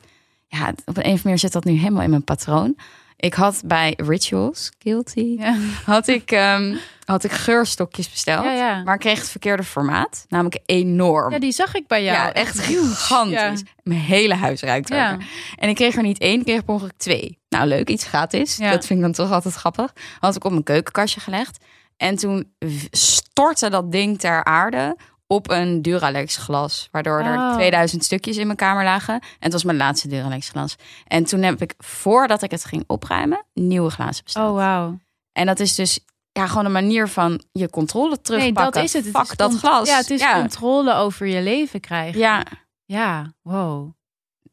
ja, 0.46 0.68
op 0.68 0.76
een 0.76 0.86
of 0.86 0.96
andere 0.96 1.20
manier 1.22 1.38
zit 1.38 1.52
dat 1.52 1.64
nu 1.64 1.72
helemaal 1.72 2.02
in 2.02 2.10
mijn 2.10 2.24
patroon. 2.24 2.76
Ik 3.24 3.34
had 3.34 3.62
bij 3.64 3.94
Rituals, 3.96 4.70
Guilty, 4.78 5.37
Ja. 5.38 5.56
had 5.94 6.08
ik, 6.08 6.30
ehm, 6.30 6.76
had 7.04 7.24
ik 7.24 7.30
geurstokjes 7.32 8.10
besteld. 8.10 8.44
Ja, 8.44 8.52
ja. 8.52 8.82
Maar 8.82 8.94
ik 8.94 9.00
kreeg 9.00 9.18
het 9.18 9.30
verkeerde 9.30 9.62
formaat. 9.62 10.26
Namelijk 10.28 10.58
enorm. 10.66 11.32
ja, 11.32 11.38
die 11.38 11.52
zag 11.52 11.74
ik 11.74 11.87
bij 11.87 12.04
jou. 12.04 12.16
Ja, 12.16 12.32
echt 12.32 12.58
gigantisch. 12.58 13.62
Mijn 13.82 14.00
hele 14.00 14.34
huis 14.34 14.60
ruikt 14.62 14.90
ernaar. 14.90 15.26
En 15.56 15.68
ik 15.68 15.74
kreeg 15.74 15.96
er 15.96 16.02
niet 16.02 16.18
één, 16.18 16.38
ik 16.38 16.44
kreeg 16.44 16.64
per 16.64 16.74
ongeluk 16.74 16.96
twee. 16.96 17.38
Nou, 17.48 17.66
leuk, 17.66 17.88
iets 17.88 18.04
gratis. 18.04 18.56
Ja. 18.56 18.70
Dat 18.70 18.87
vind 18.87 18.98
ik 18.98 19.04
dan 19.04 19.14
toch 19.14 19.30
altijd 19.32 19.54
grappig. 19.54 19.92
Had 20.20 20.37
ik 20.37 20.44
op 20.44 20.50
mijn 20.50 20.62
keukenkastje 20.62 21.20
gelegd. 21.20 21.64
En 21.96 22.16
toen 22.16 22.52
stortte 22.90 23.70
dat 23.70 23.92
ding 23.92 24.18
ter 24.18 24.44
aarde 24.44 24.96
op 25.26 25.50
een 25.50 25.82
Duralex 25.82 26.37
glas. 26.37 26.88
Waardoor 26.90 27.20
er 27.20 27.38
Oh. 27.38 27.54
2000 27.54 28.04
stukjes 28.04 28.37
in 28.37 28.46
mijn 28.46 28.58
kamer 28.58 28.84
lagen. 28.84 29.14
En 29.14 29.20
het 29.38 29.52
was 29.52 29.64
mijn 29.64 29.76
laatste 29.76 30.08
Duralex 30.08 30.48
glas. 30.48 30.76
En 31.06 31.24
toen 31.24 31.42
heb 31.42 31.62
ik, 31.62 31.74
voordat 31.78 32.42
ik 32.42 32.50
het 32.50 32.64
ging 32.64 32.84
opruimen, 32.87 33.44
nieuwe 33.54 33.90
glazen 33.90 34.24
besteld. 34.24 34.48
Oh, 34.50 34.54
wauw. 34.56 34.98
En 35.32 35.46
dat 35.46 35.60
is 35.60 35.74
dus 35.74 36.00
ja, 36.32 36.46
gewoon 36.46 36.64
een 36.64 36.72
manier 36.72 37.08
van 37.08 37.42
je 37.52 37.70
controle 37.70 38.08
Nee, 38.08 38.18
terugpakken. 38.22 38.72
dat 38.72 38.82
is 38.82 38.92
het. 38.92 39.04
het 39.12 39.30
is 39.30 39.37
dat 39.37 39.54
glas. 39.54 39.88
Ja, 39.88 39.96
het 39.96 40.10
is 40.10 40.20
ja. 40.20 40.38
controle 40.40 40.94
over 40.94 41.26
je 41.26 41.42
leven 41.42 41.80
krijgen. 41.80 42.18
Ja, 42.20 42.44
Ja, 42.84 43.32
wow. 43.42 43.92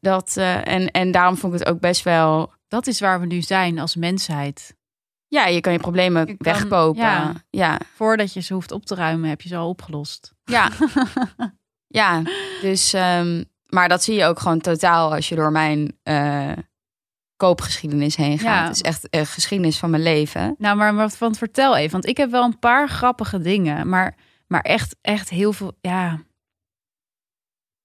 dat, 0.00 0.36
eh, 0.36 0.66
en, 0.68 0.90
en 0.90 1.10
daarom 1.10 1.36
vond 1.36 1.52
ik 1.52 1.58
het 1.58 1.68
ook 1.68 1.80
best 1.80 2.02
wel 2.02 2.52
Dat 2.68 2.86
is 2.86 3.00
waar 3.00 3.20
we 3.20 3.26
nu 3.26 3.42
zijn 3.42 3.78
als 3.78 3.96
mensheid. 3.96 4.76
Ja, 5.32 5.46
je 5.46 5.60
kan 5.60 5.72
je 5.72 5.78
problemen 5.78 6.26
Je 6.26 6.36
kan- 6.36 6.52
wegkopen. 6.52 7.02
ja. 7.02 7.32
Ja. 7.50 7.78
Voordat 7.94 8.32
je 8.32 8.40
ze 8.40 8.54
hoeft 8.54 8.72
op 8.72 8.86
te 8.86 8.94
ruimen, 8.94 9.28
heb 9.28 9.40
je 9.40 9.48
ze 9.48 9.56
al 9.56 9.68
opgelost. 9.68 10.32
Ja. 10.44 10.70
ja. 12.00 12.22
Dus, 12.62 12.92
ehm, 12.92 13.44
maar 13.66 13.88
dat 13.88 14.02
zie 14.02 14.14
je 14.14 14.24
ook 14.24 14.38
gewoon 14.40 14.60
totaal 14.60 15.14
als 15.14 15.28
je 15.28 15.34
door 15.34 15.52
mijn 15.52 15.98
eh, 16.02 16.52
koopgeschiedenis 17.36 18.16
heen 18.16 18.38
gaat. 18.38 18.60
Ja. 18.60 18.64
Het 18.64 18.74
is 18.74 18.80
echt 18.82 19.06
een 19.10 19.26
geschiedenis 19.26 19.78
van 19.78 19.90
mijn 19.90 20.02
leven. 20.02 20.54
Nou, 20.58 20.76
maar 20.76 20.94
wat 20.94 21.18
want 21.18 21.38
vertel 21.38 21.76
even. 21.76 21.90
Want 21.92 22.06
ik 22.06 22.16
heb 22.16 22.30
wel 22.30 22.44
een 22.44 22.58
paar 22.58 22.88
grappige 22.88 23.38
dingen. 23.38 23.88
Maar, 23.88 24.14
maar 24.46 24.60
echt, 24.60 24.96
echt 25.00 25.28
heel 25.30 25.52
veel. 25.52 25.72
Ja, 25.80 26.20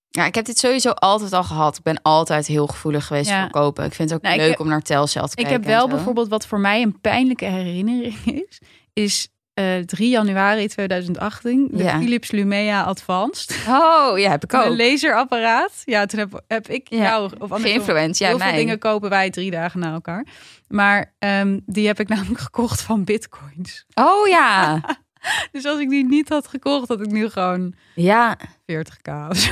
Ja, 0.10 0.26
ik 0.26 0.36
heb 0.36 0.46
dit 0.46 0.58
sowieso 0.60 0.90
altijd 0.90 1.34
al 1.34 1.44
gehad. 1.44 1.78
Ik 1.78 1.84
ben 1.84 2.02
altijd 2.02 2.48
heel 2.48 2.68
gevoelig 2.68 3.06
geweest 3.06 3.30
Ja. 3.30 3.42
voor 3.42 3.50
kopen. 3.52 3.86
Ik 3.86 3.94
vind 3.94 4.10
het 4.10 4.18
ook 4.18 4.24
Nou, 4.24 4.36
ik 4.36 4.42
leuk 4.42 4.50
heb- 4.52 4.60
om 4.60 4.68
naar 4.68 4.82
Telcel 4.82 5.22
te 5.28 5.30
ik 5.30 5.36
kijken. 5.36 5.54
heb 5.54 5.64
en 5.64 5.68
wel 5.78 5.88
bijvoorbeeld 5.88 6.28
wat 6.28 6.48
voor 6.48 6.60
mij 6.60 6.82
een 6.82 7.00
pijnlijke 7.02 7.46
herinnering 7.46 8.16
is. 8.48 8.60
Is 8.94 9.28
eh 9.54 9.78
3 9.78 10.10
januari 10.10 10.68
2018 10.68 11.68
de 11.72 11.84
Ja. 11.84 12.00
Philips 12.00 12.32
Lumea 12.32 12.84
Advanced. 12.84 13.56
Oh, 13.68 14.20
ja, 14.20 14.30
heb 14.30 14.44
ik 14.44 14.52
Een 14.54 14.60
ook. 14.64 14.78
laserapparaat. 14.78 15.82
Ja, 15.86 16.06
toen 16.06 16.20
heb, 16.20 16.42
heb 16.48 16.68
ik 16.68 16.90
Ja. 16.90 16.98
jou... 17.04 17.32
Of 17.40 17.62
Geïnfluenced, 17.62 18.18
ja, 18.18 18.28
heel 18.28 18.38
mij. 18.38 18.48
veel 18.48 18.58
dingen 18.58 18.80
kopen 18.80 19.10
wij 19.10 19.30
drie 19.30 19.52
dagen 19.52 19.80
na 19.80 19.92
elkaar. 19.94 20.26
Maar 20.68 21.14
ehm, 21.20 21.60
die 21.66 21.88
heb 21.88 22.00
ik 22.00 22.08
namelijk 22.08 22.40
gekocht 22.50 22.82
van 22.82 23.04
bitcoins. 23.04 23.86
Oh 23.94 24.28
ja. 24.28 24.82
Dus 25.52 25.66
als 25.66 25.80
ik 25.80 25.90
die 25.90 26.06
niet 26.06 26.30
had 26.30 26.48
gekocht, 26.48 26.88
had 26.88 27.00
ik 27.02 27.12
nu 27.12 27.30
gewoon 27.30 27.74
Ja. 27.96 28.38
40k 28.72 29.12
of 29.30 29.38
zo. 29.38 29.52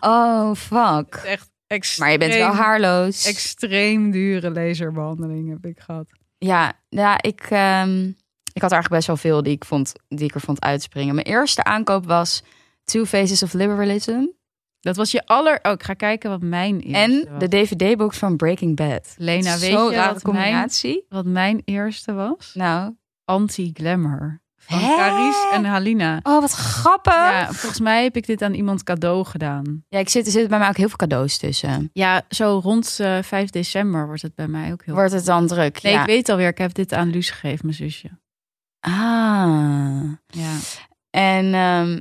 Oh, 0.00 0.54
fuck. 0.54 1.14
Echt 1.14 1.50
extreem, 1.66 2.08
Maar 2.08 2.12
je 2.12 2.18
bent 2.18 2.34
wel 2.34 2.54
haarloos. 2.54 3.26
extreem 3.26 4.10
dure 4.10 4.50
laserbehandeling 4.50 5.48
heb 5.48 5.64
ik 5.66 5.80
gehad. 5.80 6.10
Ja, 6.38 6.72
ja 6.88 7.22
ik, 7.22 7.40
ehm, 7.50 8.06
ik 8.52 8.62
had 8.62 8.72
eigenlijk 8.72 8.88
best 8.88 9.06
wel 9.06 9.16
veel 9.16 9.42
die 9.42 9.52
ik, 9.54 9.64
vond, 9.64 9.92
die 10.08 10.24
ik 10.24 10.34
er 10.34 10.40
vond 10.40 10.60
uitspringen. 10.60 11.14
Mijn 11.14 11.26
eerste 11.26 11.64
aankoop 11.64 12.06
was 12.06 12.42
Two 12.84 13.04
Faces 13.04 13.42
of 13.42 13.52
Liberalism. 13.52 14.26
Dat 14.80 14.96
was 14.96 15.10
je 15.10 15.26
aller... 15.26 15.58
Oh, 15.62 15.72
ik 15.72 15.82
ga 15.82 15.94
kijken 15.94 16.30
wat 16.30 16.42
mijn 16.42 16.80
eerste 16.80 16.98
En 17.26 17.28
was. 17.30 17.38
de 17.40 17.48
DVD-box 17.48 18.18
van 18.18 18.36
Breaking 18.36 18.76
Bad. 18.76 19.14
Lena, 19.16 19.58
weet 19.58 19.70
je 19.70 19.76
wat 19.76 19.90
mijn, 19.90 20.20
combinatie. 20.22 21.04
wat 21.08 21.24
mijn 21.24 21.62
eerste 21.64 22.12
was? 22.12 22.50
Nou. 22.54 22.94
Anti-Glamour. 23.24 24.40
Van 24.70 24.80
Hè? 24.80 25.32
En 25.52 25.64
Halina. 25.64 26.20
Oh, 26.22 26.40
wat 26.40 26.52
grappig. 26.52 27.12
Ja, 27.12 27.40
Ja, 27.40 27.52
volgens 27.52 27.80
mij 27.80 28.02
heb 28.02 28.16
ik 28.16 28.26
dit 28.26 28.42
aan 28.42 28.54
iemand 28.54 28.82
cadeau 28.82 29.24
gedaan. 29.24 29.84
ik 29.88 30.08
zit, 30.08 30.26
er 30.26 30.32
zitten 30.32 30.50
bij 30.50 30.58
mij 30.58 30.68
ook 30.68 30.76
heel 30.76 30.88
veel 30.88 30.96
cadeaus 30.96 31.38
tussen. 31.38 31.90
Ja, 31.92 32.22
zo 32.28 32.60
rond 32.62 32.96
eh 33.00 33.18
5 33.22 33.50
december 33.50 34.06
wordt 34.06 34.22
het 34.22 34.34
bij 34.34 34.48
mij 34.48 34.72
ook 34.72 34.84
heel... 34.84 34.94
Wordt 34.94 35.12
het 35.12 35.24
dan 35.24 35.46
druk? 35.46 35.82
Nee, 35.82 35.92
ja. 35.92 36.00
ik 36.00 36.06
weet 36.06 36.28
alweer. 36.28 36.48
Ik 36.48 36.58
heb 36.58 36.74
dit 36.74 36.92
aan 36.92 37.10
Luus 37.10 37.30
gegeven, 37.30 37.58
mijn 37.62 37.76
zusje. 37.76 38.08
Ah. 38.80 40.12
Ja. 40.26 40.56
En 41.10 41.44
ehm, 41.54 41.98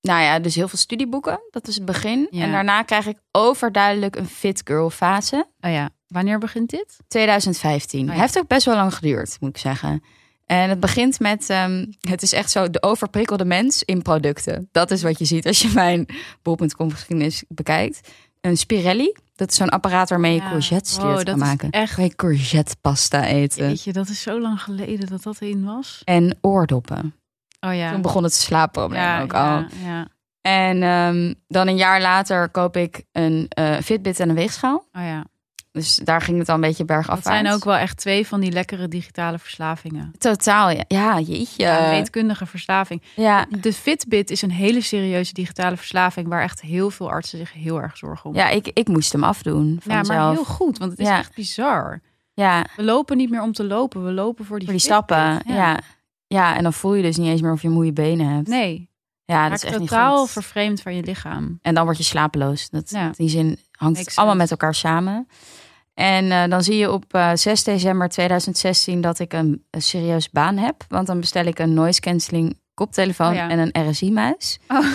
nou 0.00 0.22
ja, 0.22 0.38
dus 0.38 0.54
heel 0.54 0.68
veel 0.68 0.78
studieboeken. 0.78 1.40
Dat 1.50 1.68
is 1.68 1.74
het 1.74 1.84
begin. 1.84 2.26
Ja. 2.30 2.44
En 2.44 2.52
daarna 2.52 2.82
krijg 2.82 3.06
ik 3.06 3.18
overduidelijk 3.30 4.16
een 4.16 4.26
fit 4.26 4.60
girl 4.64 4.90
fase. 4.90 5.46
Oh 5.60 5.70
ja, 5.70 5.90
wanneer 6.06 6.38
begint 6.38 6.70
dit? 6.70 6.96
2015. 7.08 8.08
Oh 8.08 8.14
ja. 8.14 8.20
Heeft 8.20 8.38
ook 8.38 8.48
best 8.48 8.66
wel 8.66 8.74
lang 8.74 8.94
geduurd, 8.94 9.36
moet 9.40 9.50
ik 9.50 9.58
zeggen. 9.58 10.02
En 10.46 10.68
het 10.68 10.80
begint 10.80 11.20
met, 11.20 11.50
ehm, 11.50 11.86
het 12.00 12.22
is 12.22 12.32
echt 12.32 12.50
zo, 12.50 12.70
de 12.70 12.82
overprikkelde 12.82 13.44
mens 13.44 13.82
in 13.82 14.02
producten. 14.02 14.68
Dat 14.72 14.90
is 14.90 15.02
wat 15.02 15.18
je 15.18 15.24
ziet 15.24 15.46
als 15.46 15.62
je 15.62 15.70
mijn 15.84 16.06
bol.com 16.42 16.90
geschiedenis 16.90 17.44
bekijkt. 17.48 18.08
Een 18.40 18.56
Spirelli, 18.56 19.14
dat 19.34 19.50
is 19.50 19.56
zo'n 19.56 19.68
apparaat 19.68 20.08
waarmee 20.08 20.34
je 20.34 20.40
Ja. 20.40 20.48
courgette 20.48 20.90
Oh, 20.90 20.96
stuurt 21.00 21.26
dat 21.26 21.38
kan 21.38 21.38
maken. 21.38 21.70
echt- 21.70 21.94
Kan 21.94 22.04
je 22.04 22.14
eten. 23.22 23.66
Weet 23.66 23.84
je, 23.84 23.92
dat 23.92 24.08
is 24.08 24.22
zo 24.22 24.40
lang 24.40 24.62
geleden 24.62 25.06
dat 25.06 25.22
dat 25.22 25.40
in 25.40 25.64
was. 25.64 26.02
En 26.04 26.38
oordoppen. 26.40 27.14
Oh 27.60 27.74
ja. 27.74 27.92
Toen 27.92 28.02
begon 28.02 28.22
het 28.22 28.34
slaapprobleem 28.34 29.00
ja, 29.00 29.22
ook 29.22 29.32
ja, 29.32 29.56
al. 29.56 29.64
Ja. 29.84 30.08
En 30.40 30.82
ehm, 30.82 31.34
dan 31.48 31.68
een 31.68 31.76
jaar 31.76 32.00
later 32.00 32.48
koop 32.48 32.76
ik 32.76 33.02
een 33.12 33.46
eh, 33.48 33.76
Fitbit 33.78 34.20
en 34.20 34.28
een 34.28 34.34
weegschaal. 34.34 34.86
Oh 34.92 35.02
ja. 35.02 35.24
Dus 35.74 35.96
daar 35.96 36.20
ging 36.20 36.38
het 36.38 36.48
al 36.48 36.54
een 36.54 36.60
beetje 36.60 36.84
bergaf. 36.84 37.14
Dat 37.14 37.24
zijn 37.24 37.50
ook 37.50 37.64
wel 37.64 37.74
echt 37.74 37.96
twee 37.96 38.26
van 38.26 38.40
die 38.40 38.50
lekkere 38.52 38.88
digitale 38.88 39.38
verslavingen. 39.38 40.12
Totaal, 40.18 40.70
ja. 40.70 40.84
Ja, 40.88 41.20
jeetje. 41.20 41.62
Ja, 41.62 41.84
een 41.84 41.90
meetkundige 41.90 42.46
verslaving. 42.46 43.02
Ja, 43.16 43.46
De 43.60 43.72
Fitbit 43.72 44.30
is 44.30 44.42
een 44.42 44.50
hele 44.50 44.80
serieuze 44.80 45.32
digitale 45.32 45.76
verslaving 45.76 46.28
waar 46.28 46.42
echt 46.42 46.60
heel 46.60 46.90
veel 46.90 47.10
artsen 47.10 47.38
zich 47.38 47.52
heel 47.52 47.80
erg 47.82 47.96
zorgen 47.96 48.30
om. 48.30 48.36
ja 48.36 48.48
ik, 48.48 48.70
ik 48.74 48.88
moest 48.88 49.12
hem 49.12 49.24
afdoen. 49.24 49.66
Ja, 49.84 49.94
maar 49.94 50.04
vanzelf. 50.04 50.34
heel 50.34 50.44
goed, 50.44 50.78
want 50.78 50.90
het 50.90 51.00
is 51.00 51.06
Ja. 51.06 51.18
echt 51.18 51.34
bizar. 51.34 52.00
Ja, 52.34 52.66
We 52.76 52.82
lopen 52.82 53.16
niet 53.16 53.30
meer 53.30 53.42
om 53.42 53.52
te 53.52 53.64
lopen, 53.64 54.04
we 54.04 54.12
lopen 54.12 54.44
voor 54.44 54.58
die, 54.58 54.68
voor 54.68 54.76
die 54.78 54.86
Fitbit. 54.88 55.06
stappen. 55.08 55.54
Ja. 55.54 55.78
ja. 56.26 56.56
en 56.56 56.62
dan 56.62 56.72
voel 56.72 56.94
je 56.94 57.02
dus 57.02 57.16
niet 57.16 57.28
eens 57.28 57.40
meer 57.40 57.52
of 57.52 57.62
je 57.62 57.68
moeie 57.68 57.92
benen 57.92 58.26
hebt. 58.28 58.48
Nee, 58.48 58.90
ja, 59.24 59.48
dat 59.48 59.58
is 59.58 59.64
echt 59.64 59.78
niet 59.78 59.88
totaal 59.88 60.26
vervreemd 60.26 60.80
van 60.82 60.94
je 60.94 61.02
lichaam. 61.02 61.58
En 61.62 61.74
dan 61.74 61.84
word 61.84 61.96
je 61.96 62.02
slapeloos. 62.02 62.70
Dat, 62.70 62.90
Ja. 62.90 63.04
In 63.06 63.12
die 63.16 63.28
zin 63.28 63.44
hangt 63.46 63.58
Makes 63.96 63.98
het 64.04 64.16
allemaal 64.16 64.36
sense. 64.36 64.36
met 64.36 64.50
elkaar 64.50 64.74
samen. 64.74 65.28
En 65.94 66.30
eh, 66.32 66.48
dan 66.48 66.62
zie 66.62 66.76
je 66.76 66.90
op 66.92 67.04
eh, 67.14 67.30
6 67.34 67.64
december 67.64 68.08
2016 68.08 69.00
dat 69.00 69.18
ik 69.18 69.32
een, 69.32 69.64
een 69.70 69.82
serieus 69.82 70.30
baan 70.30 70.56
heb. 70.56 70.84
Want 70.88 71.06
dan 71.06 71.20
bestel 71.20 71.44
ik 71.44 71.58
een 71.58 71.74
noise 71.74 72.00
cancelling 72.00 72.58
koptelefoon 72.74 73.28
Oh 73.28 73.34
ja. 73.34 73.48
en 73.48 73.58
een 73.72 73.90
RSI-muis. 73.90 74.58
Oh. 74.68 74.86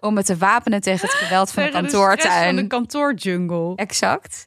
Om 0.00 0.14
me 0.14 0.22
te 0.24 0.36
wapenen 0.36 0.80
tegen 0.80 1.08
het 1.08 1.16
geweld 1.16 1.50
van 1.50 1.62
de 1.64 1.70
kantoortuin. 1.80 2.44
van 2.46 2.56
de 2.56 2.66
kantoorjungle. 2.66 3.72
Exact. 3.76 4.46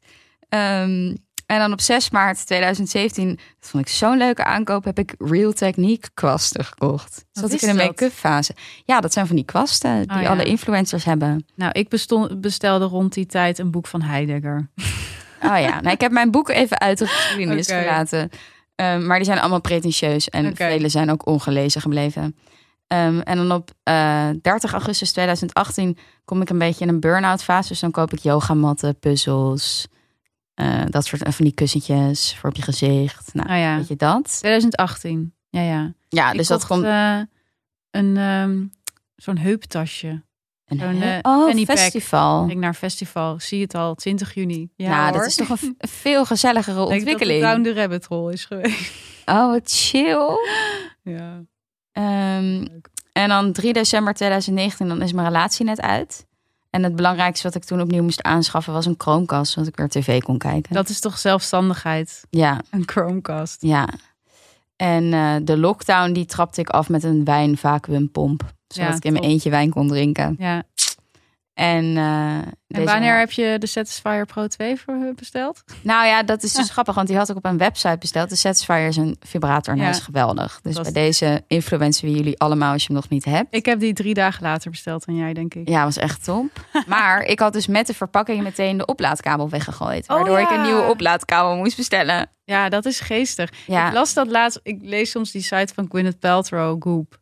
Ehm, 0.50 1.16
en 1.46 1.60
dan 1.60 1.72
op 1.72 1.82
6 1.82 2.10
maart 2.10 2.46
2017, 2.46 3.28
dat 3.60 3.70
vond 3.70 3.88
ik 3.88 3.94
zo'n 3.94 4.18
leuke 4.18 4.44
aankoop, 4.44 4.84
heb 4.84 5.00
ik 5.00 5.16
Real 5.18 5.52
Technique 5.52 6.10
kwasten 6.14 6.66
gekocht. 6.66 7.26
Zat 7.32 7.52
ik 7.52 7.62
in 7.62 7.68
de 7.78 7.84
make-up 7.84 8.12
fase. 8.12 8.56
Ja, 8.86 9.00
dat 9.00 9.14
zijn 9.14 9.28
van 9.28 9.36
die 9.36 9.46
kwasten 9.46 10.08
die 10.08 10.18
Oh, 10.18 10.22
ja. 10.24 10.30
alle 10.30 10.44
influencers 10.44 11.04
hebben. 11.06 11.46
Nou, 11.56 11.72
ik 11.72 11.90
bestelde 12.42 12.86
rond 12.86 13.14
die 13.14 13.26
tijd 13.26 13.60
een 13.60 13.72
boek 13.72 13.88
van 13.88 14.02
Heidegger. 14.02 14.70
Oh 15.44 15.60
ja, 15.60 15.82
nou, 15.82 15.90
ik 15.94 16.02
heb 16.02 16.12
mijn 16.12 16.32
boeken 16.32 16.56
even 16.56 16.80
uit 16.80 16.98
de 16.98 17.08
geschiedenis 17.08 17.68
Oké. 17.70 17.80
gelaten. 17.80 18.30
Ehm, 18.76 19.06
maar 19.06 19.18
die 19.18 19.26
zijn 19.26 19.40
allemaal 19.40 19.62
pretentieus 19.62 20.30
en 20.30 20.56
vele 20.56 20.90
zijn 20.90 21.12
ook 21.12 21.26
ongelezen 21.28 21.82
gebleven. 21.82 22.36
Ehm, 22.88 23.20
en 23.20 23.38
dan 23.38 23.52
op 23.52 23.72
eh 23.84 24.30
30 24.42 24.72
augustus 24.72 25.12
2018 25.12 25.98
kom 26.26 26.42
ik 26.42 26.50
een 26.50 26.58
beetje 26.58 26.86
in 26.86 26.90
een 26.92 27.00
burn-out 27.00 27.44
fase. 27.44 27.68
Dus 27.68 27.80
dan 27.80 27.92
koop 27.92 28.14
ik 28.14 28.20
yogamatten, 28.20 29.00
puzzels, 29.00 29.88
eh, 30.54 30.82
dat 30.90 31.06
soort 31.06 31.22
van 31.36 31.46
die 31.46 31.54
kussentjes 31.54 32.36
voor 32.40 32.50
op 32.50 32.56
je 32.56 32.62
gezicht. 32.62 33.34
Nou, 33.34 33.48
Nou 33.48 33.60
ja, 33.60 33.76
weet 33.78 33.88
je 33.88 33.96
dat? 33.96 34.38
2018. 34.40 35.34
Ja, 35.50 35.62
ja. 35.62 35.94
Ja, 36.10 36.32
Ik 36.32 36.38
dus 36.38 36.48
dat 36.48 36.66
komt... 36.68 36.84
eh, 36.84 37.20
een 37.92 38.18
ehm, 38.18 38.64
zo'n 39.16 39.38
heuptasje. 39.38 40.24
Een 40.68 40.80
zo'n, 40.80 41.02
eh, 41.02 41.18
oh, 41.22 41.46
pack. 41.66 41.78
festival. 41.78 42.44
Ik 42.44 42.50
ging 42.50 42.62
naar 42.62 42.74
festival. 42.74 43.40
Zie 43.40 43.62
het 43.62 43.76
al, 43.76 43.96
20 43.96 44.34
juni. 44.34 44.70
Ja, 44.76 44.90
nou, 44.90 45.04
hoor. 45.12 45.18
dat 45.18 45.28
is 45.28 45.36
toch 45.36 45.62
een, 45.62 45.76
veel 45.78 46.26
gezelligere 46.26 46.82
Ik 46.82 46.88
denk 46.90 47.06
dat 47.06 47.14
ontwikkeling. 47.14 47.64
The 47.64 47.74
Rabbit 47.74 48.06
Hole 48.06 48.34
is 48.34 48.46
geweest. 48.46 48.92
Oh, 49.30 49.52
wat 49.52 49.62
chill. 49.72 50.30
Ja. 51.04 51.42
Ehm, 51.92 52.66
en 53.12 53.30
dan 53.30 53.52
3 53.52 53.74
december 53.74 54.14
2019, 54.14 54.88
dan 54.88 55.02
is 55.02 55.14
mijn 55.14 55.28
relatie 55.28 55.66
net 55.66 55.82
uit. 55.82 56.26
En 56.70 56.84
het 56.84 56.96
belangrijkste 56.96 57.48
wat 57.48 57.56
ik 57.56 57.64
toen 57.64 57.82
opnieuw 57.82 58.04
moest 58.04 58.24
aanschaffen 58.24 58.74
was 58.74 58.86
een 58.86 58.96
Chromecast, 58.98 59.52
zodat 59.52 59.70
ik 59.70 59.76
weer 59.78 59.88
tv 59.90 60.22
kon 60.22 60.38
kijken. 60.38 60.74
Dat 60.74 60.90
is 60.90 61.00
toch 61.00 61.18
zelfstandigheid? 61.18 62.24
Ja, 62.30 62.62
Een 62.70 62.84
Chromecast. 62.86 63.62
ja. 63.62 63.88
En 64.78 65.14
eh, 65.14 65.36
de 65.44 65.58
lockdown 65.58 66.12
die 66.12 66.26
trapte 66.26 66.62
ik 66.62 66.70
af 66.70 66.90
met 66.90 67.04
een 67.04 67.24
wijn-vacuumpomp. 67.24 68.44
Zodat 68.68 68.90
Ja, 68.90 68.96
ik 68.96 69.04
in 69.04 69.12
mijn 69.12 69.24
top. 69.24 69.32
eentje 69.34 69.50
wijn 69.50 69.70
kon 69.70 69.88
drinken. 69.88 70.36
Ja. 70.40 70.64
En, 71.58 71.98
eh, 71.98 72.38
En 72.68 72.86
wanneer 72.86 73.18
heb 73.20 73.32
je 73.32 73.56
de 73.60 73.68
Satisfyer 73.68 74.26
Pro 74.26 74.48
2 74.48 74.80
voor 74.80 75.14
besteld? 75.16 75.64
Nou 75.82 76.06
ja, 76.08 76.24
dat 76.24 76.44
is 76.44 76.54
dus 76.54 76.70
grappig, 76.70 76.96
want 76.96 77.08
die 77.08 77.18
had 77.18 77.30
ik 77.30 77.36
op 77.36 77.46
een 77.46 77.58
website 77.58 77.98
besteld. 78.00 78.30
De 78.30 78.36
Satisfyer 78.36 78.88
is 78.88 78.96
een 78.98 79.18
vibrator 79.20 79.74
en 79.74 79.80
Ja. 79.80 79.86
hij 79.86 79.94
is 79.94 80.00
geweldig. 80.04 80.60
Dus 80.62 80.82
bij 80.82 80.92
deze 80.92 81.44
influencer 81.48 82.08
wie 82.08 82.16
jullie 82.16 82.40
allemaal, 82.40 82.72
als 82.74 82.82
je 82.82 82.88
hem 82.88 82.96
nog 82.96 83.10
niet 83.10 83.26
hebt. 83.26 83.48
Ik 83.56 83.66
heb 83.66 83.80
die 83.80 83.94
drie 83.94 84.14
dagen 84.14 84.44
later 84.44 84.72
besteld 84.72 85.06
dan 85.06 85.16
jij, 85.16 85.34
denk 85.34 85.54
ik. 85.54 85.70
Ja, 85.70 85.84
was 85.84 85.98
echt 85.98 86.24
top. 86.24 86.66
maar 86.88 87.24
ik 87.24 87.40
had 87.40 87.54
dus 87.54 87.68
met 87.68 87.88
de 87.88 87.94
verpakking 87.94 88.44
meteen 88.44 88.78
de 88.78 88.86
oplaadkabel 88.86 89.50
weggegooid. 89.50 90.10
Oh, 90.10 90.16
Waardoor 90.16 90.40
ik 90.40 90.50
een 90.50 90.62
nieuwe 90.62 90.82
oplaadkabel 90.90 91.56
moest 91.56 91.78
bestellen. 91.78 92.30
Ja, 92.44 92.70
dat 92.70 92.86
is 92.86 93.00
geestig. 93.00 93.50
Ja, 93.68 93.88
Ik 93.88 93.94
las 93.94 94.14
dat 94.14 94.28
laatst. 94.28 94.60
Ik 94.64 94.78
lees 94.82 95.12
soms 95.12 95.32
die 95.32 95.42
site 95.42 95.74
van 95.74 95.86
Gwyneth 95.90 96.20
Paltrow, 96.20 96.84
Goop. 96.84 97.18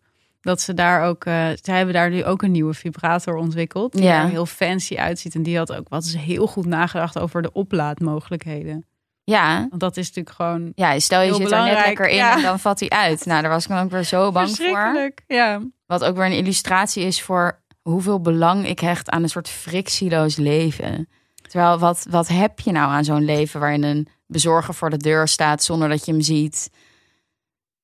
Dat 0.46 0.62
ze 0.62 0.74
daar 0.74 1.04
ook, 1.04 1.26
eh 1.26 1.48
zij 1.62 1.76
hebben 1.76 1.94
daar 1.94 2.10
nu 2.10 2.24
ook 2.26 2.42
een 2.42 2.52
nieuwe 2.52 2.74
vibrator 2.74 3.36
ontwikkeld. 3.36 3.92
Die 3.92 4.04
Ja. 4.04 4.24
er 4.24 4.30
heel 4.30 4.46
fancy 4.46 4.96
uitziet. 4.96 5.36
En 5.36 5.44
die 5.44 5.58
had 5.58 5.74
ook 5.76 5.90
wat 5.90 6.04
is 6.04 6.16
heel 6.16 6.48
goed 6.48 6.66
nagedacht 6.66 7.20
over 7.20 7.42
de 7.42 7.52
oplaadmogelijkheden. 7.52 8.86
ja. 9.24 9.66
Want 9.70 9.82
dat 9.82 9.98
is 9.98 10.08
natuurlijk 10.08 10.36
gewoon 10.36 10.72
ja, 10.76 11.00
stel 11.00 11.22
je 11.22 11.34
zit 11.34 11.52
er 11.52 11.64
net 11.64 11.86
lekker 11.86 12.08
in 12.10 12.16
ja. 12.16 12.36
en 12.36 12.42
dan 12.42 12.60
valt 12.60 12.80
hij 12.80 12.90
uit. 12.90 13.26
Nou, 13.26 13.42
daar 13.42 13.52
was 13.52 13.64
ik 13.64 13.70
dan 13.70 13.84
ook 13.84 13.92
weer 13.92 14.04
zo 14.04 14.32
bang 14.32 14.48
voor. 14.48 14.56
verschrikkelijk. 14.56 15.22
Ja. 15.28 15.62
Wat 15.86 16.04
ook 16.04 16.16
weer 16.16 16.26
een 16.26 16.32
illustratie 16.38 17.04
is 17.04 17.22
voor 17.22 17.60
hoeveel 17.82 18.22
belang 18.22 18.68
ik 18.68 18.80
hecht 18.80 19.10
aan 19.10 19.24
een 19.24 19.30
soort 19.30 19.50
frictieloos 19.50 20.36
leven. 20.36 21.10
Terwijl, 21.48 21.78
wat, 21.80 22.06
wat 22.10 22.28
heb 22.28 22.60
je 22.60 22.72
nou 22.72 22.92
aan 22.92 23.04
zo'n 23.04 23.26
leven 23.26 23.60
waarin 23.60 23.84
een 23.84 24.08
bezorger 24.28 24.74
voor 24.74 24.90
de 24.90 24.98
deur 24.98 25.28
staat 25.28 25.64
zonder 25.64 25.90
dat 25.90 26.06
je 26.06 26.12
hem 26.12 26.22
ziet? 26.22 26.70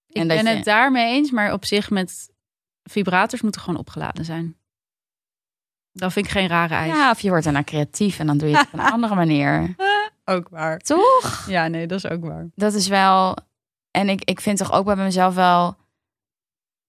Ik 0.08 0.16
En 0.16 0.28
dat 0.28 0.38
ben 0.42 0.50
je- 0.52 0.56
het 0.56 0.66
daarmee 0.66 1.14
eens, 1.14 1.32
maar 1.32 1.54
op 1.54 1.66
zich 1.66 1.90
met 1.90 2.30
vibrators 2.84 3.42
moeten 3.42 3.62
gewoon 3.62 3.80
opgeladen 3.80 4.26
zijn. 4.26 4.56
Dat 5.94 6.14
vind 6.14 6.26
ik 6.26 6.32
geen 6.32 6.48
rare 6.48 6.74
eis. 6.74 6.92
Ja, 6.94 7.12
of 7.12 7.20
je 7.20 7.30
wordt 7.30 7.44
daarna 7.44 7.64
creatief 7.64 8.20
en 8.20 8.28
dan 8.28 8.38
doe 8.38 8.50
je 8.50 8.58
het 8.58 8.66
op 8.68 8.74
een 8.74 8.92
andere 8.96 9.16
manier. 9.16 9.76
ook 10.26 10.50
waar. 10.50 10.80
Toch? 10.80 11.46
Ja, 11.48 11.68
nee, 11.68 11.88
dat 11.88 11.98
is 12.04 12.12
ook 12.12 12.24
waar. 12.26 12.50
Dat 12.56 12.74
is 12.74 12.88
wel. 12.88 13.36
En 13.92 14.10
ik, 14.10 14.24
ik 14.24 14.42
vind 14.42 14.58
toch 14.58 14.72
ook 14.72 14.86
bij 14.86 14.96
mezelf 14.96 15.36
wel. 15.36 15.76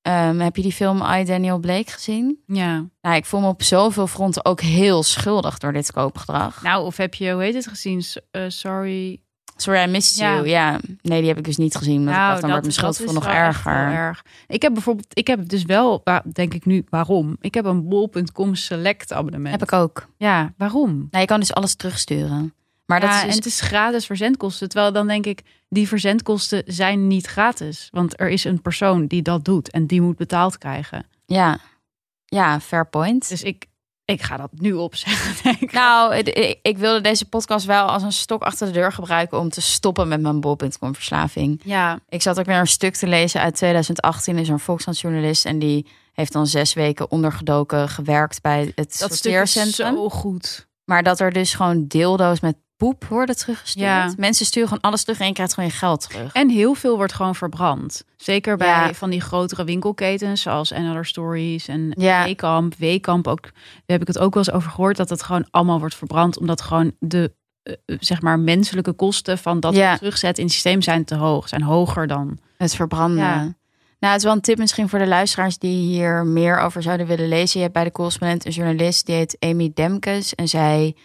ehm, 0.02 0.38
heb 0.38 0.56
je 0.56 0.62
die 0.62 0.72
film 0.72 1.02
I, 1.02 1.24
Daniel 1.24 1.58
Blake 1.58 1.90
gezien? 1.90 2.42
Ja. 2.46 2.84
Nou, 3.00 3.16
ik 3.16 3.24
voel 3.24 3.40
me 3.40 3.48
op 3.48 3.62
zoveel 3.62 4.06
fronten 4.06 4.44
ook 4.44 4.60
heel 4.60 5.02
schuldig 5.02 5.58
door 5.58 5.72
dit 5.72 5.92
koopgedrag. 5.92 6.62
Nou, 6.62 6.84
of 6.84 6.96
heb 6.96 7.14
je, 7.14 7.32
hoe 7.32 7.42
heet 7.42 7.54
het 7.54 7.66
gezien? 7.66 8.02
Eh, 8.30 8.44
sorry. 8.48 9.22
Sorry, 9.62 9.82
I 9.82 9.86
missed 9.86 10.16
Ja. 10.18 10.34
you. 10.34 10.48
Ja, 10.48 10.80
nee, 11.02 11.18
die 11.18 11.28
heb 11.28 11.38
ik 11.38 11.44
dus 11.44 11.56
niet 11.56 11.74
gezien. 11.76 12.00
Ik 12.00 12.06
dacht, 12.14 12.40
dan 12.40 12.50
wordt 12.50 12.62
mijn 12.64 12.74
schuldgevoel 12.78 13.12
Nou, 13.12 13.24
is 13.26 13.32
nog 13.32 13.42
erger. 13.44 13.72
erg. 13.92 14.24
Ik 14.46 14.62
heb 14.62 14.72
bijvoorbeeld, 14.72 15.06
ik 15.12 15.26
heb 15.26 15.48
dus 15.48 15.62
wel, 15.64 16.02
denk 16.32 16.54
ik 16.54 16.64
nu, 16.64 16.84
waarom? 16.88 17.36
Ik 17.40 17.54
heb 17.54 17.64
een 17.64 17.88
bol.com 17.88 18.54
select 18.54 19.12
abonnement. 19.12 19.50
Heb 19.60 19.62
ik 19.62 19.72
ook. 19.72 20.08
Ja, 20.16 20.52
waarom? 20.56 20.88
Nou, 20.88 21.08
je 21.20 21.24
kan 21.24 21.40
dus 21.40 21.54
alles 21.54 21.74
terugsturen. 21.74 22.54
Maar 22.86 23.00
dat 23.00 23.10
is 23.10 23.20
dus... 23.20 23.30
en 23.30 23.36
het 23.36 23.46
is 23.46 23.60
gratis 23.60 24.06
verzendkosten. 24.06 24.68
Terwijl 24.68 24.92
dan 24.92 25.06
denk 25.06 25.26
ik, 25.26 25.42
die 25.68 25.88
verzendkosten 25.88 26.62
zijn 26.66 27.06
niet 27.06 27.26
gratis. 27.26 27.88
Want 27.90 28.20
er 28.20 28.28
is 28.28 28.44
een 28.44 28.62
persoon 28.62 29.06
die 29.06 29.22
dat 29.22 29.44
doet 29.44 29.70
en 29.70 29.86
die 29.86 30.00
moet 30.00 30.16
betaald 30.16 30.58
krijgen. 30.58 31.06
Ja. 31.26 31.58
ja, 32.24 32.60
fair 32.60 32.86
point. 32.86 33.28
Dus 33.28 33.42
ik, 33.42 33.66
ik 34.04 34.22
ga 34.22 34.36
dat 34.36 34.50
nu 34.52 34.72
opzeggen. 34.72 35.34
denk 35.42 35.60
ik. 35.60 35.72
Nou, 35.72 36.14
ik, 36.14 36.58
ik 36.62 36.78
wilde 36.78 37.00
deze 37.00 37.24
podcast 37.28 37.66
wel 37.66 37.86
als 37.86 38.02
een 38.02 38.12
stok 38.12 38.42
achter 38.42 38.66
de 38.66 38.72
deur 38.72 38.92
gebruiken 38.92 39.38
om 39.38 39.48
te 39.48 39.60
stoppen 39.60 40.08
met 40.08 40.20
mijn 40.20 40.40
bol.com 40.40 40.94
verslaving. 40.94 41.60
ja, 41.64 41.98
Ik 42.08 42.22
zat 42.22 42.38
ook 42.38 42.46
weer 42.46 42.58
een 42.58 42.66
stuk 42.66 42.94
te 42.94 43.06
lezen 43.06 43.40
uit 43.40 43.54
2018. 43.54 44.34
Er 44.34 44.40
is 44.40 44.48
een 44.48 44.58
Volkskrant-journalist 44.58 45.44
en 45.44 45.58
die 45.58 45.86
heeft 46.12 46.32
dan 46.32 46.46
zes 46.46 46.72
weken 46.72 47.10
ondergedoken 47.10 47.88
gewerkt 47.88 48.40
bij 48.42 48.60
het 48.60 48.76
dat 48.76 48.92
stuk 48.92 49.10
is 49.10 49.16
sorteercentrum. 49.16 49.94
zo 49.94 50.08
goed. 50.08 50.66
Maar 50.84 51.02
dat 51.02 51.20
er 51.20 51.32
dus 51.32 51.54
gewoon 51.54 51.86
deeldoos 51.86 52.40
met 52.40 52.56
poep 52.82 53.04
worden 53.04 53.36
teruggestuurd. 53.36 53.86
Ja. 53.86 54.12
Mensen 54.16 54.46
sturen 54.46 54.68
gewoon 54.68 54.82
alles 54.82 55.02
terug 55.04 55.20
en 55.20 55.26
je 55.26 55.32
krijgt 55.32 55.54
gewoon 55.54 55.68
je 55.70 55.76
geld 55.76 56.08
terug. 56.10 56.32
En 56.32 56.48
heel 56.48 56.74
veel 56.74 56.96
wordt 56.96 57.12
gewoon 57.12 57.34
verbrand. 57.34 58.04
Zeker 58.16 58.56
bij 58.56 58.66
Ja. 58.66 58.94
van 58.94 59.10
die 59.10 59.20
grotere 59.20 59.64
winkelketens 59.64 60.42
zoals 60.42 60.72
Another 60.72 61.06
Stories 61.06 61.68
en 61.68 61.92
Ja. 61.98 62.24
Weekamp 62.78 63.26
ook, 63.26 63.42
daar 63.42 63.52
heb 63.86 64.00
ik 64.00 64.06
het 64.06 64.18
ook 64.18 64.34
wel 64.34 64.42
eens 64.46 64.52
over 64.54 64.70
gehoord 64.70 64.96
dat 64.96 65.08
het 65.08 65.22
gewoon 65.22 65.46
allemaal 65.50 65.78
wordt 65.78 65.94
verbrand. 65.94 66.38
Omdat 66.38 66.60
gewoon 66.60 66.92
de 66.98 67.32
eh, 67.62 67.74
eh, 67.86 67.96
zeg 68.00 68.20
maar 68.22 68.38
menselijke 68.38 68.92
kosten 68.92 69.38
van 69.38 69.60
dat 69.60 69.74
Ja. 69.74 69.88
weer 69.88 69.98
terugzetten 69.98 70.38
in 70.38 70.44
het 70.44 70.52
systeem 70.52 70.82
zijn 70.82 71.04
te 71.04 71.14
hoog. 71.14 71.48
Zijn 71.48 71.62
hoger 71.62 72.06
dan. 72.06 72.38
Het 72.56 72.74
verbranden. 72.74 73.24
Ja. 73.24 73.36
Nou, 73.98 74.12
het 74.14 74.16
is 74.16 74.24
wel 74.24 74.32
een 74.32 74.40
tip 74.40 74.58
misschien 74.58 74.88
voor 74.88 74.98
de 74.98 75.06
luisteraars 75.06 75.58
die 75.58 75.76
hier 75.86 76.26
meer 76.26 76.58
over 76.58 76.82
zouden 76.82 77.06
willen 77.06 77.28
lezen. 77.28 77.52
Je 77.58 77.62
hebt 77.62 77.74
bij 77.74 77.84
de 77.84 77.92
correspondent 77.92 78.44
een 78.46 78.52
journalist 78.52 79.06
die 79.06 79.14
heet 79.14 79.36
Amy 79.40 79.70
Demkes. 79.74 80.34
En 80.34 80.48
zij 80.48 80.96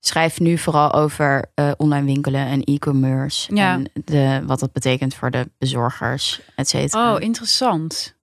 schrijft 0.00 0.40
nu 0.40 0.58
vooral 0.58 0.92
over 0.92 1.44
uh, 1.54 1.70
online 1.76 2.04
winkelen 2.06 2.46
en 2.46 2.62
e-commerce. 2.64 3.54
Ja. 3.54 3.72
En 3.72 3.90
de, 4.04 4.42
wat 4.46 4.60
dat 4.60 4.72
betekent 4.72 5.14
voor 5.14 5.30
de 5.30 5.50
bezorgers, 5.58 6.40
et 6.56 6.68
cetera. 6.68 7.14
Oh, 7.14 7.20
interessant. 7.20 8.16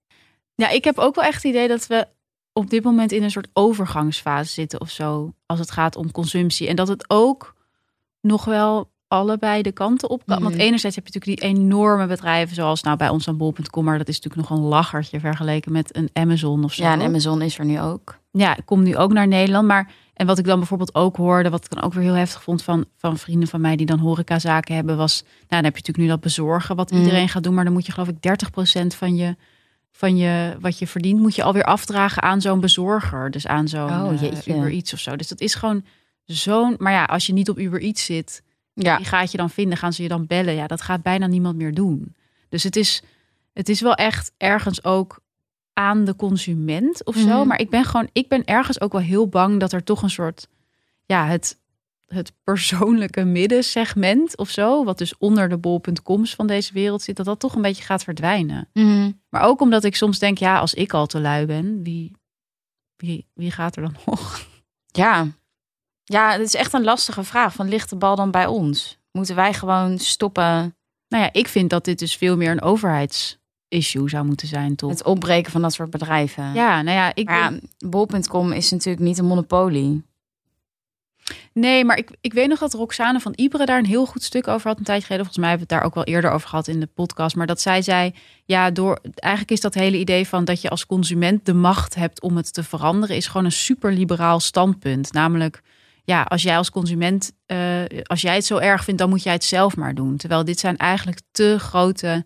Ja, 0.54 0.68
ik 0.68 0.84
heb 0.84 0.98
ook 0.98 1.14
wel 1.14 1.24
echt 1.24 1.42
het 1.42 1.52
idee 1.52 1.68
dat 1.68 1.86
we 1.86 2.06
op 2.52 2.70
dit 2.70 2.84
moment 2.84 3.12
in 3.12 3.22
een 3.22 3.30
soort 3.30 3.48
overgangsfase 3.52 4.52
zitten 4.52 4.80
of 4.80 4.90
zo. 4.90 5.34
Als 5.46 5.58
het 5.58 5.70
gaat 5.70 5.96
om 5.96 6.10
consumptie. 6.10 6.68
En 6.68 6.76
dat 6.76 6.88
het 6.88 7.04
ook 7.10 7.54
nog 8.20 8.44
wel 8.44 8.90
allebei 9.08 9.62
de 9.62 9.72
kanten 9.72 10.10
op 10.10 10.22
kan. 10.26 10.42
Want 10.42 10.54
Mhm. 10.54 10.62
enerzijds 10.64 10.96
heb 10.96 11.06
je 11.06 11.12
natuurlijk 11.14 11.40
die 11.40 11.50
enorme 11.60 12.06
bedrijven 12.06 12.54
zoals 12.54 12.82
nou 12.82 12.96
bij 12.96 13.08
ons 13.08 13.28
aan 13.28 13.36
bol.com. 13.36 13.84
Maar 13.84 13.98
dat 13.98 14.08
is 14.08 14.20
natuurlijk 14.20 14.48
nog 14.48 14.58
een 14.58 14.64
lachertje 14.64 15.20
vergeleken 15.20 15.72
met 15.72 15.96
een 15.96 16.10
Amazon 16.12 16.64
of 16.64 16.72
zo. 16.72 16.82
Ja, 16.82 16.92
en 16.92 17.00
Amazon 17.02 17.42
is 17.42 17.58
er 17.58 17.64
nu 17.64 17.80
ook. 17.80 18.18
Ja, 18.30 18.56
ik 18.56 18.66
kom 18.66 18.82
nu 18.82 18.96
ook 18.96 19.12
naar 19.12 19.28
Nederland. 19.28 19.66
Maar 19.66 19.90
en 20.14 20.26
wat 20.26 20.38
ik 20.38 20.44
dan 20.44 20.58
bijvoorbeeld 20.58 20.94
ook 20.94 21.16
hoorde, 21.16 21.50
wat 21.50 21.64
ik 21.64 21.70
dan 21.70 21.82
ook 21.82 21.92
weer 21.92 22.02
heel 22.02 22.12
heftig 22.14 22.42
vond 22.42 22.62
van, 22.62 22.84
van 22.96 23.18
vrienden 23.18 23.48
van 23.48 23.60
mij 23.60 23.76
die 23.76 23.86
dan 23.86 23.98
horecazaken 23.98 24.74
hebben, 24.74 24.96
was, 24.96 25.22
nou 25.22 25.32
dan 25.48 25.64
heb 25.64 25.72
je 25.76 25.78
natuurlijk 25.78 25.98
nu 25.98 26.06
dat 26.06 26.20
bezorgen 26.20 26.76
wat 26.76 26.90
Mhm. 26.90 27.00
iedereen 27.00 27.28
gaat 27.28 27.42
doen, 27.42 27.54
maar 27.54 27.64
dan 27.64 27.72
moet 27.72 27.86
je 27.86 27.92
geloof 27.92 28.08
ik 28.08 28.20
30% 28.20 28.94
van 28.94 29.16
je, 29.16 29.36
van 29.92 30.16
je 30.16 30.56
wat 30.60 30.78
je 30.78 30.86
verdient, 30.86 31.20
moet 31.20 31.34
je 31.34 31.42
alweer 31.42 31.64
afdragen 31.64 32.22
aan 32.22 32.40
zo'n 32.40 32.60
bezorger. 32.60 33.30
Dus 33.30 33.46
aan 33.46 33.68
zo'n 33.68 33.90
Oh, 33.90 34.22
eh. 34.22 34.46
Uber 34.56 34.70
Eats 34.72 34.92
of 34.92 34.98
zo. 34.98 35.16
Dus 35.16 35.28
dat 35.28 35.40
is 35.40 35.54
gewoon 35.54 35.84
zo'n, 36.24 36.74
maar 36.78 36.92
ja, 36.92 37.04
als 37.04 37.26
je 37.26 37.32
niet 37.32 37.48
op 37.48 37.58
Uber 37.58 37.80
Eats 37.82 38.04
zit, 38.04 38.42
Ja, 38.74 38.96
wie 38.96 39.06
gaat 39.06 39.30
je 39.30 39.36
dan 39.36 39.50
vinden? 39.50 39.78
Gaan 39.78 39.92
ze 39.92 40.02
je 40.02 40.08
dan 40.08 40.26
bellen? 40.26 40.54
Ja, 40.54 40.66
dat 40.66 40.82
gaat 40.82 41.02
bijna 41.02 41.26
niemand 41.26 41.56
meer 41.56 41.74
doen. 41.74 42.14
Dus 42.48 42.62
het 42.62 42.76
is, 42.76 43.02
het 43.52 43.68
is 43.68 43.80
wel 43.80 43.94
echt 43.94 44.32
ergens 44.36 44.84
ook 44.84 45.20
aan 45.78 46.04
de 46.04 46.16
consument 46.16 47.04
of 47.04 47.16
zo. 47.16 47.38
Mhm. 47.38 47.46
Maar 47.46 47.60
ik 47.60 47.70
ben 47.70 47.84
gewoon, 47.84 48.08
ik 48.12 48.28
ben 48.28 48.44
ergens 48.44 48.80
ook 48.80 48.92
wel 48.92 49.00
heel 49.00 49.28
bang 49.28 49.60
dat 49.60 49.72
er 49.72 49.84
toch 49.84 50.02
een 50.02 50.10
soort, 50.10 50.48
ja, 51.04 51.26
het, 51.26 51.60
het 52.06 52.32
persoonlijke 52.44 53.24
middensegment 53.24 54.36
of 54.36 54.50
zo, 54.50 54.84
wat 54.84 54.98
dus 54.98 55.16
onder 55.18 55.48
de 55.48 55.58
bol.coms 55.58 56.34
van 56.34 56.46
deze 56.46 56.72
wereld 56.72 57.02
zit, 57.02 57.16
dat 57.16 57.26
dat 57.26 57.40
toch 57.40 57.54
een 57.54 57.62
beetje 57.62 57.82
gaat 57.82 58.04
verdwijnen. 58.04 58.68
Mhm. 58.72 59.10
Maar 59.28 59.42
ook 59.42 59.60
omdat 59.60 59.84
ik 59.84 59.96
soms 59.96 60.18
denk, 60.18 60.38
ja, 60.38 60.58
als 60.58 60.74
ik 60.74 60.92
al 60.92 61.06
te 61.06 61.20
lui 61.20 61.46
ben, 61.46 61.82
wie, 61.82 62.16
wie, 62.96 63.26
wie 63.34 63.50
gaat 63.50 63.76
er 63.76 63.82
dan 63.82 63.94
nog? 64.06 64.46
ja. 64.86 65.26
Ja, 66.04 66.30
het 66.32 66.40
is 66.40 66.54
echt 66.54 66.72
een 66.72 66.84
lastige 66.84 67.24
vraag. 67.24 67.54
Van 67.54 67.68
ligt 67.68 67.90
de 67.90 67.96
bal 67.96 68.16
dan 68.16 68.30
bij 68.30 68.46
ons? 68.46 68.98
Moeten 69.12 69.34
wij 69.34 69.54
gewoon 69.54 69.98
stoppen 69.98 70.76
Nou 71.08 71.22
ja, 71.22 71.32
ik 71.32 71.48
vind 71.48 71.70
dat 71.70 71.84
dit 71.84 71.98
dus 71.98 72.16
veel 72.16 72.36
meer 72.36 72.50
een 72.50 72.62
overheidsissue 73.68 74.08
zou 74.08 74.24
moeten 74.24 74.48
zijn, 74.48 74.76
toch? 74.76 74.90
het 74.90 75.04
opbreken 75.04 75.52
van 75.52 75.62
dat 75.62 75.72
soort 75.72 75.90
bedrijven? 75.90 76.52
Ja, 76.54 76.82
nou 76.82 76.96
ja, 76.96 77.14
ik 77.14 77.26
Maar 77.26 77.50
ben- 77.50 77.60
ja, 77.78 77.88
bol.com 77.88 78.52
is 78.52 78.70
natuurlijk 78.70 79.04
niet 79.04 79.18
een 79.18 79.24
monopolie. 79.24 80.06
Nee, 81.52 81.84
maar 81.84 81.98
ik, 81.98 82.10
ik 82.20 82.32
weet 82.32 82.48
nog 82.48 82.58
dat 82.58 82.72
Roxane 82.72 83.20
van 83.20 83.32
Ibre 83.36 83.66
daar 83.66 83.78
een 83.78 83.86
heel 83.86 84.06
goed 84.06 84.22
stuk 84.22 84.48
over 84.48 84.68
had 84.68 84.78
een 84.78 84.84
tijdje 84.84 85.06
geleden. 85.06 85.24
Volgens 85.26 85.44
mij 85.44 85.48
hebben 85.48 85.68
we 85.68 85.74
het 85.74 85.82
daar 85.82 85.90
ook 85.90 85.94
wel 86.06 86.14
eerder 86.14 86.30
over 86.30 86.48
gehad 86.48 86.68
in 86.68 86.80
de 86.80 86.86
podcast. 86.86 87.36
Maar 87.36 87.46
dat 87.46 87.60
zij 87.60 87.82
zei, 87.82 88.14
ja, 88.44 88.70
door 88.70 88.98
eigenlijk 89.14 89.52
is 89.52 89.60
dat 89.60 89.74
hele 89.74 89.98
idee 89.98 90.26
van 90.28 90.44
dat 90.44 90.60
je 90.60 90.68
als 90.70 90.86
consument 90.86 91.46
de 91.46 91.54
macht 91.54 91.94
hebt 91.94 92.20
om 92.22 92.36
het 92.36 92.52
te 92.52 92.64
veranderen, 92.64 93.16
is 93.16 93.26
gewoon 93.26 93.44
een 93.44 93.52
super 93.52 93.92
liberaal 93.92 94.40
standpunt. 94.40 95.12
Namelijk, 95.12 95.62
ja, 96.04 96.22
als 96.22 96.42
jij 96.42 96.56
als 96.56 96.70
consument, 96.70 97.32
eh, 97.46 97.58
als 98.02 98.20
jij 98.20 98.34
het 98.34 98.44
zo 98.46 98.56
erg 98.58 98.84
vindt, 98.84 99.00
dan 99.00 99.08
moet 99.08 99.22
jij 99.22 99.32
het 99.32 99.44
zelf 99.44 99.76
maar 99.76 99.94
doen. 99.94 100.16
Terwijl 100.16 100.44
dit 100.44 100.58
zijn 100.58 100.76
eigenlijk 100.76 101.20
te 101.30 101.56
grote 101.58 102.24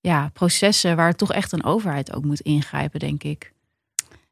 ja, 0.00 0.30
processen 0.32 0.96
waar 0.96 1.14
toch 1.14 1.32
echt 1.32 1.52
een 1.52 1.64
overheid 1.64 2.14
ook 2.14 2.24
moet 2.24 2.40
ingrijpen, 2.40 3.00
denk 3.00 3.22
ik. 3.22 3.52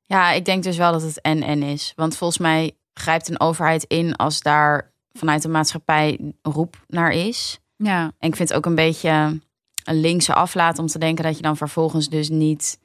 Ja, 0.05 0.33
ik 0.33 0.45
denk 0.45 0.62
dus 0.62 0.77
wel 0.77 0.93
dat 0.93 1.03
het 1.03 1.21
en-en 1.21 1.62
is. 1.62 1.93
Want 1.97 2.16
volgens 2.16 2.39
mij 2.39 2.73
grijpt 2.95 3.29
een 3.29 3.41
overheid 3.41 3.85
in 3.85 4.16
als 4.16 4.41
daar 4.41 4.93
vanuit 5.12 5.43
de 5.43 5.49
maatschappij 5.49 6.19
roep 6.43 6.85
naar 6.87 7.11
is. 7.11 7.59
Ja, 7.77 8.03
En 8.19 8.29
ik 8.29 8.37
vind 8.37 8.49
het 8.49 8.59
ook 8.59 8.66
een 8.66 8.75
beetje 8.75 9.41
een 9.85 10.01
linkse 10.01 10.35
aflaat 10.35 10.79
om 10.79 10.87
te 10.87 10.99
denken 10.99 11.25
dat 11.25 11.37
je 11.37 11.43
dan 11.43 11.57
vervolgens 11.57 12.09
dus 12.09 12.29
niet 12.29 12.79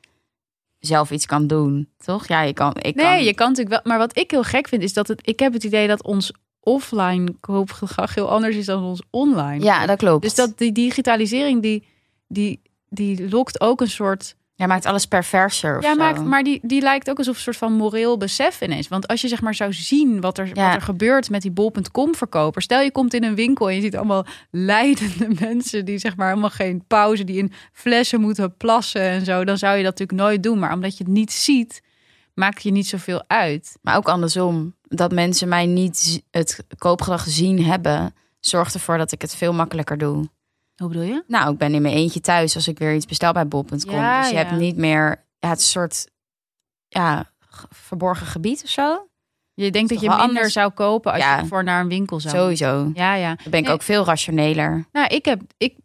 zelf 0.80 1.12
iets 1.12 1.26
kan 1.26 1.48
doen. 1.48 1.90
Toch? 1.98 2.28
Ja, 2.28 2.42
je 2.42 2.54
kan. 2.54 2.76
Ik 2.78 2.96
Nee, 2.96 3.06
kan, 3.06 3.24
je 3.24 3.34
kan 3.34 3.48
natuurlijk 3.48 3.76
wel. 3.76 3.82
Maar 3.84 3.98
wat 3.98 4.18
ik 4.18 4.32
heel 4.32 4.44
gek 4.44 4.68
vind, 4.68 4.84
is 4.84 4.94
dat 4.94 5.08
het. 5.08 5.28
Ik 5.28 5.40
heb 5.40 5.54
het 5.54 5.64
idee 5.64 5.88
dat 5.88 6.04
ons 6.04 6.32
offline 6.60 7.36
koopgedrag 7.40 8.16
heel 8.16 8.30
anders 8.30 8.56
is 8.56 8.66
dan 8.66 8.84
ons 8.84 9.02
online. 9.10 9.64
Ja, 9.64 9.86
dat 9.86 9.98
klopt. 9.98 10.22
Dus 10.24 10.36
dat 10.36 10.58
die 10.58 10.72
digitalisering, 10.72 11.62
die, 11.62 11.88
die, 12.28 12.62
die 12.94 13.30
lokt 13.30 13.62
ook 13.62 13.82
een 13.82 13.90
soort. 13.90 14.36
Jij 14.56 14.68
maakt 14.68 14.86
alles 14.86 15.06
perverser. 15.06 15.78
Of 15.78 15.84
Ja, 15.84 15.92
zo. 15.94 15.98
maakt, 16.00 16.24
maar 16.24 16.44
die, 16.44 16.60
die 16.64 16.82
lijkt 16.82 17.10
ook 17.10 17.18
alsof 17.18 17.36
een 17.36 17.42
soort 17.42 17.58
van 17.58 17.74
moreel 17.74 18.18
besef 18.18 18.62
ineens. 18.62 18.88
Want 18.88 19.08
als 19.08 19.22
je 19.22 19.28
zeg 19.28 19.42
maar 19.42 19.56
zou 19.56 19.74
zien 19.74 20.22
wat 20.22 20.38
er, 20.38 20.48
Ja. 20.48 20.66
wat 20.66 20.76
er 20.76 20.82
gebeurt 20.82 21.30
met 21.30 21.42
die 21.42 21.52
bol.com 21.52 22.16
verkoper. 22.16 22.62
Stel 22.62 22.82
je 22.82 22.92
komt 22.92 23.14
in 23.14 23.24
een 23.24 23.36
winkel 23.36 23.70
en 23.70 23.76
je 23.76 23.82
ziet 23.82 23.96
allemaal 23.96 24.26
leidende 24.52 25.28
mensen 25.48 25.86
die 25.86 25.98
zeg 25.98 26.16
maar 26.16 26.28
helemaal 26.30 26.50
geen 26.50 26.84
pauze, 26.88 27.24
die 27.24 27.38
in 27.38 27.52
flessen 27.72 28.22
moeten 28.22 28.58
plassen 28.58 29.02
en 29.02 29.26
zo. 29.26 29.44
Dan 29.44 29.58
zou 29.58 29.78
je 29.78 29.84
dat 29.84 30.00
natuurlijk 30.00 30.20
nooit 30.28 30.44
doen. 30.44 30.60
Maar 30.60 30.74
omdat 30.74 30.98
je 30.98 31.04
het 31.04 31.14
niet 31.14 31.32
ziet, 31.32 31.82
maakt 32.34 32.64
je 32.64 32.72
niet 32.72 32.88
zoveel 32.88 33.24
uit. 33.28 33.78
Maar 33.82 33.96
ook 33.98 34.08
andersom. 34.10 34.76
Dat 34.82 35.12
mensen 35.12 35.48
mij 35.48 35.66
niet 35.66 36.24
het 36.32 36.66
koopgedrag 36.78 37.26
zien 37.28 37.64
hebben, 37.66 38.14
zorgt 38.40 38.74
ervoor 38.74 38.98
dat 38.98 39.12
ik 39.12 39.22
het 39.22 39.36
veel 39.36 39.54
makkelijker 39.54 39.98
doe. 39.98 40.30
Hoe 40.76 40.88
bedoel 40.88 41.04
je? 41.04 41.24
Nou, 41.28 41.52
ik 41.52 41.58
ben 41.58 41.74
in 41.74 41.82
mijn 41.82 41.94
eentje 41.96 42.20
thuis 42.20 42.56
als 42.56 42.68
ik 42.68 42.78
weer 42.80 42.96
iets 42.96 43.06
bestel 43.06 43.34
bij 43.34 43.48
bol.com. 43.48 43.92
Ja, 43.92 44.20
dus 44.22 44.30
je 44.30 44.36
ja. 44.36 44.44
hebt 44.46 44.60
niet 44.60 44.78
meer 44.78 45.26
ja, 45.40 45.50
het 45.50 45.62
soort 45.62 46.08
ja, 46.88 47.32
verborgen 47.70 48.28
gebied 48.28 48.64
of 48.64 48.70
zo. 48.70 49.08
Je 49.54 49.72
denkt 49.72 49.90
dat 49.90 50.00
je 50.02 50.10
minder 50.10 50.28
anders? 50.28 50.54
zou 50.54 50.72
kopen 50.72 51.12
als 51.12 51.22
Ja. 51.22 51.40
je 51.40 51.46
voor 51.46 51.64
naar 51.64 51.82
een 51.82 51.88
winkel 51.88 52.20
zou. 52.20 52.36
Sowieso. 52.36 52.92
Ja, 52.94 53.14
ja. 53.16 53.28
Dan 53.36 53.52
ben 53.52 53.60
ik 53.60 53.66
Nee. 53.66 53.74
ook 53.74 53.82
veel 53.82 54.06
rationeler. 54.06 54.86
Nou, 54.92 55.08
ik 55.08 55.26
heb, 55.26 55.42
ik, 55.58 55.78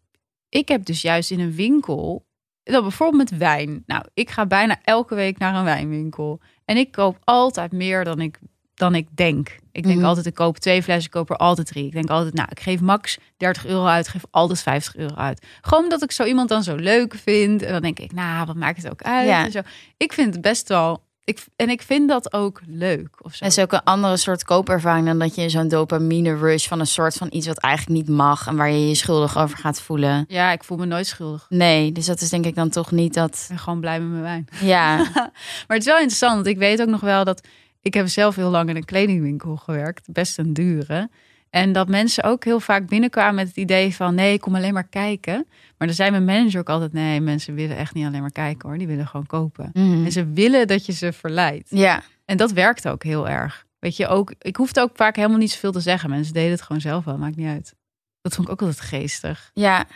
ik 0.49 0.69
heb 0.69 0.85
dus 0.85 1.03
juist 1.03 1.31
in 1.31 1.41
een 1.41 1.55
winkel, 1.55 2.27
dan 2.63 2.83
bijvoorbeeld 2.83 3.31
met 3.31 3.39
wijn. 3.39 3.83
Nou, 3.87 4.05
ik 4.15 4.31
ga 4.31 4.47
bijna 4.47 4.79
elke 4.83 5.15
week 5.15 5.39
naar 5.39 5.55
een 5.55 5.65
wijnwinkel. 5.65 6.41
En 6.65 6.77
ik 6.77 6.93
koop 6.93 7.19
altijd 7.25 7.73
meer 7.73 8.05
dan 8.05 8.21
ik, 8.21 8.39
dan 8.79 8.95
ik 8.95 9.07
denk. 9.15 9.57
Ik 9.73 9.83
denk 9.85 9.97
Mhm. 9.99 10.07
altijd, 10.07 10.27
ik 10.27 10.35
koop 10.35 10.59
twee 10.59 10.83
flessen, 10.83 11.05
ik 11.05 11.11
koop 11.11 11.31
er 11.31 11.37
altijd 11.37 11.67
drie. 11.67 11.87
Ik 11.87 11.93
denk 11.93 12.11
altijd, 12.11 12.35
nou, 12.35 12.49
ik 12.51 12.61
geef 12.61 12.81
max 12.81 13.19
30 13.37 13.67
euro 13.67 13.85
uit, 13.87 14.07
ik 14.07 14.13
geef 14.13 14.25
altijd 14.31 14.61
50 14.63 14.97
euro 14.97 15.15
uit. 15.15 15.47
Gewoon 15.61 15.83
omdat 15.85 16.03
ik 16.03 16.13
zo 16.13 16.25
iemand 16.25 16.49
dan 16.49 16.63
zo 16.63 16.75
leuk 16.75 17.15
vind. 17.23 17.63
En 17.63 17.73
dan 17.73 17.83
denk 17.83 17.99
ik, 17.99 18.13
nou, 18.13 18.47
wat 18.47 18.57
maakt 18.57 18.83
het 18.83 18.91
ook 18.93 19.03
uit? 19.03 19.27
Ja. 19.29 19.45
En 19.45 19.51
zo. 19.51 19.61
Ik 19.97 20.13
vind 20.13 20.33
het 20.33 20.43
best 20.43 20.69
wel, 20.69 21.03
ik, 21.25 21.45
en 21.57 21.69
ik 21.69 21.83
vind 21.83 22.09
dat 22.09 22.33
ook 22.33 22.61
leuk. 22.67 23.09
Of 23.25 23.35
zo. 23.35 23.45
Het 23.45 23.57
is 23.57 23.63
ook 23.63 23.73
een 23.73 23.83
andere 23.85 24.17
soort 24.17 24.45
koopervaring 24.45 25.07
dan 25.07 25.19
dat 25.19 25.35
je 25.35 25.49
zo'n 25.49 25.69
dopamine 25.69 26.37
rush 26.37 26.67
van 26.69 26.81
een 26.81 26.87
soort 26.87 27.15
van 27.15 27.27
iets 27.31 27.47
wat 27.47 27.59
eigenlijk 27.59 27.97
niet 27.97 28.17
mag 28.17 28.47
en 28.47 28.57
waar 28.57 28.71
je 28.71 28.89
je 28.89 28.95
schuldig 28.95 29.39
over 29.39 29.59
gaat 29.59 29.81
voelen. 29.81 30.25
Ja, 30.29 30.53
ik 30.53 30.65
voel 30.65 30.79
me 30.79 30.87
nooit 30.87 31.07
schuldig. 31.07 31.47
Nee, 31.49 31.93
dus 31.93 32.07
dat 32.07 32.21
is 32.21 32.29
denk 32.29 32.45
ik 32.47 32.55
dan 32.55 32.69
toch 32.69 32.91
niet 32.91 33.15
dat. 33.15 33.35
Ik 33.43 33.49
ben 33.49 33.59
gewoon 33.59 33.81
blij 33.81 34.01
met 34.01 34.11
mijn 34.11 34.23
wijn. 34.23 34.49
Ja, 34.61 34.97
Maar 35.67 35.77
het 35.77 35.79
is 35.79 35.85
wel 35.85 35.97
interessant, 35.99 36.35
want 36.35 36.47
ik 36.47 36.59
weet 36.59 36.81
ook 36.81 36.89
nog 36.89 37.01
wel 37.01 37.25
dat 37.25 37.47
ik 37.81 37.95
heb 37.95 38.09
zelf 38.09 38.37
heel 38.37 38.51
lang 38.51 38.69
in 38.69 38.77
een 38.77 38.85
kledingwinkel 38.85 39.57
gewerkt, 39.57 40.13
best 40.13 40.39
een 40.39 40.53
dure. 40.53 41.11
En 41.51 41.73
dat 41.73 41.89
mensen 41.89 42.25
ook 42.25 42.45
heel 42.45 42.61
vaak 42.61 42.89
binnenkwamen 42.89 43.35
met 43.35 43.47
het 43.47 43.57
idee 43.57 43.95
van 43.95 44.15
nee, 44.15 44.33
ik 44.33 44.41
kom 44.41 44.55
alleen 44.55 44.75
maar 44.75 44.89
kijken. 44.89 45.47
Maar 45.79 45.87
dan 45.89 45.97
zei 45.97 46.11
mijn 46.11 46.25
manager 46.25 46.61
ook 46.61 46.69
altijd 46.69 46.93
nee, 46.93 47.21
mensen 47.21 47.55
willen 47.55 47.77
echt 47.77 47.95
niet 47.95 48.07
alleen 48.07 48.21
maar 48.21 48.33
kijken 48.33 48.69
hoor, 48.69 48.79
die 48.79 48.87
willen 48.87 49.07
gewoon 49.07 49.27
kopen. 49.27 49.71
Mhm. 49.73 50.05
En 50.05 50.13
ze 50.13 50.33
willen 50.33 50.67
dat 50.67 50.87
je 50.87 50.93
ze 50.93 51.13
verleidt. 51.13 51.71
ja. 51.71 52.03
En 52.25 52.37
dat 52.37 52.53
werkt 52.53 52.89
ook 52.89 53.03
heel 53.03 53.29
erg. 53.29 53.67
Weet 53.79 53.97
je, 53.97 54.07
ook, 54.07 54.35
ik 54.39 54.57
hoefde 54.57 54.81
ook 54.81 54.91
vaak 54.95 55.17
helemaal 55.17 55.39
niet 55.39 55.51
zoveel 55.51 55.73
te 55.73 55.81
zeggen. 55.81 56.11
Mensen 56.11 56.35
deden 56.35 56.51
het 56.51 56.63
gewoon 56.63 56.81
zelf 56.81 57.05
wel, 57.05 57.19
maakt 57.19 57.37
niet 57.37 57.49
uit. 57.49 57.75
Dat 58.21 58.35
vond 58.35 58.47
ik 58.47 58.53
ook 58.53 58.61
altijd 58.61 58.81
geestig. 58.81 59.51
Ja, 59.55 59.87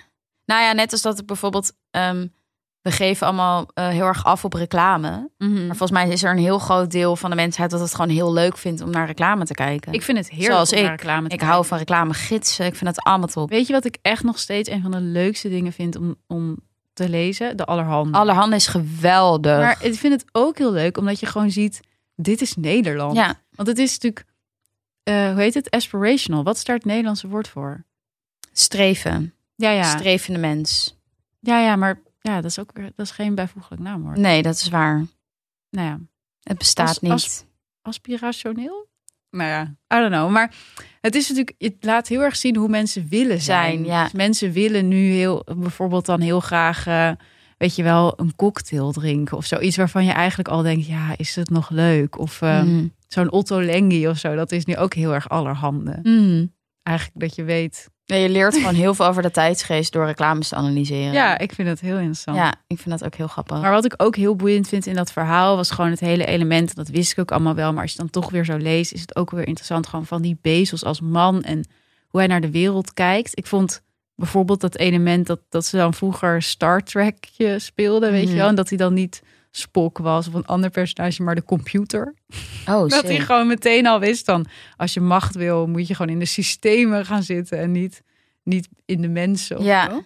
nou 0.45 0.63
ja, 0.63 0.73
net 0.73 0.93
als 0.93 1.03
dat 1.03 1.19
ik 1.19 1.27
bijvoorbeeld, 1.27 1.73
ehm, 1.91 2.27
we 2.83 2.91
geven 2.91 3.27
allemaal 3.27 3.67
eh, 3.75 3.89
heel 3.89 4.05
erg 4.07 4.25
af 4.25 4.45
op 4.45 4.53
reclame. 4.53 5.31
Mhm. 5.39 5.53
Maar 5.67 5.77
volgens 5.77 5.91
mij 5.91 6.09
is 6.09 6.23
er 6.23 6.31
een 6.31 6.39
heel 6.39 6.59
groot 6.59 6.91
deel 6.91 7.17
van 7.17 7.31
de 7.31 7.37
mensheid 7.37 7.71
dat 7.71 7.81
het 7.81 7.95
gewoon 7.95 8.11
heel 8.11 8.33
leuk 8.33 8.57
vindt 8.57 8.81
om 8.81 8.91
naar 8.91 9.07
reclame 9.07 9.45
te 9.45 9.55
kijken. 9.55 9.93
Ik 9.93 10.03
vind 10.03 10.19
het 10.19 10.29
heerlijk 10.31 10.51
Zoals 10.53 10.73
om 10.73 10.83
naar 10.83 10.93
ik. 10.93 10.99
reclame 11.01 11.19
te 11.19 11.25
ik 11.25 11.31
kijken. 11.31 11.47
hou 11.47 11.67
van 11.67 11.79
reclamegidsen, 11.79 12.67
ik 12.67 12.75
vind 12.75 12.91
het 12.97 13.05
allemaal 13.05 13.29
top. 13.29 13.51
Weet 13.51 13.67
je 13.67 13.73
wat 13.73 13.85
ik 13.85 13.99
echt 14.03 14.23
nog 14.23 14.39
steeds 14.39 14.69
een 14.69 14.83
van 14.83 14.91
de 14.91 15.01
leukste 15.01 15.49
dingen 15.49 15.73
vind 15.73 15.97
om, 15.97 16.15
om 16.27 16.57
te 16.93 17.09
lezen? 17.09 17.57
De 17.57 17.65
Allerhande. 17.65 18.19
Allerhande 18.19 18.57
is 18.57 18.67
geweldig. 18.67 19.59
Maar 19.59 19.79
ik 19.85 19.95
vind 19.95 20.13
het 20.13 20.25
ook 20.33 20.59
heel 20.59 20.73
leuk 20.73 20.97
omdat 20.99 21.21
je 21.21 21.27
gewoon 21.27 21.51
ziet, 21.51 21.81
dit 22.17 22.41
is 22.41 22.57
Nederland. 22.57 23.17
ja, 23.17 23.41
Want 23.51 23.69
het 23.69 23.79
is 23.79 23.93
natuurlijk, 23.93 24.25
eh, 25.03 25.31
hoe 25.33 25.41
heet 25.41 25.55
het? 25.55 25.71
Aspirational. 25.71 26.43
Wat 26.45 26.57
is 26.57 26.65
daar 26.65 26.77
het 26.77 26.85
Nederlandse 26.85 27.29
woord 27.29 27.49
voor? 27.49 27.85
streven. 28.53 29.35
Ja, 29.57 29.71
ja. 29.71 29.83
Strevende 29.83 30.39
mens. 30.39 30.97
Ja, 31.41 31.61
ja, 31.61 31.77
maar 31.77 32.01
ja, 32.23 32.35
dat 32.41 32.45
is 32.51 32.59
ook 32.59 32.71
weer- 32.75 32.93
dat 32.97 33.07
is 33.07 33.13
geen 33.13 33.35
bijvoeglijk 33.35 33.83
naamwoord. 33.83 34.17
Nee, 34.17 34.43
dat 34.43 34.55
is 34.55 34.69
waar. 34.69 35.07
Nou 35.71 35.87
ja, 35.89 35.99
Het 36.43 36.59
bestaat 36.59 37.01
niet. 37.03 37.47
aspirationeel? 37.83 38.91
Nou 39.31 39.49
ja, 39.51 39.63
I 39.97 40.01
don't 40.01 40.13
know. 40.13 40.31
Maar 40.31 40.55
het 41.01 41.15
is 41.15 41.29
natuurlijk, 41.29 41.55
het 41.59 41.77
laat 41.81 42.09
heel 42.09 42.21
erg 42.21 42.37
zien 42.37 42.57
hoe 42.57 42.69
mensen 42.69 43.07
willen 43.09 43.41
zijn. 43.41 43.73
Zijn, 43.73 43.85
ja. 43.85 44.03
Dus 44.03 44.13
mensen 44.13 44.53
willen 44.53 44.89
nu 44.89 44.97
heel, 45.11 45.45
bijvoorbeeld 45.57 46.07
dan 46.07 46.21
heel 46.21 46.41
graag, 46.41 46.87
eh, 46.87 47.11
weet 47.59 47.77
je 47.77 47.83
wel, 47.83 48.21
een 48.21 48.37
cocktail 48.37 48.93
drinken 48.93 49.37
of 49.37 49.45
zoiets 49.47 49.77
waarvan 49.77 50.05
je 50.05 50.13
eigenlijk 50.13 50.49
al 50.49 50.63
denkt, 50.63 50.87
ja, 50.87 51.15
is 51.17 51.37
het 51.37 51.51
nog 51.51 51.71
leuk? 51.71 52.19
Of 52.19 52.41
uh, 52.41 52.63
Mhm. 52.63 52.87
zo'n 53.09 53.31
Otto 53.31 53.63
Lengi 53.63 54.09
of 54.09 54.19
zo, 54.19 54.35
dat 54.35 54.53
is 54.53 54.65
nu 54.65 54.77
ook 54.77 54.95
heel 54.95 55.15
erg 55.15 55.29
allerhande. 55.29 55.99
Mhm. 56.03 56.47
Eigenlijk 56.83 57.21
dat 57.21 57.35
je 57.35 57.45
weet, 57.45 57.89
Ja, 58.05 58.17
je 58.17 58.29
leert 58.29 58.55
gewoon 58.55 58.75
heel 58.75 58.95
veel 58.95 59.07
over 59.07 59.23
de 59.23 59.31
tijdsgeest 59.31 59.93
door 59.93 60.05
reclames 60.07 60.49
te 60.49 60.55
analyseren. 60.55 61.13
ja, 61.13 61.39
ik 61.39 61.53
vind 61.53 61.69
het 61.69 61.81
heel 61.81 61.97
interessant. 61.97 62.37
ja, 62.37 62.55
ik 62.67 62.79
vind 62.79 62.99
dat 62.99 63.05
ook 63.05 63.15
heel 63.15 63.27
grappig. 63.27 63.61
Maar 63.61 63.71
wat 63.71 63.85
ik 63.85 63.95
ook 63.97 64.17
heel 64.17 64.37
boeiend 64.37 64.69
vind 64.69 64.87
in 64.87 64.95
dat 64.95 65.13
verhaal 65.13 65.57
was 65.57 65.71
gewoon 65.71 65.91
het 65.91 66.01
hele 66.01 66.27
element. 66.27 66.75
Dat 66.75 66.89
wist 66.89 67.13
ik 67.13 67.19
ook 67.19 67.31
allemaal 67.33 67.55
wel. 67.55 67.73
Maar 67.73 67.83
als 67.83 67.93
je 67.93 67.99
dan 67.99 68.11
toch 68.11 68.31
weer 68.31 68.45
zo 68.45 68.57
leest, 68.57 68.93
is 68.93 69.01
het 69.01 69.17
ook 69.17 69.31
weer 69.31 69.47
interessant. 69.47 69.87
Gewoon 69.87 70.07
van 70.07 70.23
die 70.23 70.39
Bezos 70.43 70.85
als 70.85 71.01
man 71.01 71.43
en 71.43 71.65
hoe 72.09 72.21
hij 72.21 72.29
naar 72.29 72.41
de 72.41 72.51
wereld 72.51 72.95
kijkt. 72.95 73.39
Ik 73.39 73.47
vond 73.47 73.83
bijvoorbeeld 74.15 74.61
dat 74.61 74.77
element 74.77 75.27
dat, 75.27 75.41
dat 75.49 75.65
ze 75.67 75.77
dan 75.77 75.95
vroeger 75.95 76.43
Star 76.43 76.81
Trekje 76.83 77.59
speelden, 77.59 78.11
weet 78.13 78.23
Mhm. 78.25 78.31
je 78.33 78.39
wel. 78.39 78.49
En 78.49 78.55
dat 78.55 78.69
hij 78.69 78.79
dan 78.79 78.95
niet 78.95 79.23
Spock 79.55 79.99
was 79.99 80.29
of 80.29 80.35
een 80.35 80.47
ander 80.47 80.71
personage, 80.71 81.23
maar 81.23 81.35
de 81.35 81.45
computer. 81.45 82.15
oh, 82.69 82.89
Dat 82.89 83.03
hij 83.03 83.21
gewoon 83.21 83.47
meteen 83.47 83.87
al 83.87 84.01
wist 84.01 84.27
dan, 84.27 84.47
als 84.77 84.95
je 84.95 85.01
macht 85.01 85.35
wil, 85.35 85.67
moet 85.67 85.87
je 85.89 85.95
gewoon 85.95 86.13
in 86.13 86.19
de 86.19 86.25
systemen 86.25 87.07
gaan 87.07 87.23
zitten 87.23 87.59
en 87.59 87.73
niet, 87.73 88.03
niet 88.43 88.69
in 88.85 89.01
de 89.03 89.09
mensen. 89.09 89.63
Ja. 89.63 90.05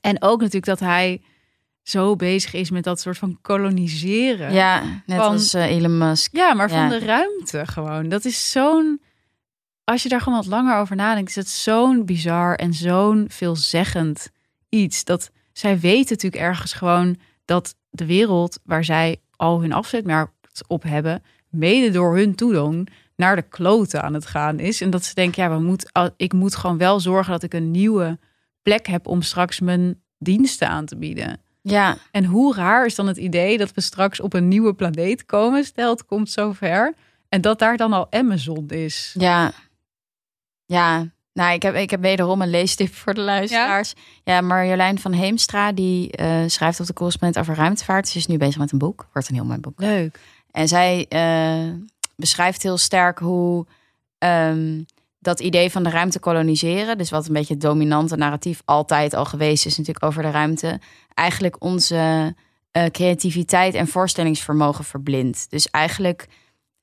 En 0.00 0.22
ook 0.22 0.38
natuurlijk 0.38 0.66
dat 0.66 0.80
hij 0.80 1.22
zo 1.82 2.16
bezig 2.16 2.52
is 2.54 2.70
met 2.70 2.84
dat 2.84 3.00
soort 3.00 3.18
van 3.18 3.38
koloniseren. 3.42 4.52
Ja, 4.52 4.82
net 5.06 5.18
Van- 5.18 5.32
als 5.32 5.54
eh, 5.54 5.70
Elon 5.70 5.98
Musk. 5.98 6.36
Ja, 6.36 6.54
maar 6.54 6.70
Ja. 6.70 6.74
van 6.88 6.98
de 6.98 7.04
ruimte 7.06 7.66
gewoon. 7.66 8.08
Dat 8.08 8.24
is 8.24 8.50
zo'n. 8.50 9.00
Als 9.84 10.02
je 10.02 10.08
daar 10.08 10.20
gewoon 10.20 10.38
wat 10.38 10.46
langer 10.46 10.76
over 10.76 10.96
nadenkt, 10.96 11.28
is 11.30 11.36
het 11.36 11.48
zo'n 11.48 12.04
bizar 12.04 12.54
en 12.54 12.72
zo'n 12.74 13.24
veelzeggend 13.28 14.30
iets. 14.68 15.04
Dat 15.04 15.30
zij 15.52 15.78
weten 15.78 16.10
natuurlijk 16.14 16.42
ergens 16.42 16.72
gewoon 16.72 17.16
dat 17.44 17.74
de 17.92 18.06
wereld 18.06 18.58
waar 18.64 18.84
zij 18.84 19.20
al 19.36 19.60
hun 19.60 19.72
afzetmarkt 19.72 20.64
op 20.66 20.82
hebben, 20.82 21.22
mede 21.48 21.90
door 21.90 22.16
hun 22.16 22.34
toedoen, 22.34 22.88
naar 23.16 23.36
de 23.36 23.42
kloten 23.42 24.02
aan 24.02 24.14
het 24.14 24.26
gaan 24.26 24.58
is. 24.58 24.80
En 24.80 24.90
dat 24.90 25.04
ze 25.04 25.14
denken, 25.14 25.42
ja, 25.42 25.56
we 25.56 25.62
moet, 25.62 25.90
ik 26.16 26.32
moet 26.32 26.56
gewoon 26.56 26.78
wel 26.78 27.00
zorgen 27.00 27.32
dat 27.32 27.42
ik 27.42 27.54
een 27.54 27.70
nieuwe 27.70 28.18
plek 28.62 28.86
heb 28.86 29.06
om 29.06 29.22
straks 29.22 29.60
mijn 29.60 30.02
diensten 30.18 30.68
aan 30.68 30.84
te 30.84 30.96
bieden. 30.96 31.40
Ja, 31.62 31.96
En 32.10 32.24
hoe 32.24 32.54
raar 32.54 32.86
is 32.86 32.94
dan 32.94 33.06
het 33.06 33.16
idee 33.16 33.58
dat 33.58 33.74
we 33.74 33.80
straks 33.80 34.20
op 34.20 34.32
een 34.32 34.48
nieuwe 34.48 34.74
planeet 34.74 35.24
komen, 35.24 35.64
stel 35.64 35.90
het 35.90 36.04
komt 36.04 36.30
zover, 36.30 36.94
en 37.28 37.40
dat 37.40 37.58
daar 37.58 37.76
dan 37.76 37.92
al 37.92 38.12
Amazon 38.12 38.68
is. 38.68 39.14
ja. 39.18 39.52
Ja, 40.66 41.06
nou, 41.32 41.52
ik 41.52 41.62
heb, 41.62 41.74
ik 41.74 41.90
heb 41.90 42.00
wederom 42.00 42.42
een 42.42 42.50
leestip 42.50 42.94
voor 42.94 43.14
de 43.14 43.20
luisteraars. 43.20 43.94
Ja, 44.24 44.40
Marjolein 44.40 44.98
van 44.98 45.12
Heemstra, 45.12 45.72
die 45.72 46.10
eh, 46.10 46.42
schrijft 46.46 46.80
op 46.80 46.86
de 46.86 46.92
correspondent 46.92 47.38
over 47.38 47.54
ruimtevaart. 47.54 48.08
Ze 48.08 48.18
is 48.18 48.26
nu 48.26 48.36
bezig 48.36 48.58
met 48.58 48.72
een 48.72 48.78
boek. 48.78 49.08
Wordt 49.12 49.28
een 49.28 49.34
heel 49.34 49.44
mooi 49.44 49.58
boek. 49.58 49.80
Leuk. 49.80 50.18
En 50.50 50.68
zij 50.68 51.06
eh, 51.08 51.72
beschrijft 52.16 52.62
heel 52.62 52.78
sterk 52.78 53.18
hoe 53.18 53.66
ehm, 54.18 54.82
dat 55.18 55.40
idee 55.40 55.70
van 55.70 55.82
de 55.82 55.90
ruimte 55.90 56.18
koloniseren, 56.18 56.98
dus 56.98 57.10
wat 57.10 57.26
een 57.26 57.32
beetje 57.32 57.54
het 57.54 57.62
dominante 57.62 58.16
narratief 58.16 58.62
altijd 58.64 59.14
al 59.14 59.24
geweest 59.24 59.66
is, 59.66 59.76
natuurlijk 59.76 60.04
over 60.04 60.22
de 60.22 60.30
ruimte, 60.30 60.80
eigenlijk 61.14 61.56
onze 61.64 62.34
eh, 62.70 62.84
creativiteit 62.84 63.74
en 63.74 63.88
voorstellingsvermogen 63.88 64.84
verblindt. 64.84 65.50
Dus 65.50 65.70
eigenlijk, 65.70 66.26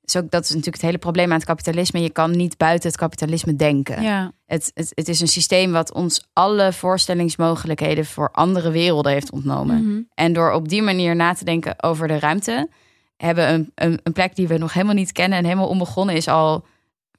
is 0.09 0.21
ook, 0.21 0.31
dat 0.31 0.43
is 0.43 0.49
natuurlijk 0.49 0.75
het 0.75 0.85
hele 0.85 0.97
probleem 0.97 1.25
aan 1.31 1.37
het 1.37 1.45
kapitalisme. 1.45 2.01
Je 2.01 2.09
kan 2.11 2.31
niet 2.31 2.57
buiten 2.57 2.89
het 2.89 2.97
kapitalisme 2.99 3.55
denken. 3.55 4.01
Ja, 4.01 4.31
Het, 4.45 4.71
het, 4.73 4.91
het 4.95 5.07
is 5.07 5.19
een 5.19 5.27
systeem 5.27 5.71
wat 5.71 5.93
ons 5.93 6.27
alle 6.33 6.73
voorstellingsmogelijkheden 6.73 8.05
voor 8.05 8.31
andere 8.31 8.71
werelden 8.71 9.11
heeft 9.11 9.31
ontnomen. 9.31 9.83
Mhm. 9.87 10.01
En 10.13 10.33
door 10.33 10.51
op 10.51 10.69
die 10.69 10.81
manier 10.81 11.15
na 11.15 11.33
te 11.33 11.45
denken 11.45 11.83
over 11.83 12.07
de 12.07 12.19
ruimte, 12.19 12.69
hebben 13.17 13.47
we 13.47 13.53
een, 13.53 13.71
een, 13.75 13.99
een 14.03 14.13
plek 14.13 14.35
die 14.35 14.47
we 14.47 14.57
nog 14.57 14.73
helemaal 14.73 14.95
niet 14.95 15.11
kennen 15.11 15.37
en 15.37 15.43
helemaal 15.43 15.67
onbegonnen 15.67 16.15
is 16.15 16.27
al 16.27 16.65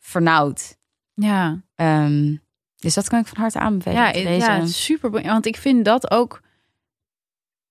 vernauwd. 0.00 0.76
ja. 1.14 1.62
Ehm, 1.74 2.36
dus 2.76 2.94
dat 2.94 3.08
kan 3.08 3.20
ik 3.20 3.26
van 3.26 3.36
harte 3.40 3.58
aanbevelen. 3.58 4.22
Ja, 4.22 4.30
ja, 4.30 4.66
super. 4.66 5.10
Want 5.10 5.46
ik 5.46 5.56
vind 5.56 5.84
dat 5.84 6.10
ook. 6.10 6.40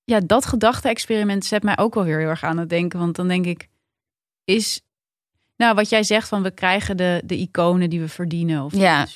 Ja, 0.04 0.20
dat 0.20 0.46
gedachte-experiment 0.46 1.46
zet 1.46 1.64
mij 1.64 1.78
ook 1.78 1.94
wel 1.94 2.04
weer 2.04 2.20
heel 2.20 2.28
erg 2.28 2.44
aan 2.44 2.58
het 2.58 2.70
denken. 2.70 3.00
Want 3.00 3.16
dan 3.16 3.28
denk 3.28 3.46
ik, 3.46 3.68
is. 4.44 4.82
Nou, 5.60 5.76
wat 5.76 5.90
jij 5.90 6.04
zegt 6.04 6.28
van 6.28 6.44
we 6.44 6.52
krijgen 6.52 6.98
de, 6.98 7.22
de 7.26 7.38
iconen 7.38 7.90
die 7.90 8.00
we 8.00 8.08
verdienen. 8.08 8.64
Of 8.64 8.74
Ja. 8.76 9.08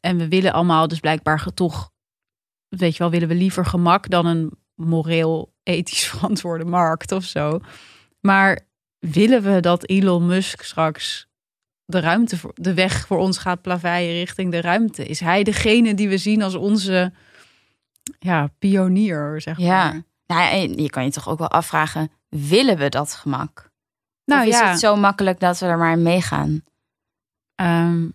En 0.00 0.16
we 0.16 0.28
willen 0.28 0.52
allemaal 0.52 0.88
dus 0.88 1.00
blijkbaar 1.00 1.44
toch. 1.54 1.90
Weet 2.68 2.92
je 2.92 2.98
wel, 2.98 3.10
willen 3.10 3.28
we 3.28 3.34
liever 3.34 3.66
gemak 3.66 4.08
dan 4.10 4.26
een 4.26 4.50
moreel, 4.74 5.52
ethisch 5.62 6.06
verantwoorde 6.10 6.64
markt 6.64 7.12
of 7.12 7.24
zo. 7.24 7.60
Maar 8.20 8.60
willen 8.98 9.42
we 9.42 9.60
dat 9.60 9.88
Elon 9.88 10.26
Musk 10.26 10.62
straks 10.62 11.28
de 11.84 12.00
ruimte, 12.00 12.36
voor, 12.38 12.52
de 12.54 12.74
weg 12.74 13.06
voor 13.06 13.18
ons 13.18 13.38
gaat 13.38 13.62
plaveien 13.62 14.12
richting 14.12 14.50
de 14.50 14.60
ruimte? 14.60 15.06
Is 15.06 15.20
hij 15.20 15.42
degene 15.42 15.94
die 15.94 16.08
we 16.08 16.18
zien 16.18 16.42
als 16.42 16.54
onze 16.54 17.12
ja, 18.18 18.46
pionier, 18.58 19.40
zeg 19.40 19.58
Ja. 19.58 19.84
maar? 19.84 20.02
Nou, 20.26 20.40
ja, 20.42 20.50
en 20.50 20.82
je 20.82 20.90
kan 20.90 21.04
je 21.04 21.10
toch 21.10 21.28
ook 21.28 21.38
wel 21.38 21.50
afvragen, 21.50 22.10
willen 22.28 22.76
we 22.78 22.88
dat 22.88 23.14
gemak? 23.14 23.69
Nou 24.30 24.42
of 24.42 24.48
is 24.48 24.58
ja, 24.58 24.70
het 24.70 24.78
zo 24.80 24.96
makkelijk 24.96 25.40
dat 25.40 25.58
we 25.58 25.66
er 25.66 25.78
maar 25.78 25.92
in 25.92 26.02
meegaan? 26.02 26.62
ehm, 27.54 28.08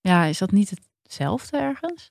ja, 0.00 0.24
is 0.24 0.38
dat 0.38 0.50
niet 0.50 0.72
hetzelfde 1.02 1.56
ergens? 1.58 2.10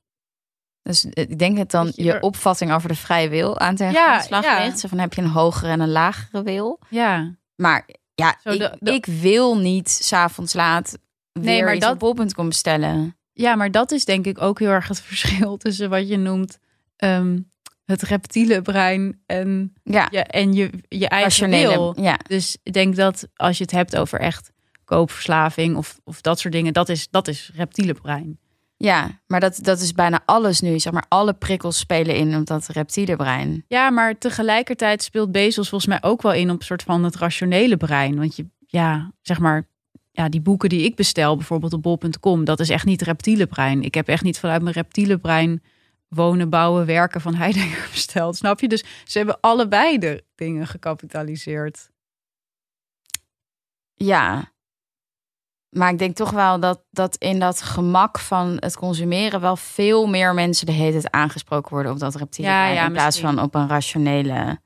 Dus 0.81 1.05
eh, 1.05 1.23
ik 1.29 1.39
denk 1.39 1.57
dat 1.57 1.71
dan 1.71 1.91
je 1.95 2.03
je 2.03 2.21
opvatting 2.21 2.71
over 2.71 2.87
de 2.89 2.95
vrije 2.95 3.29
wil 3.29 3.59
aan 3.59 3.75
te 3.75 3.83
Ja, 3.85 4.19
slag 4.21 4.43
ja. 4.43 4.63
ligt. 4.63 4.79
Zo 4.79 4.87
van 4.87 4.97
heb 4.99 5.13
je 5.13 5.21
een 5.21 5.27
hogere 5.27 5.71
en 5.71 5.79
een 5.79 5.91
lagere 5.91 6.43
wil? 6.43 6.79
Ja, 6.89 7.35
Maar 7.55 7.87
ja, 8.15 8.35
Zo, 8.43 8.49
ik, 8.49 8.59
de- 8.59 8.77
de- 8.79 8.93
ik 8.93 9.05
wil 9.05 9.57
niet 9.57 9.89
s'avonds 9.89 10.53
laat 10.53 10.97
weer 11.31 11.43
Nee, 11.43 11.63
maar 11.63 11.75
iets 11.75 11.85
dat- 11.85 11.93
op 11.93 11.99
bol.com 12.15 12.47
bestellen. 12.47 13.15
Ja, 13.33 13.55
maar 13.55 13.71
dat 13.71 13.91
is 13.91 14.05
denk 14.05 14.25
ik 14.25 14.41
ook 14.41 14.59
heel 14.59 14.69
erg 14.69 14.87
het 14.87 15.01
verschil 15.11 15.57
tussen 15.57 15.89
wat 15.89 16.07
je 16.07 16.17
noemt 16.17 16.59
ehm, 16.95 17.39
het 17.86 18.01
reptiele 18.01 18.61
brein 18.61 19.21
en 19.25 19.73
Ja, 19.84 20.07
je, 20.11 20.19
en 20.23 20.53
je, 20.53 20.69
je 20.88 21.07
eigen 21.07 21.49
wil. 21.49 22.01
Ja, 22.01 22.19
Dus 22.27 22.57
ik 22.63 22.73
denk 22.73 22.95
dat 22.95 23.27
als 23.36 23.57
je 23.57 23.63
het 23.63 23.71
hebt 23.71 23.97
over 23.97 24.19
echt 24.19 24.51
koopverslaving 24.86 25.75
of, 25.75 25.99
of 26.03 26.21
dat 26.21 26.39
soort 26.39 26.53
dingen, 26.53 26.73
dat 26.73 26.89
is, 26.89 27.07
dat 27.09 27.27
is 27.27 27.51
reptiele 27.55 27.93
brein. 27.93 28.39
ja, 28.77 29.21
maar 29.27 29.39
dat, 29.39 29.59
dat 29.61 29.79
is 29.79 29.91
bijna 29.93 30.21
alles 30.25 30.61
nu. 30.61 30.79
Zeg 30.79 30.93
maar, 30.93 31.05
alle 31.07 31.34
prikkels 31.34 31.77
spelen 31.77 32.15
in 32.15 32.36
op 32.36 32.45
dat 32.45 32.67
reptiele 32.67 33.15
brein. 33.15 33.65
Ja, 33.67 33.89
maar 33.89 34.17
tegelijkertijd 34.17 35.03
speelt 35.03 35.32
Bezos 35.32 35.69
volgens 35.69 35.89
mij 35.89 36.09
ook 36.09 36.21
wel 36.21 36.34
in 36.34 36.49
op 36.49 36.59
een 36.59 36.65
soort 36.65 36.84
van 36.84 37.03
het 37.03 37.15
rationele 37.15 37.77
brein. 37.77 38.17
Want 38.17 38.36
je, 38.36 38.45
ja, 38.67 39.11
zeg 39.21 39.39
maar, 39.39 39.67
ja, 40.11 40.29
die 40.29 40.41
boeken 40.41 40.69
die 40.69 40.84
ik 40.84 40.95
bestel, 40.95 41.36
bijvoorbeeld 41.36 41.73
op 41.73 41.82
bol.com, 41.82 42.45
dat 42.45 42.59
is 42.59 42.69
echt 42.69 42.86
niet 42.86 43.01
reptiele 43.01 43.47
brein. 43.47 43.84
Ik 43.84 43.93
heb 43.93 44.07
echt 44.07 44.23
niet 44.23 44.39
vanuit 44.39 44.61
mijn 44.61 44.75
reptiele 44.75 45.17
brein 45.17 45.61
wonen, 46.16 46.49
bouwen, 46.49 46.86
werken 46.86 47.22
van 47.22 47.34
Heidegger 47.36 47.89
besteld. 47.93 48.36
Snap 48.36 48.59
je? 48.59 48.68
Dus 48.68 48.84
ze 49.03 49.18
hebben 49.18 49.38
allebei 49.41 49.97
de 49.97 50.24
dingen 50.36 50.68
gecapitaliseerd. 50.68 51.89
Ja. 53.93 54.51
Maar 55.70 55.91
ik 55.91 55.97
denk 55.99 56.16
toch 56.16 56.32
wel 56.32 56.59
dat, 56.59 56.84
dat 56.89 57.16
in 57.16 57.39
dat 57.39 57.62
gemak 57.62 58.20
van 58.20 58.57
het 58.59 58.76
consumeren 58.78 59.41
wel 59.41 59.55
veel 59.55 60.07
meer 60.07 60.34
mensen 60.34 60.66
de 60.66 60.72
hele 60.72 60.91
tijd 60.91 61.12
aangesproken 61.12 61.74
worden 61.74 61.91
op 61.91 61.99
dat 61.99 62.16
reptiele 62.16 62.49
Ja, 62.49 62.68
ja, 62.68 62.86
in 62.86 62.91
plaats 62.91 63.05
misschien. 63.22 63.36
van 63.36 63.43
op 63.45 63.55
een 63.55 63.68
rationele. 63.68 64.59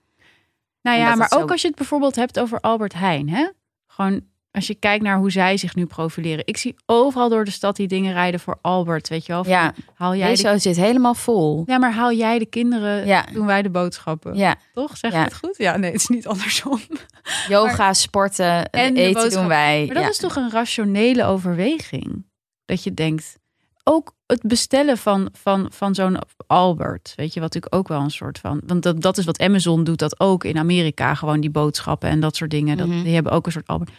Nou 0.81 0.97
ja, 0.97 1.15
maar 1.15 1.31
ook 1.33 1.39
zo- 1.39 1.47
als 1.47 1.61
je 1.61 1.67
het 1.67 1.77
bijvoorbeeld 1.77 2.15
hebt 2.15 2.39
over 2.39 2.59
Albert 2.59 2.93
Heijn, 2.93 3.29
hè? 3.29 3.49
Gewoon 3.87 4.25
als 4.55 4.67
je 4.67 4.75
kijkt 4.75 5.03
naar 5.03 5.17
hoe 5.17 5.31
zij 5.31 5.57
zich 5.57 5.75
nu 5.75 5.85
profileren. 5.85 6.45
Ik 6.47 6.57
zie 6.57 6.75
overal 6.85 7.29
door 7.29 7.45
de 7.45 7.51
stad 7.51 7.75
die 7.75 7.87
dingen 7.87 8.13
rijden 8.13 8.39
voor 8.39 8.57
Albert, 8.61 9.07
weet 9.09 9.25
je 9.25 9.31
wel? 9.31 9.43
Van, 9.43 9.53
Ja, 9.53 9.73
haal 9.93 10.15
jij 10.15 10.35
de... 10.35 10.41
deze 10.43 10.59
zit 10.59 10.75
helemaal 10.75 11.13
vol. 11.15 11.63
Ja, 11.65 11.77
maar 11.77 11.93
haal 11.93 12.11
jij 12.13 12.39
de 12.39 12.45
kinderen, 12.45 13.05
Ja. 13.07 13.25
doen 13.33 13.45
wij 13.45 13.61
de 13.61 13.69
boodschappen. 13.69 14.35
Ja, 14.35 14.55
Toch? 14.73 14.97
Zeg 14.97 15.11
Ja. 15.11 15.23
het 15.23 15.35
goed? 15.35 15.57
Ja, 15.57 15.77
nee, 15.77 15.91
het 15.91 16.01
is 16.01 16.07
niet 16.07 16.27
andersom. 16.27 16.79
yoga, 17.47 17.93
sporten, 17.93 18.69
En 18.69 18.95
eten 18.95 19.29
doen 19.29 19.47
wij. 19.47 19.83
Maar 19.85 19.95
dat 19.95 20.03
ja. 20.03 20.09
is 20.09 20.17
toch 20.17 20.35
een 20.35 20.51
rationele 20.51 21.23
overweging? 21.23 22.25
Dat 22.65 22.83
je 22.83 22.93
denkt, 22.93 23.37
ook 23.83 24.13
het 24.27 24.41
bestellen 24.41 24.97
van, 24.97 25.29
van, 25.33 25.67
van 25.71 25.95
zo'n 25.95 26.17
Albert, 26.47 27.13
weet 27.15 27.33
je, 27.33 27.39
wat 27.39 27.53
natuurlijk 27.53 27.75
ook 27.75 27.87
wel 27.87 28.01
een 28.01 28.11
soort 28.11 28.39
van, 28.39 28.61
want 28.65 28.83
dat, 28.83 29.01
dat 29.01 29.17
is 29.17 29.25
wat 29.25 29.39
Amazon 29.39 29.83
doet, 29.83 29.99
dat 29.99 30.19
ook 30.19 30.43
in 30.43 30.57
Amerika, 30.57 31.13
gewoon 31.15 31.39
die 31.41 31.49
boodschappen 31.49 32.09
en 32.09 32.19
dat 32.19 32.35
soort 32.35 32.49
dingen, 32.51 32.77
dat, 32.77 32.87
Mhm. 32.87 33.03
die 33.03 33.13
hebben 33.13 33.31
ook 33.31 33.45
een 33.45 33.51
soort 33.51 33.67
Albert. 33.67 33.89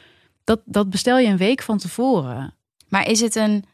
Dat, 0.47 0.61
dat 0.65 0.91
bestel 0.91 1.19
je 1.19 1.29
een 1.29 1.37
week 1.37 1.63
van 1.63 1.79
tevoren. 1.79 2.55
Maar 2.89 3.09
is 3.09 3.21
het, 3.21 3.35
een, 3.35 3.65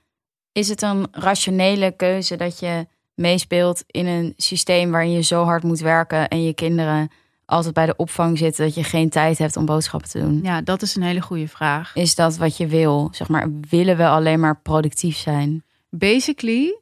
is 0.53 0.68
het 0.68 0.83
een 0.83 1.07
rationele 1.11 1.91
keuze 1.97 2.37
dat 2.37 2.59
je 2.59 2.87
meespeelt 3.14 3.85
in 3.87 4.07
een 4.07 4.35
systeem 4.37 4.91
waarin 4.91 5.11
je 5.11 5.23
zo 5.23 5.45
hard 5.45 5.62
moet 5.62 5.81
werken 5.81 6.29
en 6.29 6.43
je 6.43 6.55
kinderen 6.55 7.11
altijd 7.45 7.75
bij 7.75 7.87
de 7.87 7.97
opvang 7.97 8.39
zitten 8.39 8.64
dat 8.64 8.75
je 8.75 8.85
geen 8.85 9.09
tijd 9.09 9.39
hebt 9.39 9.57
om 9.57 9.64
boodschappen 9.64 10.11
te 10.11 10.20
doen? 10.20 10.41
Ja, 10.43 10.61
dat 10.61 10.83
is 10.83 10.97
een 10.97 11.03
hele 11.03 11.20
goede 11.20 11.49
vraag. 11.49 11.95
Is 11.95 12.14
dat 12.14 12.37
wat 12.37 12.57
je 12.57 12.66
wil? 12.66 13.09
Zeg 13.12 13.29
maar, 13.29 13.49
willen 13.68 13.97
we 13.97 14.09
alleen 14.09 14.41
maar 14.41 14.61
productief 14.61 15.16
zijn? 15.16 15.64
Basically 15.91 16.81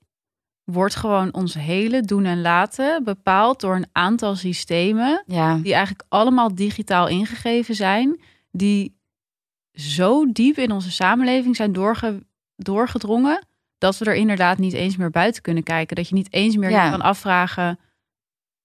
wordt 0.65 0.95
gewoon 0.95 1.35
ons 1.35 1.55
hele 1.55 2.01
doen 2.01 2.25
en 2.25 2.41
laten 2.41 3.05
bepaald 3.05 3.61
door 3.61 3.75
een 3.75 3.89
aantal 3.93 4.37
systemen 4.37 5.23
Ja, 5.27 5.57
die 5.57 5.75
eigenlijk 5.75 6.05
allemaal 6.09 6.55
digitaal 6.55 7.09
ingegeven 7.09 7.75
zijn, 7.75 8.21
die 8.51 8.99
zo 9.75 10.33
diep 10.33 10.59
in 10.59 10.73
onze 10.73 10.91
samenleving 10.91 11.57
zijn 11.57 11.73
doorge, 11.73 12.23
doorgedrongen 12.57 13.45
dat 13.79 13.99
we 13.99 14.05
er 14.05 14.15
inderdaad 14.15 14.59
niet 14.59 14.73
eens 14.73 14.97
meer 14.97 15.11
buiten 15.11 15.43
kunnen 15.43 15.63
kijken. 15.63 15.97
Dat 15.97 16.09
je 16.09 16.15
niet 16.15 16.33
eens 16.33 16.57
meer 16.57 16.71
Ja. 16.71 16.91
kan 16.91 17.01
afvragen: 17.01 17.79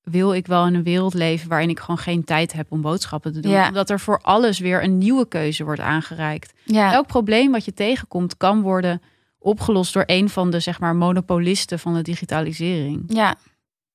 wil 0.01 0.33
ik 0.33 0.47
wel 0.47 0.65
in 0.67 0.73
een 0.73 0.83
wereld 0.83 1.13
leven 1.13 1.49
waarin 1.49 1.69
ik 1.69 1.79
gewoon 1.79 1.97
geen 1.97 2.23
tijd 2.23 2.53
heb 2.53 2.71
om 2.71 2.81
boodschappen 2.81 3.33
te 3.33 3.39
doen? 3.39 3.51
Ja. 3.51 3.67
Omdat 3.67 3.89
er 3.89 3.99
voor 3.99 4.19
alles 4.21 4.59
weer 4.59 4.83
een 4.83 4.97
nieuwe 4.97 5.27
keuze 5.27 5.63
wordt 5.63 5.81
aangereikt. 5.81 6.53
ja. 6.63 6.93
Elk 6.93 7.07
probleem 7.07 7.51
wat 7.51 7.65
je 7.65 7.73
tegenkomt 7.73 8.37
kan 8.37 8.61
worden 8.61 9.01
opgelost 9.39 9.93
door 9.93 10.03
een 10.05 10.29
van 10.29 10.49
de 10.51 10.59
zeg 10.59 10.79
maar 10.79 10.95
monopolisten 10.95 11.79
van 11.79 11.93
de 11.93 12.01
digitalisering. 12.01 13.03
Ja. 13.07 13.35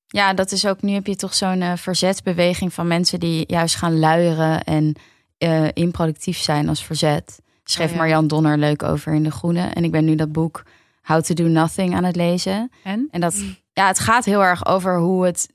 ja, 0.07 0.35
dat 0.35 0.53
is 0.53 0.67
ook. 0.67 0.83
Nu 0.83 0.93
heb 0.93 1.07
je 1.07 1.17
toch 1.17 1.35
zo'n 1.35 1.63
eh, 1.63 1.73
verzetsbeweging 1.77 2.73
van 2.73 2.87
mensen 2.87 3.21
die 3.21 3.45
juist 3.47 3.75
gaan 3.77 3.99
luieren 3.99 4.65
en 4.65 4.95
eh, 5.41 5.69
improductief 5.73 6.39
zijn 6.39 6.69
als 6.69 6.85
verzet. 6.85 7.41
Schreef 7.65 7.87
Oh 7.87 7.93
ja. 7.93 7.99
Marian 7.99 8.27
Donner 8.27 8.59
leuk 8.59 8.83
over 8.83 9.13
in 9.13 9.23
De 9.23 9.31
Groene. 9.31 9.61
En 9.67 9.85
ik 9.85 9.91
ben 9.91 10.05
nu 10.05 10.15
dat 10.15 10.33
boek 10.33 10.63
How 11.03 11.23
to 11.23 11.35
Do 11.35 11.45
Nothing 11.45 11.95
aan 11.95 12.05
het 12.05 12.17
lezen. 12.17 12.71
En? 12.85 13.09
En 13.11 13.21
dat, 13.21 13.43
ja, 13.73 13.87
het 13.87 13.99
gaat 13.99 14.25
heel 14.25 14.43
erg 14.45 14.67
over 14.67 14.99
hoe 14.99 15.25
het, 15.27 15.49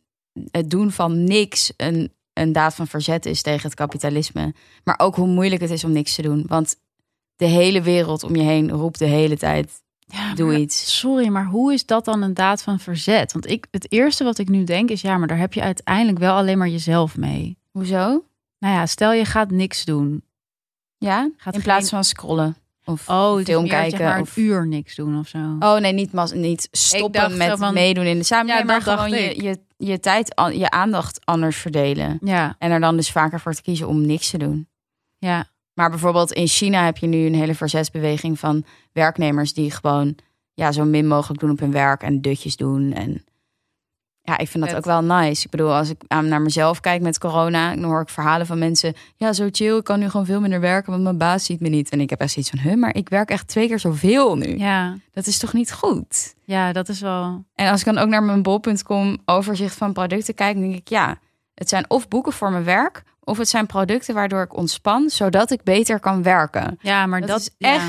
het 0.52 0.70
doen 0.70 0.92
van 0.92 1.24
niks 1.24 1.74
een, 1.78 2.12
een 2.34 2.52
daad 2.52 2.76
van 2.76 2.88
verzet 2.88 3.26
is 3.26 3.42
tegen 3.42 3.62
het 3.64 3.74
kapitalisme. 3.74 4.54
Maar 4.84 5.00
ook 5.00 5.16
hoe 5.16 5.28
moeilijk 5.28 5.62
het 5.62 5.72
is 5.72 5.84
om 5.84 5.92
niks 5.92 6.16
te 6.16 6.22
doen. 6.22 6.44
Want 6.48 6.76
de 7.36 7.46
hele 7.46 7.82
wereld 7.82 8.24
om 8.24 8.36
je 8.36 8.44
heen 8.44 8.72
roept 8.72 9.00
de 9.00 9.06
hele 9.06 9.38
tijd: 9.38 9.72
Ja, 10.00 10.34
doe 10.34 10.48
maar- 10.48 10.60
iets. 10.60 11.00
Sorry, 11.00 11.28
maar 11.28 11.46
hoe 11.46 11.74
is 11.74 11.86
dat 11.86 12.06
dan 12.06 12.22
een 12.22 12.34
daad 12.34 12.62
van 12.62 12.80
verzet? 12.80 13.34
Want 13.34 13.50
ik, 13.50 13.68
het 13.72 13.92
eerste 13.92 14.24
wat 14.24 14.38
ik 14.38 14.50
nu 14.50 14.64
denk 14.64 14.90
is, 14.90 15.02
ja, 15.02 15.18
maar 15.18 15.28
daar 15.28 15.38
heb 15.38 15.54
je 15.54 15.62
uiteindelijk 15.62 16.20
wel 16.20 16.36
alleen 16.36 16.58
maar 16.58 16.70
jezelf 16.70 17.18
mee. 17.18 17.58
Hoezo? 17.72 18.24
Nou 18.60 18.74
ja, 18.76 18.86
stel 18.86 19.14
je 19.14 19.26
gaat 19.26 19.52
niks 19.52 19.86
doen. 19.86 20.24
Ja, 20.98 21.30
Gaat 21.38 21.56
in 21.56 21.62
plaats 21.62 21.80
geen- 21.80 21.90
van 21.90 22.04
scrollen. 22.04 22.56
Of 22.86 23.10
Oh, 23.10 23.40
is 23.40 23.46
film 23.46 23.62
meer 23.68 24.00
maar 24.00 24.16
een 24.16 24.22
of... 24.22 24.38
uur 24.38 24.68
niks 24.68 24.96
doen 24.96 25.20
of 25.20 25.28
zo. 25.28 25.38
Oh 25.60 25.78
nee, 25.78 25.92
niet, 25.94 26.12
mas- 26.14 26.34
niet 26.34 26.68
stoppen 26.72 27.38
met 27.38 27.58
van- 27.58 27.74
meedoen 27.74 28.06
in 28.06 28.18
de 28.18 28.24
samenleving. 28.24 28.68
Ja, 28.70 28.74
maar 28.74 28.82
gewoon 28.98 29.10
je, 29.20 29.44
je, 29.44 29.60
je 29.78 30.00
tijd, 30.00 30.42
je 30.54 30.70
aandacht 30.70 31.26
anders 31.26 31.58
verdelen. 31.58 32.18
Ja, 32.24 32.56
En 32.60 32.72
er 32.72 32.80
dan 32.80 32.96
dus 32.96 33.12
vaker 33.12 33.40
voor 33.40 33.54
te 33.54 33.62
kiezen 33.62 33.88
om 33.88 34.06
niks 34.06 34.30
te 34.30 34.38
doen. 34.38 34.68
ja. 35.18 35.54
Maar 35.74 35.90
bijvoorbeeld 35.90 36.32
in 36.32 36.48
China 36.48 36.86
heb 36.86 36.98
je 36.98 37.08
nu 37.08 37.26
een 37.26 37.36
hele 37.36 37.56
verzetsbeweging 37.56 38.40
van 38.40 38.66
werknemers 38.92 39.54
die 39.54 39.72
gewoon 39.72 40.16
ja, 40.54 40.72
zo 40.72 40.84
min 40.84 41.08
mogelijk 41.08 41.40
doen 41.40 41.50
op 41.52 41.60
hun 41.60 41.72
werk 41.72 42.02
en 42.04 42.22
dutjes 42.22 42.56
doen. 42.56 42.94
En 42.94 43.24
ja, 44.26 44.38
ik 44.38 44.48
vind 44.48 44.66
dat 44.66 44.76
ook 44.76 44.86
wel 44.86 45.04
nice. 45.04 45.44
Ik 45.46 45.50
bedoel, 45.52 45.74
als 45.74 45.90
ik 45.90 46.02
aan 46.08 46.28
naar 46.28 46.42
mezelf 46.42 46.80
kijk 46.80 47.02
met 47.02 47.18
corona, 47.18 47.76
dan 47.76 47.84
hoor 47.84 48.02
ik 48.02 48.10
verhalen 48.10 48.46
van 48.46 48.60
mensen. 48.60 48.94
Ja, 49.16 49.34
zo 49.34 49.48
chill, 49.52 49.78
ik 49.78 49.84
kan 49.84 50.00
nu 50.00 50.10
gewoon 50.10 50.26
veel 50.26 50.40
minder 50.42 50.60
werken, 50.60 50.92
want 50.92 51.04
mijn 51.04 51.18
baas 51.18 51.46
ziet 51.46 51.60
me 51.60 51.70
niet. 51.70 51.90
En 51.90 52.02
ik 52.02 52.10
heb 52.10 52.20
echt 52.20 52.32
zoiets 52.32 52.52
van, 52.52 52.60
huh, 52.60 52.76
maar 52.76 52.96
ik 52.96 53.10
werk 53.10 53.30
echt 53.30 53.48
twee 53.48 53.68
keer 53.68 53.80
zoveel 53.80 54.36
nu. 54.38 54.58
Ja, 54.58 54.96
Dat 55.14 55.28
is 55.28 55.38
toch 55.38 55.54
niet 55.54 55.74
goed? 55.74 56.34
ja, 56.44 56.72
dat 56.72 56.90
is 56.90 57.02
wel... 57.02 57.46
En 57.56 57.72
als 57.72 57.80
ik 57.80 57.86
dan 57.86 57.98
ook 57.98 58.10
naar 58.10 58.24
mijn 58.24 58.42
bol.com 58.42 59.18
overzicht 59.26 59.76
van 59.76 59.94
producten 59.94 60.34
kijk, 60.34 60.54
dan 60.54 60.64
denk 60.64 60.76
ik 60.76 60.90
ja, 60.90 61.18
het 61.54 61.70
zijn 61.70 61.90
of 61.90 62.08
boeken 62.08 62.34
voor 62.34 62.52
mijn 62.52 62.64
werk, 62.64 63.04
of 63.24 63.38
het 63.38 63.50
zijn 63.50 63.66
producten 63.66 64.14
waardoor 64.14 64.42
ik 64.42 64.58
ontspan, 64.58 65.10
zodat 65.10 65.52
ik 65.52 65.64
beter 65.64 66.00
kan 66.00 66.24
werken. 66.24 66.78
Ja, 66.82 67.06
maar 67.06 67.20
Dat, 67.20 67.30
dat, 67.30 67.40
is 67.40 67.50
ja. 67.58 67.80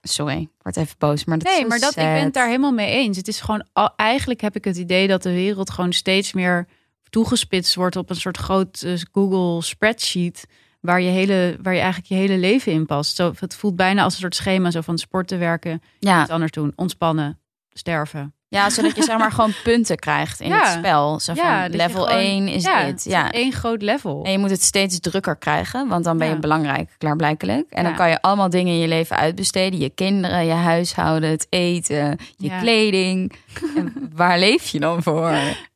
Sorry, 0.00 0.36
ik 0.40 0.48
word 0.62 0.76
even 0.76 0.94
boos, 0.98 1.24
maar 1.24 1.38
dat 1.38 1.52
Nee, 1.52 1.66
maar 1.66 1.78
dat, 1.78 1.90
ik 1.90 1.96
ben 1.96 2.22
het 2.24 2.34
daar 2.34 2.46
helemaal 2.46 2.72
mee 2.72 2.90
eens. 2.90 3.16
Het 3.16 3.28
is 3.28 3.40
gewoon, 3.40 3.66
al- 3.72 3.92
eigenlijk 3.96 4.40
heb 4.40 4.56
ik 4.56 4.64
het 4.64 4.76
idee 4.76 5.08
dat 5.08 5.22
de 5.22 5.32
wereld 5.32 5.70
gewoon 5.70 5.92
steeds 5.92 6.32
meer 6.32 6.66
toegespitst 7.10 7.74
wordt 7.74 7.96
op 7.96 8.10
een 8.10 8.16
soort 8.16 8.36
groot 8.36 8.82
eh, 8.82 8.92
Google 9.12 9.62
spreadsheet. 9.62 10.46
Waar 10.80 11.00
je, 11.00 11.10
hele, 11.10 11.58
waar 11.62 11.74
je 11.74 11.80
eigenlijk 11.80 12.08
je 12.08 12.14
hele 12.14 12.38
leven 12.38 12.72
in 12.72 12.86
past. 12.86 13.16
Zo, 13.16 13.32
het 13.38 13.56
voelt 13.56 13.76
bijna 13.76 14.02
als 14.02 14.12
een 14.14 14.20
soort 14.20 14.34
schema 14.34 14.70
zo 14.70 14.80
van 14.80 14.98
sporten, 14.98 15.38
werken, 15.38 15.82
Ja, 15.98 16.22
iets 16.22 16.30
anders 16.30 16.50
doen, 16.52 16.72
ontspannen, 16.76 17.40
sterven. 17.72 18.34
Ja, 18.48 18.70
zodat 18.70 18.96
je 18.96 19.02
zeg 19.02 19.18
maar 19.18 19.32
gewoon 19.38 19.52
punten 19.64 19.96
krijgt 19.96 20.40
in 20.40 20.48
Ja. 20.48 20.58
het 20.64 20.78
spel. 20.78 21.20
Zo 21.20 21.34
van 21.34 21.44
Ja, 21.44 21.68
level 21.70 22.02
gewoon- 22.04 22.18
1 22.20 22.48
is 22.48 22.62
ja, 22.64 22.84
dit. 22.84 23.04
Ja. 23.04 23.32
één 23.32 23.52
groot 23.52 23.82
level. 23.82 24.24
En 24.24 24.32
je 24.32 24.38
moet 24.38 24.50
het 24.50 24.62
steeds 24.62 25.00
drukker 25.00 25.36
krijgen, 25.36 25.88
want 25.88 26.04
dan 26.04 26.18
ben 26.18 26.28
je 26.28 26.38
belangrijk, 26.38 26.90
klaarblijkelijk. 26.98 27.70
En 27.70 27.84
dan 27.84 27.94
kan 27.94 28.08
je 28.10 28.20
allemaal 28.20 28.50
dingen 28.50 28.72
in 28.72 28.78
je 28.78 28.88
leven 28.88 29.16
uitbesteden. 29.16 29.78
Je 29.80 29.90
kinderen, 29.90 30.46
je 30.46 30.52
huishouden, 30.52 31.30
het 31.30 31.46
eten, 31.50 32.16
je 32.36 32.58
kleding. 32.60 33.32
en 33.76 33.92
waar 34.14 34.38
leef 34.38 34.66
je 34.68 34.80
dan 34.80 35.02
voor? 35.02 35.32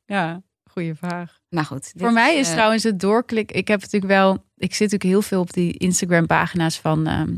Ja, 0.06 0.42
goede 0.70 0.94
vraag. 0.94 1.40
Nou 1.48 1.66
goed. 1.66 1.92
Voor 1.96 2.12
mij 2.12 2.36
is 2.38 2.46
eh, 2.48 2.52
trouwens 2.52 2.82
het 2.82 3.00
doorklik. 3.00 3.52
Ik 3.52 3.68
heb 3.68 3.80
natuurlijk 3.80 4.12
wel. 4.12 4.32
Ik 4.56 4.74
zit 4.74 4.90
natuurlijk 4.90 5.02
heel 5.10 5.22
veel 5.22 5.40
op 5.40 5.52
die 5.52 5.78
Instagram-pagina's 5.78 6.78
van 6.78 7.06
ehm, 7.06 7.34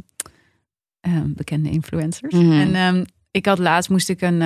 ehm, 1.01 1.32
bekende 1.32 1.70
influencers. 1.70 2.35
Mhm. 2.35 2.53
En 2.53 2.74
ehm, 2.74 3.05
ik 3.30 3.47
had 3.47 3.59
laatst 3.59 3.91
moest 3.91 4.09
ik 4.09 4.20
een 4.20 4.43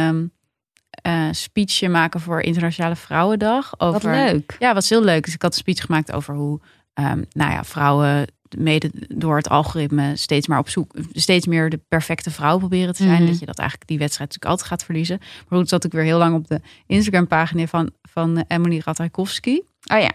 eh, 0.91 1.29
speechje 1.31 1.89
maken 1.89 2.21
voor 2.21 2.41
Internationale 2.41 2.97
Vrouwendag. 2.97 3.81
Over, 3.81 4.11
Wat 4.11 4.31
leuk. 4.31 4.57
Ja, 4.59 4.75
was 4.75 4.89
heel 4.89 5.03
leuk. 5.03 5.25
Dus 5.25 5.35
ik 5.35 5.43
had 5.43 5.53
een 5.53 5.59
speech 5.59 5.81
gemaakt 5.81 6.13
over 6.13 6.35
hoe, 6.35 6.61
ehm, 6.95 7.23
nou 7.31 7.51
ja, 7.53 7.65
vrouwen 7.65 8.27
mede 8.57 8.91
door 9.09 9.37
het 9.37 9.49
algoritme 9.49 10.17
steeds 10.17 10.47
maar 10.47 10.59
op 10.59 10.69
zoek, 10.69 10.95
steeds 11.13 11.47
meer 11.47 11.71
de 11.71 11.81
perfecte 11.89 12.31
vrouw 12.31 12.59
proberen 12.59 12.95
te 12.95 13.03
zijn. 13.03 13.23
Mhm. 13.23 13.31
Dat 13.31 13.39
je 13.39 13.47
dat 13.47 13.59
eigenlijk 13.59 13.89
die 13.89 13.99
wedstrijd 13.99 14.31
natuurlijk 14.31 14.61
altijd 14.61 14.69
gaat 14.69 14.85
verliezen. 14.85 15.19
Maar 15.49 15.59
goed, 15.59 15.69
zat 15.69 15.85
ik 15.85 15.93
weer 15.93 16.03
heel 16.03 16.19
lang 16.19 16.35
op 16.35 16.49
de 16.49 16.61
Instagram-pagina 16.87 17.67
van, 17.67 17.91
van 18.03 18.37
eh, 18.37 18.43
Emily 18.57 18.83
Ratajkowski. 18.85 19.63
Oh 19.93 20.01
ja. 20.01 20.13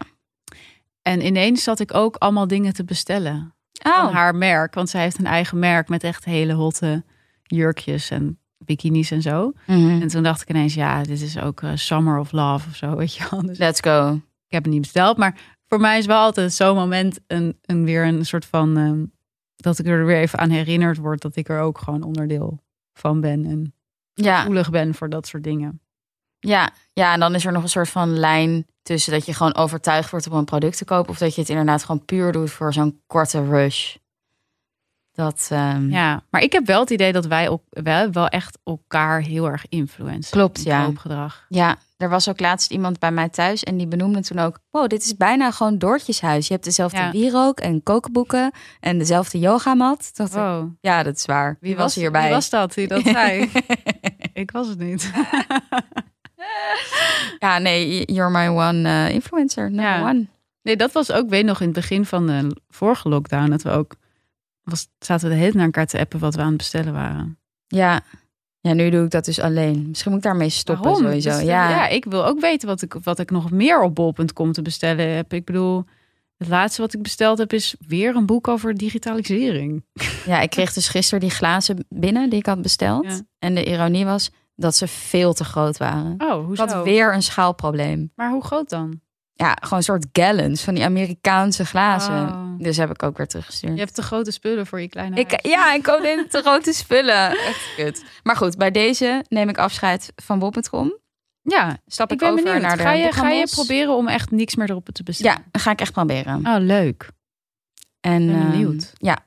En 1.02 1.26
ineens 1.26 1.62
zat 1.62 1.80
ik 1.80 1.94
ook 1.94 2.16
allemaal 2.16 2.46
dingen 2.46 2.74
te 2.74 2.84
bestellen 2.84 3.54
van 3.72 4.06
Oh, 4.06 4.12
haar 4.12 4.34
merk. 4.34 4.74
Want 4.74 4.90
zij 4.90 5.02
heeft 5.02 5.18
een 5.18 5.26
eigen 5.26 5.58
merk 5.58 5.88
met 5.88 6.04
echt 6.04 6.24
hele 6.24 6.52
hotte 6.52 7.04
jurkjes 7.42 8.10
en 8.10 8.38
bikinis 8.64 9.10
en 9.10 9.22
zo. 9.22 9.52
Mhm. 9.66 10.02
En 10.02 10.08
toen 10.08 10.22
dacht 10.22 10.40
ik 10.42 10.48
ineens, 10.50 10.74
ja, 10.74 11.02
dit 11.02 11.20
is 11.20 11.38
ook 11.38 11.62
eh, 11.62 11.70
Summer 11.74 12.18
of 12.18 12.32
Love 12.32 12.68
of 12.68 12.76
zo, 12.76 12.96
weet 12.96 13.14
je 13.14 13.26
wel. 13.30 13.42
Dus 13.42 13.58
let's 13.58 13.80
go. 13.80 14.14
ik 14.46 14.52
heb 14.52 14.62
het 14.64 14.72
niet 14.72 14.82
besteld. 14.82 15.16
Maar 15.16 15.38
voor 15.68 15.80
mij 15.80 15.98
is 15.98 16.06
wel 16.06 16.18
altijd 16.20 16.52
zo'n 16.52 16.76
moment 16.76 17.18
een, 17.26 17.58
een, 17.62 17.84
weer 17.84 18.04
een 18.06 18.26
soort 18.26 18.44
van... 18.44 18.76
ehm, 18.76 19.04
dat 19.56 19.78
ik 19.78 19.86
er 19.86 20.06
weer 20.06 20.16
even 20.20 20.38
aan 20.38 20.50
herinnerd 20.50 20.96
word 20.96 21.20
dat 21.22 21.36
ik 21.36 21.48
er 21.48 21.60
ook 21.60 21.78
gewoon 21.78 22.02
onderdeel 22.02 22.58
van 22.92 23.20
ben. 23.20 23.44
En 23.44 23.74
Ja, 24.14 24.38
gevoelig 24.40 24.70
ben 24.70 24.94
voor 24.94 25.08
dat 25.08 25.26
soort 25.26 25.44
dingen. 25.44 25.80
ja, 26.40 26.70
ja, 26.92 27.12
en 27.12 27.20
dan 27.20 27.34
is 27.34 27.44
er 27.44 27.52
nog 27.52 27.62
een 27.62 27.68
soort 27.68 27.88
van 27.88 28.18
lijn 28.18 28.66
tussen 28.82 29.12
dat 29.12 29.26
je 29.26 29.34
gewoon 29.34 29.54
overtuigd 29.54 30.10
wordt 30.10 30.28
om 30.30 30.36
een 30.38 30.44
product 30.44 30.76
te 30.78 30.84
kopen, 30.84 31.10
of 31.10 31.18
dat 31.18 31.34
je 31.34 31.40
het 31.40 31.50
inderdaad 31.50 31.84
gewoon 31.84 32.04
puur 32.04 32.32
doet 32.32 32.50
voor 32.50 32.72
zo'n 32.72 33.00
korte 33.06 33.44
rush. 33.44 33.96
Dat 35.14 35.48
ehm, 35.50 35.90
Ja, 35.90 36.22
maar 36.30 36.42
ik 36.42 36.52
heb 36.52 36.66
wel 36.66 36.80
het 36.80 36.90
idee 36.90 37.12
dat 37.12 37.26
wij 37.26 37.58
wel, 37.70 38.10
wel 38.12 38.28
echt 38.28 38.58
elkaar 38.64 39.20
heel 39.20 39.50
erg 39.50 39.64
influencen. 39.68 40.30
Klopt, 40.30 40.58
in 40.58 40.64
ja. 40.64 40.84
koopgedrag. 40.84 41.44
Ja, 41.48 41.76
er 41.96 42.08
was 42.08 42.28
ook 42.28 42.40
laatst 42.40 42.70
iemand 42.70 42.98
bij 42.98 43.12
mij 43.12 43.28
thuis 43.28 43.62
en 43.62 43.76
die 43.76 43.86
benoemde 43.86 44.20
toen 44.22 44.38
ook: 44.38 44.58
Wow, 44.70 44.88
dit 44.88 45.04
is 45.04 45.16
bijna 45.16 45.50
gewoon 45.50 45.78
Doortjeshuis. 45.78 46.46
Je 46.46 46.52
hebt 46.52 46.64
dezelfde 46.64 46.98
Ja. 46.98 47.10
wierook 47.10 47.60
en 47.60 47.82
kookboeken 47.82 48.52
en 48.80 48.98
dezelfde 48.98 49.38
yogamat. 49.38 50.10
Ik, 50.14 50.26
Wow. 50.26 50.70
Ja, 50.80 51.02
dat 51.02 51.16
is 51.16 51.24
waar. 51.24 51.56
Wie, 51.60 51.76
was 51.76 51.94
hierbij? 51.94 52.22
Wie 52.22 52.30
was 52.32 52.50
dat 52.50 52.74
die 52.74 52.88
dat 52.88 53.02
zei? 53.04 53.50
ik 54.32 54.50
was 54.50 54.68
het 54.68 54.78
niet. 54.78 55.10
ja, 57.38 57.58
nee, 57.58 58.04
you're 58.12 58.30
my 58.30 58.48
one 58.48 58.88
eh, 58.88 59.14
influencer. 59.14 59.64
Number 59.70 59.84
Ja. 59.84 60.08
one. 60.10 60.26
Nee, 60.62 60.76
dat 60.76 60.92
was 60.92 61.12
ook, 61.12 61.28
weet 61.28 61.44
nog, 61.44 61.60
in 61.60 61.66
het 61.66 61.74
begin 61.74 62.04
van 62.06 62.26
de 62.26 62.56
vorige 62.68 63.08
lockdown. 63.08 63.50
Dat 63.50 63.62
we 63.62 63.70
ook, 63.70 63.94
was, 64.64 64.88
zaten 64.98 65.28
we 65.28 65.34
de 65.34 65.40
hele 65.40 65.52
tijd 65.52 65.54
naar 65.54 65.64
elkaar 65.64 65.86
te 65.86 65.98
appen 65.98 66.18
wat 66.18 66.34
we 66.34 66.40
aan 66.40 66.48
het 66.48 66.56
bestellen 66.56 66.92
waren. 66.92 67.38
Ja. 67.66 68.00
ja, 68.60 68.72
nu 68.72 68.90
doe 68.90 69.04
ik 69.04 69.10
dat 69.10 69.24
dus 69.24 69.40
alleen. 69.40 69.88
Misschien 69.88 70.10
moet 70.10 70.20
ik 70.20 70.26
daarmee 70.26 70.48
stoppen 70.48 70.84
Waarom? 70.84 71.02
sowieso. 71.02 71.30
Dus, 71.30 71.40
ja. 71.42 71.70
ja, 71.70 71.88
ik 71.88 72.04
wil 72.04 72.26
ook 72.26 72.40
weten 72.40 72.68
wat 72.68 72.82
ik, 72.82 72.96
wat 73.02 73.18
ik 73.18 73.30
nog 73.30 73.50
meer 73.50 73.82
op 73.82 73.94
bol.com 73.94 74.52
te 74.52 74.62
bestellen 74.62 75.08
heb. 75.08 75.32
Ik 75.32 75.44
bedoel, 75.44 75.84
het 76.36 76.48
laatste 76.48 76.80
wat 76.80 76.94
ik 76.94 77.02
besteld 77.02 77.38
heb 77.38 77.52
is 77.52 77.74
weer 77.86 78.16
een 78.16 78.26
boek 78.26 78.48
over 78.48 78.74
digitalisering. 78.74 79.84
ja, 80.26 80.40
ik 80.40 80.50
kreeg 80.50 80.72
dus 80.72 80.88
gisteren 80.88 81.20
die 81.20 81.30
glazen 81.30 81.86
binnen 81.88 82.30
die 82.30 82.38
ik 82.38 82.46
had 82.46 82.62
besteld. 82.62 83.04
Ja. 83.04 83.20
En 83.38 83.54
de 83.54 83.64
ironie 83.64 84.04
was 84.04 84.30
dat 84.56 84.76
ze 84.76 84.88
veel 84.88 85.32
te 85.32 85.44
groot 85.44 85.76
waren. 85.76 86.14
Oh, 86.18 86.52
Ik 86.52 86.58
had 86.58 86.84
weer 86.84 87.14
een 87.14 87.22
schaalprobleem. 87.22 88.12
Maar 88.14 88.30
hoe 88.30 88.44
groot 88.44 88.68
dan? 88.68 89.00
Ja, 89.36 89.56
gewoon 89.60 89.78
een 89.78 89.84
soort 89.84 90.06
gallons 90.12 90.62
van 90.62 90.74
die 90.74 90.84
Amerikaanse 90.84 91.64
glazen. 91.64 92.28
Oh. 92.28 92.54
Dus 92.58 92.76
heb 92.76 92.90
ik 92.90 93.02
ook 93.02 93.16
weer 93.16 93.26
teruggestuurd. 93.26 93.72
Je 93.72 93.78
hebt 93.78 93.94
te 93.94 94.02
grote 94.02 94.30
spullen 94.30 94.66
voor 94.66 94.80
je 94.80 94.88
kleine 94.88 95.16
Ik, 95.16 95.46
ja, 95.46 95.72
ik 95.74 95.82
koop 95.82 96.02
in 96.02 96.26
te 96.28 96.40
grote 96.40 96.72
spullen. 96.72 97.30
Echt 97.30 97.74
kut. 97.76 98.04
Maar 98.22 98.36
goed, 98.36 98.56
bij 98.56 98.70
deze 98.70 99.24
neem 99.28 99.48
ik 99.48 99.58
afscheid 99.58 100.12
van 100.16 100.38
Bob.com. 100.38 100.98
Ja, 101.42 101.76
Stap 101.86 102.06
ik, 102.06 102.12
ik 102.12 102.18
ben 102.18 102.28
over 102.28 102.44
benieuwd. 102.44 102.62
naar 102.62 102.76
de 102.76 102.82
Ga 102.82 102.92
je, 102.92 103.12
ga 103.12 103.28
je 103.28 103.46
proberen 103.46 103.96
om 103.96 104.08
echt 104.08 104.30
niks 104.30 104.54
meer 104.54 104.70
erop 104.70 104.88
te 104.92 105.02
bestellen? 105.02 105.32
Ja, 105.32 105.44
dat 105.50 105.62
ga 105.62 105.70
ik 105.70 105.80
echt 105.80 105.92
proberen. 105.92 106.46
Oh, 106.46 106.56
leuk. 106.58 107.10
En, 108.00 108.26
ben 108.26 108.36
ehm, 108.36 108.50
benieuwd. 108.50 108.92
ja. 108.98 109.18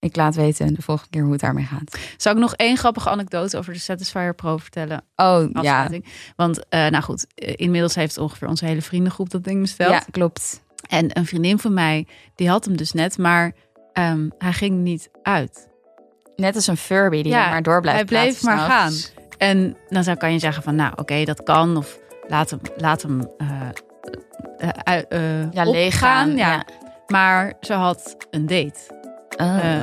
Ik 0.00 0.16
laat 0.16 0.34
weten 0.34 0.74
de 0.74 0.82
volgende 0.82 1.10
keer 1.10 1.22
hoe 1.22 1.32
het 1.32 1.40
daarmee 1.40 1.64
gaat. 1.64 1.98
Zou 2.16 2.34
ik 2.34 2.40
nog 2.40 2.54
één 2.54 2.76
grappige 2.76 3.10
anekdote 3.10 3.58
over 3.58 3.72
de 3.72 3.78
Satisfyer 3.78 4.34
Pro 4.34 4.56
vertellen? 4.56 5.04
Oh, 5.16 5.44
ja. 5.62 5.88
Want, 6.36 6.68
eh, 6.68 6.86
nou 6.86 7.02
goed, 7.02 7.26
eh, 7.34 7.52
inmiddels 7.56 7.94
heeft 7.94 8.18
ongeveer 8.18 8.48
onze 8.48 8.64
hele 8.64 8.82
vriendengroep 8.82 9.30
dat 9.30 9.44
ding 9.44 9.60
besteld. 9.60 9.92
Ja, 9.92 10.02
klopt. 10.10 10.62
En 10.88 11.18
een 11.18 11.26
vriendin 11.26 11.58
van 11.58 11.74
mij, 11.74 12.06
die 12.34 12.48
had 12.48 12.64
hem 12.64 12.76
dus 12.76 12.92
net, 12.92 13.18
maar 13.18 13.52
ehm, 13.92 14.28
hij 14.38 14.52
ging 14.52 14.76
niet 14.82 15.10
uit. 15.22 15.68
Net 16.36 16.54
als 16.54 16.66
een 16.66 16.76
Furby 16.76 17.22
die 17.22 17.32
Ja, 17.32 17.48
maar 17.50 17.62
door 17.62 17.80
blijft 17.80 17.98
hij 17.98 18.22
bleef 18.22 18.42
maar 18.42 18.58
s'nachts. 18.58 19.12
En 19.38 19.76
dan 19.88 20.04
zou 20.04 20.16
kan 20.16 20.32
je 20.32 20.38
zeggen 20.38 20.62
van, 20.62 20.74
nou 20.74 20.92
oké, 20.96 21.24
dat 21.24 21.42
kan. 21.42 21.76
Of 21.76 21.98
laat 22.28 22.50
hem, 22.50 22.60
laat 22.76 23.02
hem 23.02 23.28
eh, 23.38 23.68
Ja, 24.58 25.04
opgaan. 25.50 25.70
leeggaan. 25.70 26.36
Ja. 26.36 26.36
Ja. 26.36 26.64
Maar 27.06 27.52
ze 27.60 27.72
had 27.72 28.16
een 28.30 28.46
date. 28.46 28.97
Oh, 29.38 29.64
Eh, 29.64 29.78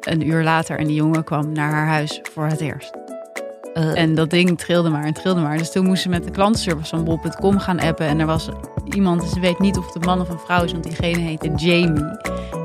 Een 0.00 0.28
uur 0.28 0.42
later 0.42 0.78
en 0.78 0.86
die 0.86 0.94
jongen 0.94 1.24
kwam 1.24 1.52
naar 1.52 1.70
haar 1.72 1.86
huis 1.86 2.20
voor 2.32 2.46
het 2.46 2.60
eerst. 2.60 2.90
eh. 3.74 3.98
En 4.00 4.14
dat 4.14 4.30
ding 4.30 4.58
trilde 4.58 4.88
maar 4.90 5.04
en 5.04 5.12
trilde 5.12 5.40
maar. 5.40 5.58
Dus 5.58 5.70
toen 5.72 5.86
moest 5.86 6.02
ze 6.02 6.08
met 6.08 6.24
de 6.24 6.30
klantenservice 6.30 6.88
van 6.96 7.04
bol.com 7.04 7.58
gaan 7.58 7.80
appen. 7.80 8.06
En 8.06 8.20
er 8.20 8.26
was 8.26 8.48
iemand, 8.84 9.24
ze 9.24 9.40
weet 9.40 9.58
niet 9.58 9.76
of 9.78 9.86
het 9.86 9.94
een 9.94 10.00
man 10.08 10.20
of 10.20 10.28
een 10.28 10.38
vrouw 10.38 10.64
is, 10.64 10.72
want 10.72 10.84
diegene 10.84 11.18
heette 11.18 11.50
Jamie. 11.56 12.04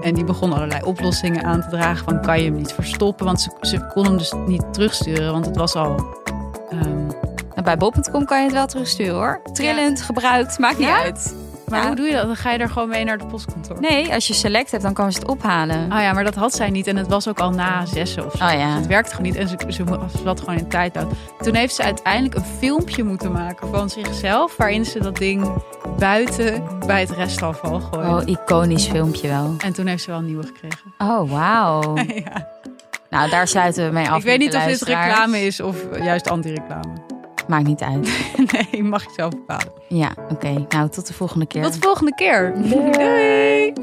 En 0.01 0.13
die 0.13 0.23
begon 0.23 0.53
allerlei 0.53 0.81
oplossingen 0.83 1.43
aan 1.43 1.61
te 1.61 1.67
dragen 1.69 2.05
van 2.05 2.21
kan 2.21 2.37
je 2.39 2.45
hem 2.45 2.55
niet 2.55 2.73
verstoppen? 2.73 3.25
Want 3.25 3.41
ze, 3.41 3.49
ze 3.61 3.87
kon 3.93 4.05
hem 4.05 4.17
dus 4.17 4.33
niet 4.45 4.73
terugsturen, 4.73 5.31
want 5.31 5.45
het 5.45 5.55
was 5.55 5.75
al... 5.75 5.95
Nou, 7.55 7.63
bij 7.63 7.77
bol.com 7.77 8.25
kan 8.25 8.37
je 8.37 8.43
het 8.43 8.53
wel 8.53 8.67
terugsturen 8.67 9.13
hoor. 9.15 9.41
Trillend, 9.53 10.01
gebruikt, 10.01 10.59
maakt 10.59 10.77
niet 10.77 10.87
Ja? 10.87 11.01
uit. 11.01 11.35
Maar 11.73 11.81
Ja. 11.81 11.87
hoe 11.87 11.95
doe 11.95 12.05
je 12.05 12.13
dat? 12.13 12.25
Dan 12.25 12.35
ga 12.35 12.51
je 12.51 12.57
er 12.57 12.69
gewoon 12.69 12.89
mee 12.89 13.03
naar 13.03 13.17
het 13.17 13.27
postkantoor. 13.27 13.79
Nee, 13.79 14.13
als 14.13 14.27
je 14.27 14.33
select 14.33 14.71
hebt, 14.71 14.83
dan 14.83 14.93
kan 14.93 15.11
ze 15.11 15.19
het 15.19 15.27
ophalen. 15.27 15.91
Oh 15.91 15.99
ja, 15.99 16.13
maar 16.13 16.23
dat 16.23 16.35
had 16.35 16.53
zij 16.53 16.69
niet. 16.69 16.87
En 16.87 16.95
het 16.97 17.07
was 17.07 17.27
ook 17.27 17.39
al 17.39 17.51
na 17.51 17.85
zessen 17.85 18.25
of 18.25 18.33
zo. 18.35 18.43
Oh 18.43 18.51
ja. 18.51 18.65
Dus 18.65 18.75
het 18.75 18.87
werkte 18.87 19.15
gewoon 19.15 19.31
niet. 19.31 19.35
En 19.35 19.47
ze, 19.47 19.55
ze, 19.67 19.83
zat 20.23 20.39
gewoon 20.39 20.57
in 20.57 20.67
tijdnood. 20.67 21.13
Toen 21.41 21.55
heeft 21.55 21.75
ze 21.75 21.83
uiteindelijk 21.83 22.35
een 22.35 22.45
filmpje 22.59 23.03
moeten 23.03 23.31
maken 23.31 23.67
van 23.67 23.89
zichzelf. 23.89 24.57
Waarin 24.57 24.85
ze 24.85 24.99
dat 24.99 25.17
ding 25.17 25.51
buiten 25.97 26.63
bij 26.85 26.99
het 26.99 27.09
restafval 27.11 27.79
gooide. 27.79 28.09
Oh, 28.09 28.21
iconisch 28.25 28.85
filmpje 28.87 29.27
wel. 29.27 29.55
En 29.57 29.73
toen 29.73 29.85
heeft 29.85 30.03
ze 30.03 30.09
wel 30.09 30.19
een 30.19 30.25
nieuwe 30.25 30.43
gekregen. 30.45 30.93
Oh, 30.97 31.31
wauw. 31.31 31.95
ja. 32.25 32.47
Nou, 33.09 33.29
daar 33.29 33.47
sluiten 33.47 33.85
we 33.85 33.91
mee 33.93 34.09
af. 34.09 34.17
Ik 34.17 34.23
weet 34.23 34.39
niet 34.39 34.55
of 34.55 34.63
dit 34.63 34.81
reclame 34.81 35.41
is 35.45 35.59
of 35.59 35.77
juist 36.01 36.29
anti-reclame. 36.29 36.93
Maakt 37.47 37.67
niet 37.67 37.81
uit. 37.81 38.09
nee, 38.71 38.83
mag 38.83 39.03
je 39.03 39.11
zelf 39.15 39.29
bepalen. 39.29 39.71
Ja, 39.87 40.11
oké. 40.29 40.65
Nou, 40.69 40.89
tot 40.89 41.07
de 41.07 41.13
volgende 41.13 41.45
keer. 41.45 41.63
Tot 41.63 41.73
de 41.73 41.79
volgende 41.79 42.15
keer. 42.15 42.53
Doei. 42.55 42.91
Doei. 42.91 43.73